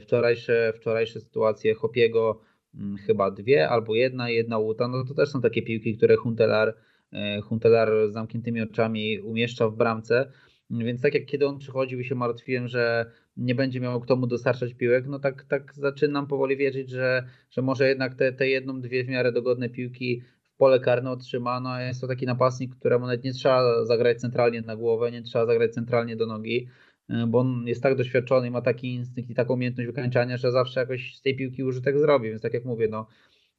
Wczorajsze, 0.00 0.72
wczorajsze 0.76 1.20
sytuacje 1.20 1.74
Hopiego, 1.74 2.40
mm, 2.74 2.96
chyba 2.96 3.30
dwie 3.30 3.68
albo 3.68 3.94
jedna, 3.94 4.30
jedna 4.30 4.58
UTA, 4.58 4.88
no 4.88 5.04
to 5.04 5.14
też 5.14 5.28
są 5.28 5.40
takie 5.40 5.62
piłki, 5.62 5.96
które 5.96 6.16
Huntelar 6.16 6.74
E, 7.12 7.40
Huntelar 7.40 8.08
z 8.08 8.12
zamkniętymi 8.12 8.60
oczami 8.60 9.20
umieszcza 9.20 9.68
w 9.68 9.76
bramce. 9.76 10.30
Więc 10.70 11.02
tak 11.02 11.14
jak 11.14 11.26
kiedy 11.26 11.46
on 11.46 11.58
przychodził 11.58 12.00
i 12.00 12.04
się 12.04 12.14
martwiłem, 12.14 12.68
że 12.68 13.10
nie 13.36 13.54
będzie 13.54 13.80
miał 13.80 14.00
kto 14.00 14.16
mu 14.16 14.26
dostarczać 14.26 14.74
piłek, 14.74 15.06
no 15.06 15.18
tak, 15.18 15.44
tak 15.44 15.74
zaczynam 15.74 16.26
powoli 16.26 16.56
wierzyć, 16.56 16.90
że, 16.90 17.26
że 17.50 17.62
może 17.62 17.88
jednak 17.88 18.14
te, 18.14 18.32
te 18.32 18.48
jedną, 18.48 18.80
dwie 18.80 19.04
w 19.04 19.08
miarę 19.08 19.32
dogodne 19.32 19.68
piłki 19.68 20.22
pole 20.62 20.80
karne 20.80 21.10
otrzyma. 21.10 21.60
No 21.60 21.80
jest 21.80 22.00
to 22.00 22.06
taki 22.06 22.26
napastnik, 22.26 22.76
któremu 22.76 23.06
nawet 23.06 23.24
nie 23.24 23.32
trzeba 23.32 23.84
zagrać 23.84 24.20
centralnie 24.20 24.62
na 24.62 24.76
głowę, 24.76 25.10
nie 25.10 25.22
trzeba 25.22 25.46
zagrać 25.46 25.74
centralnie 25.74 26.16
do 26.16 26.26
nogi, 26.26 26.68
e, 27.08 27.26
bo 27.26 27.38
on 27.38 27.64
jest 27.66 27.82
tak 27.82 27.96
doświadczony 27.96 28.50
ma 28.50 28.62
taki 28.62 28.94
instynkt 28.94 29.30
i 29.30 29.34
taką 29.34 29.54
umiejętność 29.54 29.86
wykańczania, 29.86 30.36
że 30.36 30.52
zawsze 30.52 30.80
jakoś 30.80 31.16
z 31.16 31.22
tej 31.22 31.36
piłki 31.36 31.64
użytek 31.64 31.98
zrobi. 31.98 32.28
Więc 32.28 32.42
tak 32.42 32.54
jak 32.54 32.64
mówię, 32.64 32.88
no 32.90 33.06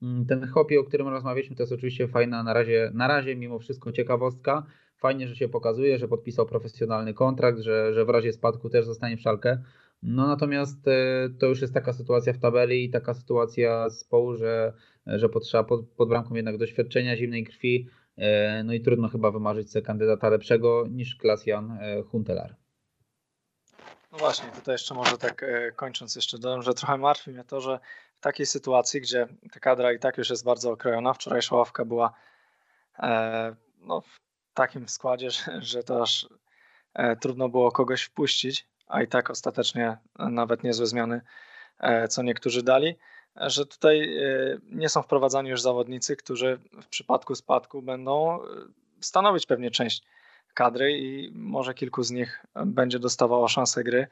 Mm, 0.03 0.25
ten 0.25 0.47
hobby, 0.47 0.77
o 0.77 0.83
którym 0.83 1.07
rozmawialiśmy, 1.07 1.55
to 1.55 1.63
jest 1.63 1.73
oczywiście 1.73 2.07
fajna 2.07 2.43
na 2.43 2.53
razie, 2.53 2.91
na 2.93 3.07
razie 3.07 3.35
mimo 3.35 3.59
wszystko 3.59 3.91
ciekawostka. 3.91 4.65
Fajnie, 4.97 5.27
że 5.27 5.35
się 5.35 5.49
pokazuje, 5.49 5.97
że 5.97 6.07
podpisał 6.07 6.45
profesjonalny 6.45 7.13
kontrakt, 7.13 7.59
że, 7.59 7.93
że 7.93 8.05
w 8.05 8.09
razie 8.09 8.33
spadku 8.33 8.69
też 8.69 8.85
zostanie 8.85 9.17
w 9.17 9.21
szalkę. 9.21 9.57
No 10.03 10.27
natomiast 10.27 10.87
e, 10.87 11.29
to 11.39 11.45
już 11.45 11.61
jest 11.61 11.73
taka 11.73 11.93
sytuacja 11.93 12.33
w 12.33 12.39
tabeli 12.39 12.85
i 12.85 12.89
taka 12.89 13.13
sytuacja 13.13 13.89
z 13.89 14.03
połu, 14.03 14.35
że, 14.35 14.73
że 15.05 15.29
potrzeba 15.29 15.63
pod, 15.63 15.89
pod 15.89 16.09
bramką 16.09 16.35
jednak 16.35 16.57
doświadczenia, 16.57 17.17
zimnej 17.17 17.43
krwi. 17.43 17.89
E, 18.17 18.63
no 18.63 18.73
i 18.73 18.81
trudno 18.81 19.09
chyba 19.09 19.31
wymarzyć 19.31 19.71
sobie 19.71 19.85
kandydata 19.85 20.29
lepszego 20.29 20.87
niż 20.89 21.15
Klasjan 21.15 21.71
e, 21.71 22.01
Huntelar. 22.01 22.55
No 24.11 24.17
właśnie, 24.17 24.49
tutaj 24.55 24.73
jeszcze 24.73 24.93
może 24.93 25.17
tak 25.17 25.45
kończąc 25.75 26.15
jeszcze 26.15 26.37
dodam, 26.37 26.61
że 26.61 26.73
trochę 26.73 26.97
martwi 26.97 27.31
mnie 27.31 27.43
to, 27.43 27.61
że 27.61 27.79
takiej 28.19 28.45
sytuacji, 28.45 29.01
gdzie 29.01 29.27
ta 29.53 29.59
kadra 29.59 29.93
i 29.93 29.99
tak 29.99 30.17
już 30.17 30.29
jest 30.29 30.45
bardzo 30.45 30.71
okrojona, 30.71 31.13
wczorajsza 31.13 31.55
ławka 31.55 31.85
była 31.85 32.13
no, 33.81 34.01
w 34.01 34.19
takim 34.53 34.89
składzie, 34.89 35.31
że, 35.31 35.61
że 35.61 35.83
to 35.83 36.01
aż 36.01 36.27
trudno 37.21 37.49
było 37.49 37.71
kogoś 37.71 38.03
wpuścić, 38.03 38.67
a 38.87 39.01
i 39.01 39.07
tak 39.07 39.29
ostatecznie 39.29 39.97
nawet 40.19 40.63
niezłe 40.63 40.87
zmiany, 40.87 41.21
e, 41.79 42.07
co 42.07 42.23
niektórzy 42.23 42.63
dali, 42.63 42.95
że 43.35 43.65
tutaj 43.65 44.17
e, 44.17 44.57
nie 44.69 44.89
są 44.89 45.01
wprowadzani 45.01 45.49
już 45.49 45.61
zawodnicy, 45.61 46.15
którzy 46.15 46.59
w 46.81 46.87
przypadku 46.87 47.35
spadku 47.35 47.81
będą 47.81 48.43
e, 48.43 48.47
stanowić 49.01 49.45
pewnie 49.45 49.71
część 49.71 50.03
kadry 50.53 50.97
i 50.97 51.31
może 51.35 51.73
kilku 51.73 52.03
z 52.03 52.11
nich 52.11 52.45
będzie 52.65 52.99
dostawało 52.99 53.47
szansę 53.47 53.83
gry, 53.83 54.07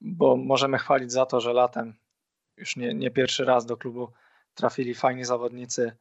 bo 0.00 0.36
możemy 0.36 0.78
chwalić 0.78 1.12
za 1.12 1.26
to, 1.26 1.40
że 1.40 1.52
latem 1.52 1.94
już 2.56 2.76
nie, 2.76 2.94
nie 2.94 3.10
pierwszy 3.10 3.44
raz 3.44 3.66
do 3.66 3.76
klubu 3.76 4.12
trafili 4.54 4.94
fajni 4.94 5.24
zawodnicy 5.24 5.96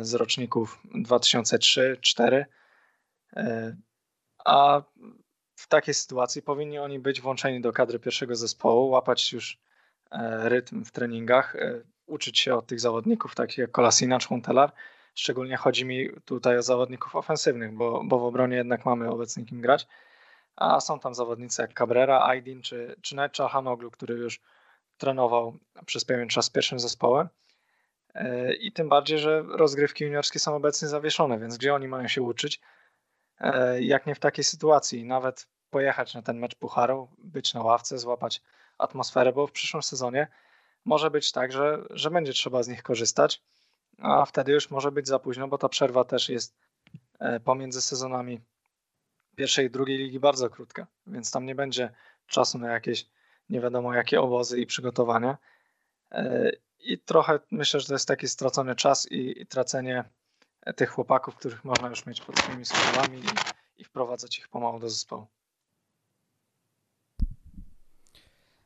z 0.00 0.14
roczników 0.14 0.82
2003-2004, 0.94 2.44
e, 3.36 3.76
a 4.44 4.82
w 5.56 5.68
takiej 5.68 5.94
sytuacji 5.94 6.42
powinni 6.42 6.78
oni 6.78 6.98
być 6.98 7.20
włączeni 7.20 7.60
do 7.60 7.72
kadry 7.72 7.98
pierwszego 7.98 8.36
zespołu, 8.36 8.88
łapać 8.88 9.32
już 9.32 9.58
e, 10.10 10.48
rytm 10.48 10.84
w 10.84 10.90
treningach, 10.90 11.56
uczyć 12.06 12.38
się 12.38 12.54
od 12.54 12.66
tych 12.66 12.80
zawodników, 12.80 13.34
takich 13.34 13.58
jak 13.58 13.70
Kolasina 13.70 14.18
czy. 14.18 14.72
Szczególnie 15.14 15.56
chodzi 15.56 15.84
mi 15.84 16.08
tutaj 16.24 16.58
o 16.58 16.62
zawodników 16.62 17.16
ofensywnych, 17.16 17.72
bo, 17.72 18.02
bo 18.04 18.18
w 18.18 18.24
obronie 18.24 18.56
jednak 18.56 18.84
mamy 18.84 19.10
obecnie 19.10 19.44
kim 19.44 19.60
grać. 19.60 19.86
A 20.56 20.80
są 20.80 21.00
tam 21.00 21.14
zawodnicy 21.14 21.62
jak 21.62 21.74
Cabrera, 21.74 22.20
Aydin 22.20 22.62
czy, 22.62 22.96
czy 23.02 23.16
nawet 23.16 23.36
Chalhanoglu, 23.36 23.90
który 23.90 24.14
już 24.14 24.40
trenował 24.98 25.58
przez 25.86 26.04
pewien 26.04 26.28
czas 26.28 26.50
pierwszym 26.50 26.80
zespołem. 26.80 27.28
E, 28.14 28.54
I 28.54 28.72
tym 28.72 28.88
bardziej, 28.88 29.18
że 29.18 29.42
rozgrywki 29.48 30.04
juniorskie 30.04 30.38
są 30.38 30.56
obecnie 30.56 30.88
zawieszone, 30.88 31.38
więc 31.38 31.58
gdzie 31.58 31.74
oni 31.74 31.88
mają 31.88 32.08
się 32.08 32.22
uczyć? 32.22 32.60
E, 33.40 33.82
jak 33.82 34.06
nie 34.06 34.14
w 34.14 34.20
takiej 34.20 34.44
sytuacji, 34.44 35.04
nawet 35.04 35.48
pojechać 35.70 36.14
na 36.14 36.22
ten 36.22 36.38
mecz 36.38 36.54
Pucharu, 36.54 37.08
być 37.18 37.54
na 37.54 37.62
ławce, 37.62 37.98
złapać 37.98 38.42
atmosferę, 38.78 39.32
bo 39.32 39.46
w 39.46 39.52
przyszłym 39.52 39.82
sezonie 39.82 40.28
może 40.84 41.10
być 41.10 41.32
tak, 41.32 41.52
że, 41.52 41.84
że 41.90 42.10
będzie 42.10 42.32
trzeba 42.32 42.62
z 42.62 42.68
nich 42.68 42.82
korzystać, 42.82 43.42
a 43.98 44.24
wtedy 44.24 44.52
już 44.52 44.70
może 44.70 44.92
być 44.92 45.08
za 45.08 45.18
późno, 45.18 45.48
bo 45.48 45.58
ta 45.58 45.68
przerwa 45.68 46.04
też 46.04 46.28
jest 46.28 46.56
e, 47.18 47.40
pomiędzy 47.40 47.82
sezonami 47.82 48.40
pierwszej 49.36 49.66
i 49.66 49.70
drugiej 49.70 49.98
ligi 49.98 50.20
bardzo 50.20 50.50
krótka, 50.50 50.86
więc 51.06 51.30
tam 51.30 51.46
nie 51.46 51.54
będzie 51.54 51.92
czasu 52.26 52.58
na 52.58 52.72
jakieś 52.72 53.06
nie 53.48 53.60
wiadomo 53.60 53.94
jakie 53.94 54.20
obozy 54.20 54.60
i 54.60 54.66
przygotowania. 54.66 55.38
E, 56.12 56.52
I 56.78 56.98
trochę 56.98 57.38
myślę, 57.50 57.80
że 57.80 57.86
to 57.86 57.92
jest 57.92 58.08
taki 58.08 58.28
stracony 58.28 58.74
czas 58.74 59.12
i, 59.12 59.42
i 59.42 59.46
tracenie 59.46 60.04
tych 60.72 60.90
chłopaków, 60.90 61.36
których 61.36 61.64
można 61.64 61.88
już 61.88 62.06
mieć 62.06 62.20
pod 62.20 62.38
swoimi 62.38 62.64
skrzydłami 62.64 63.18
i, 63.18 63.80
i 63.80 63.84
wprowadzać 63.84 64.38
ich 64.38 64.48
pomału 64.48 64.78
do 64.78 64.90
zespołu. 64.90 65.26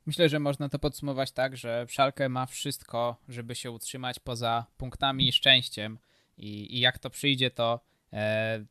Myślę, 0.07 0.29
że 0.29 0.39
można 0.39 0.69
to 0.69 0.79
podsumować 0.79 1.33
tak, 1.33 1.57
że 1.57 1.87
Szalkę 1.89 2.29
ma 2.29 2.47
wszystko, 2.47 3.17
żeby 3.29 3.55
się 3.55 3.71
utrzymać 3.71 4.19
poza 4.19 4.67
punktami 4.77 5.29
i 5.29 5.33
szczęściem. 5.33 5.99
I, 6.37 6.77
i 6.77 6.81
jak 6.81 6.99
to 6.99 7.11
przyjdzie, 7.11 7.51
to, 7.51 7.81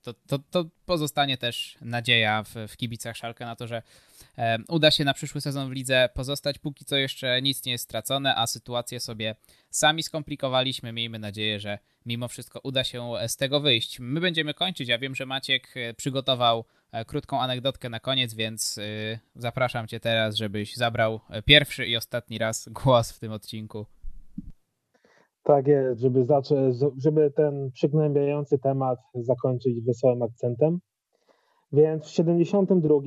to, 0.01 0.13
to, 0.13 0.39
to, 0.39 0.65
pozostanie 0.85 1.37
też 1.37 1.77
nadzieja 1.81 2.43
w, 2.43 2.55
w 2.67 2.77
kibicach 2.77 3.17
Szalkę 3.17 3.45
na 3.45 3.55
to, 3.55 3.67
że 3.67 3.81
uda 4.67 4.91
się 4.91 5.05
na 5.05 5.13
przyszły 5.13 5.41
sezon 5.41 5.69
w 5.69 5.71
lidze 5.71 6.09
pozostać. 6.13 6.59
Póki 6.59 6.85
co 6.85 6.97
jeszcze 6.97 7.41
nic 7.41 7.65
nie 7.65 7.71
jest 7.71 7.83
stracone, 7.83 8.35
a 8.35 8.47
sytuację 8.47 8.99
sobie 8.99 9.35
sami 9.69 10.03
skomplikowaliśmy. 10.03 10.93
Miejmy 10.93 11.19
nadzieję, 11.19 11.59
że 11.59 11.79
mimo 12.05 12.27
wszystko 12.27 12.59
uda 12.63 12.83
się 12.83 13.13
z 13.27 13.37
tego 13.37 13.59
wyjść. 13.59 13.99
My 13.99 14.19
będziemy 14.19 14.53
kończyć. 14.53 14.89
Ja 14.89 14.99
wiem, 14.99 15.15
że 15.15 15.25
Maciek 15.25 15.77
e, 15.77 15.93
przygotował 15.93 16.65
e, 16.91 17.05
krótką 17.05 17.41
anegdotkę 17.41 17.89
na 17.89 17.99
koniec, 17.99 18.33
więc 18.33 18.77
e, 18.77 18.81
zapraszam 19.35 19.87
Cię 19.87 19.99
teraz, 19.99 20.35
żebyś 20.35 20.75
zabrał 20.75 21.19
pierwszy 21.45 21.87
i 21.87 21.95
ostatni 21.95 22.37
raz 22.37 22.69
głos 22.69 23.11
w 23.11 23.19
tym 23.19 23.31
odcinku. 23.31 23.85
Tak 25.43 25.67
jest, 25.67 26.01
żeby, 26.01 26.25
żeby 26.97 27.31
ten 27.31 27.71
przygnębiający 27.71 28.59
temat 28.59 28.99
zakończyć 29.15 29.81
wesołym 29.81 30.21
akcentem. 30.21 30.79
Więc 31.71 32.05
w 32.05 32.09
72 32.09 32.99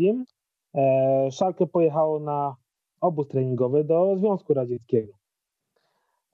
E, 0.74 1.30
Szalkę 1.30 1.66
pojechało 1.66 2.20
na 2.20 2.56
obóz 3.00 3.28
treningowy 3.28 3.84
do 3.84 4.16
Związku 4.16 4.54
Radzieckiego. 4.54 5.12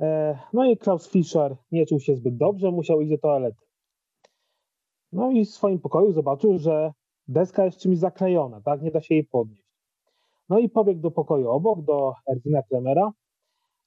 E, 0.01 0.39
no 0.53 0.65
i 0.65 0.77
Klaus 0.77 1.11
Fischer 1.11 1.57
nie 1.73 1.87
czuł 1.87 2.01
się 2.01 2.17
zbyt 2.17 2.37
dobrze, 2.37 2.71
musiał 2.71 3.01
iść 3.01 3.11
do 3.11 3.19
toalety. 3.19 3.67
No 5.13 5.31
i 5.31 5.45
w 5.45 5.51
swoim 5.51 5.79
pokoju 5.79 6.13
zobaczył, 6.13 6.59
że 6.59 6.93
deska 7.29 7.65
jest 7.65 7.79
czymś 7.79 7.99
zaklejona, 7.99 8.61
tak? 8.61 8.83
Nie 8.83 8.91
da 8.91 9.01
się 9.01 9.15
jej 9.15 9.25
podnieść. 9.25 9.69
No 10.49 10.59
i 10.59 10.69
pobiegł 10.69 11.01
do 11.01 11.11
pokoju 11.11 11.51
obok, 11.51 11.83
do 11.83 12.13
Erwina 12.33 12.63
Kremera. 12.63 13.13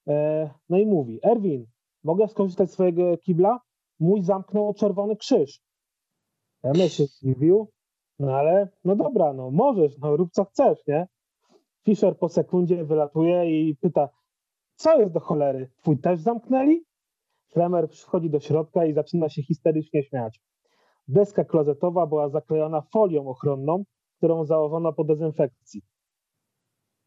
E, 0.08 0.50
no 0.70 0.78
i 0.78 0.86
mówi, 0.86 1.20
Erwin, 1.24 1.66
mogę 2.04 2.28
skorzystać 2.28 2.70
z 2.70 2.74
swojego 2.74 3.18
kibla? 3.18 3.60
Mój 4.00 4.24
zamknął 4.24 4.74
czerwony 4.74 5.16
krzyż. 5.16 5.60
Kremer 6.62 6.92
się 6.92 7.06
zdziwił, 7.06 7.68
no 8.20 8.36
ale 8.36 8.70
no 8.84 8.96
dobra, 8.96 9.34
no 9.34 9.52
możesz, 9.52 9.98
no 9.98 10.18
rób 10.18 10.32
co 10.32 10.46
chcesz, 10.46 10.88
nie? 10.88 11.08
Fischer 11.86 12.18
po 12.18 12.30
sekundzie 12.30 12.86
wylatuje 12.86 13.70
i 13.70 13.76
pyta, 13.76 14.10
co 14.76 15.00
jest 15.00 15.14
do 15.14 15.20
cholery, 15.20 15.72
twój 15.78 16.00
też 16.00 16.20
zamknęli? 16.20 16.86
Kremer 17.54 17.90
przychodzi 17.90 18.30
do 18.30 18.40
środka 18.40 18.86
i 18.86 18.94
zaczyna 18.94 19.30
się 19.30 19.44
histerycznie 19.44 20.04
śmiać. 20.04 20.42
Deska 21.08 21.46
klozetowa 21.46 22.08
była 22.08 22.30
zaklejona 22.30 22.82
folią 22.82 23.28
ochronną, 23.28 23.84
którą 24.18 24.46
założono 24.46 24.94
po 24.94 25.04
dezynfekcji. 25.04 25.82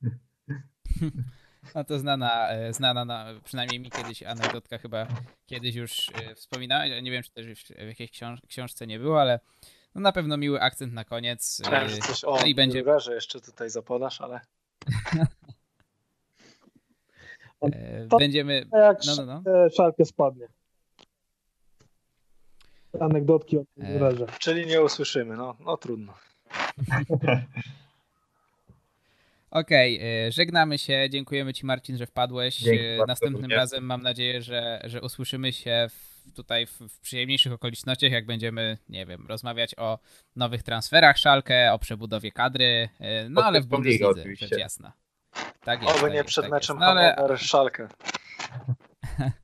No 1.74 1.84
to 1.84 1.98
znana, 1.98 2.48
e, 2.50 2.72
znana 2.72 3.04
na, 3.04 3.26
przynajmniej 3.44 3.80
mi 3.80 3.90
kiedyś 3.90 4.22
anegdotka 4.22 4.78
chyba 4.78 5.06
kiedyś 5.46 5.74
już 5.74 6.08
e, 6.08 6.34
wspominałeś, 6.34 7.02
nie 7.02 7.10
wiem 7.10 7.22
czy 7.22 7.32
też 7.32 7.46
w 7.64 7.86
jakiejś 7.86 8.10
książ 8.10 8.40
książce 8.48 8.86
nie 8.86 8.98
było, 8.98 9.20
ale 9.20 9.40
no 9.94 10.00
na 10.00 10.12
pewno 10.12 10.36
miły 10.36 10.60
akcent 10.60 10.92
na 10.92 11.04
koniec. 11.04 11.62
Że 11.86 11.98
coś 11.98 12.24
o 12.24 12.36
no 12.36 12.46
i 12.46 12.54
będzie... 12.54 12.84
jeszcze 13.10 13.40
tutaj 13.40 13.70
zapodasz, 13.70 14.20
ale... 14.20 14.40
Będziemy... 18.18 18.66
Jak 18.72 18.98
no, 19.06 19.24
no, 19.26 19.42
no. 19.44 19.70
szalkę 19.70 20.04
spadnie. 20.04 20.48
Anegdotki 23.00 23.58
o 23.58 23.64
Rurerze. 23.76 24.26
Czyli 24.38 24.66
nie 24.66 24.82
usłyszymy, 24.82 25.36
no, 25.36 25.56
no 25.60 25.76
trudno. 25.76 26.14
Okej, 29.54 29.96
okay, 29.96 30.32
żegnamy 30.32 30.78
się. 30.78 31.06
Dziękujemy 31.10 31.54
Ci, 31.54 31.66
Marcin, 31.66 31.96
że 31.96 32.06
wpadłeś. 32.06 32.58
Dzięki 32.58 32.84
Następnym 33.06 33.42
bardzo. 33.42 33.56
razem 33.56 33.84
mam 33.84 34.02
nadzieję, 34.02 34.42
że, 34.42 34.80
że 34.84 35.00
usłyszymy 35.00 35.52
się 35.52 35.86
w, 35.90 36.32
tutaj 36.32 36.66
w, 36.66 36.80
w, 36.80 37.00
przyjemniejszych 37.00 37.52
okolicznościach, 37.52 38.12
jak 38.12 38.26
będziemy, 38.26 38.78
nie 38.88 39.06
wiem, 39.06 39.26
rozmawiać 39.26 39.74
o 39.78 39.98
nowych 40.36 40.62
transferach 40.62 41.18
Szalkę, 41.18 41.72
o 41.72 41.78
przebudowie 41.78 42.32
kadry, 42.32 42.88
no 43.30 43.44
ale 43.44 43.60
w 43.60 43.66
Bundeslidze, 43.66 44.24
rzecz 44.36 44.58
jasna. 44.58 44.92
Tak 45.60 45.82
jest. 45.82 45.94
Oby 45.94 46.02
tak 46.02 46.10
nie 46.10 46.16
jest, 46.16 46.28
przed 46.28 46.44
tak 46.44 46.52
meczem 46.52 46.78
no, 46.78 46.86
ale... 46.86 47.16
Szalkę. 47.38 47.88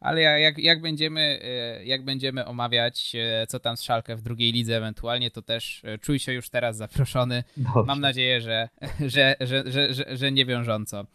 Ale 0.00 0.20
jak, 0.20 0.58
jak, 0.58 0.80
będziemy, 0.80 1.40
jak 1.84 2.04
będziemy 2.04 2.46
omawiać, 2.46 3.16
co 3.48 3.60
tam 3.60 3.76
z 3.76 3.82
Szalkę 3.82 4.16
w 4.16 4.22
drugiej 4.22 4.52
lidze 4.52 4.76
ewentualnie, 4.76 5.30
to 5.30 5.42
też 5.42 5.82
czuj 6.00 6.18
się 6.18 6.32
już 6.32 6.48
teraz 6.48 6.76
zaproszony. 6.76 7.44
Dobrze. 7.56 7.82
Mam 7.86 8.00
nadzieję, 8.00 8.40
że, 8.40 8.68
że, 9.00 9.36
że, 9.40 9.62
że, 9.66 9.94
że, 9.94 10.16
że 10.16 10.32
nie 10.32 10.46
wiążąco. 10.46 11.06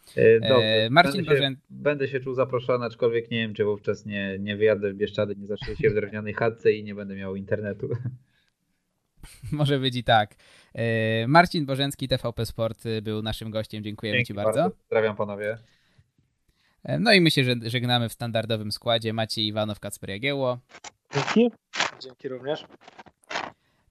Dobrze. 0.48 0.88
Marcin 0.90 1.24
będę, 1.24 1.40
się, 1.40 1.54
będę 1.70 2.08
się 2.08 2.20
czuł 2.20 2.34
zaproszony, 2.34 2.84
aczkolwiek 2.84 3.30
nie 3.30 3.38
wiem, 3.38 3.54
czy 3.54 3.64
wówczas 3.64 4.06
nie, 4.06 4.36
nie 4.38 4.56
wyjadę 4.56 4.92
w 4.92 4.96
Bieszczady, 4.96 5.36
nie 5.36 5.46
zacznę 5.46 5.76
się 5.76 5.90
w 5.90 5.94
drewnianej 5.94 6.34
chatce 6.34 6.72
i 6.72 6.84
nie 6.84 6.94
będę 6.94 7.16
miał 7.16 7.36
internetu. 7.36 7.88
Może 9.52 9.78
być 9.78 9.96
i 9.96 10.04
tak. 10.04 10.34
Marcin 11.26 11.66
Bożencki, 11.66 12.08
TVP 12.08 12.46
Sport 12.46 12.84
był 13.02 13.22
naszym 13.22 13.50
gościem. 13.50 13.84
Dziękujemy 13.84 14.18
Dzięki 14.18 14.26
Ci 14.26 14.34
bardzo. 14.34 14.60
bardzo. 14.60 14.76
Pozdrawiam 14.76 15.16
panowie. 15.16 15.58
No 17.00 17.12
i 17.12 17.20
my 17.20 17.30
się 17.30 17.44
żegnamy 17.62 18.08
w 18.08 18.12
standardowym 18.12 18.72
składzie. 18.72 19.12
Maciej 19.12 19.46
Iwanow, 19.46 19.80
Kacper 19.80 20.10
Jagiełło. 20.10 20.58
Dzięki. 21.14 21.50
Dzięki 22.02 22.28
również. 22.28 22.64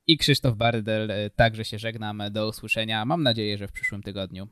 I 0.08 0.18
Krzysztof 0.18 0.56
Bardel 0.56 1.12
także 1.36 1.66
się 1.66 1.80
żegnam. 1.80 2.24
Do 2.32 2.48
usłyszenia. 2.48 3.06
Mam 3.06 3.24
nadzieję, 3.24 3.58
że 3.58 3.68
w 3.68 3.72
przyszłym 3.72 4.04
tygodniu. 4.04 4.48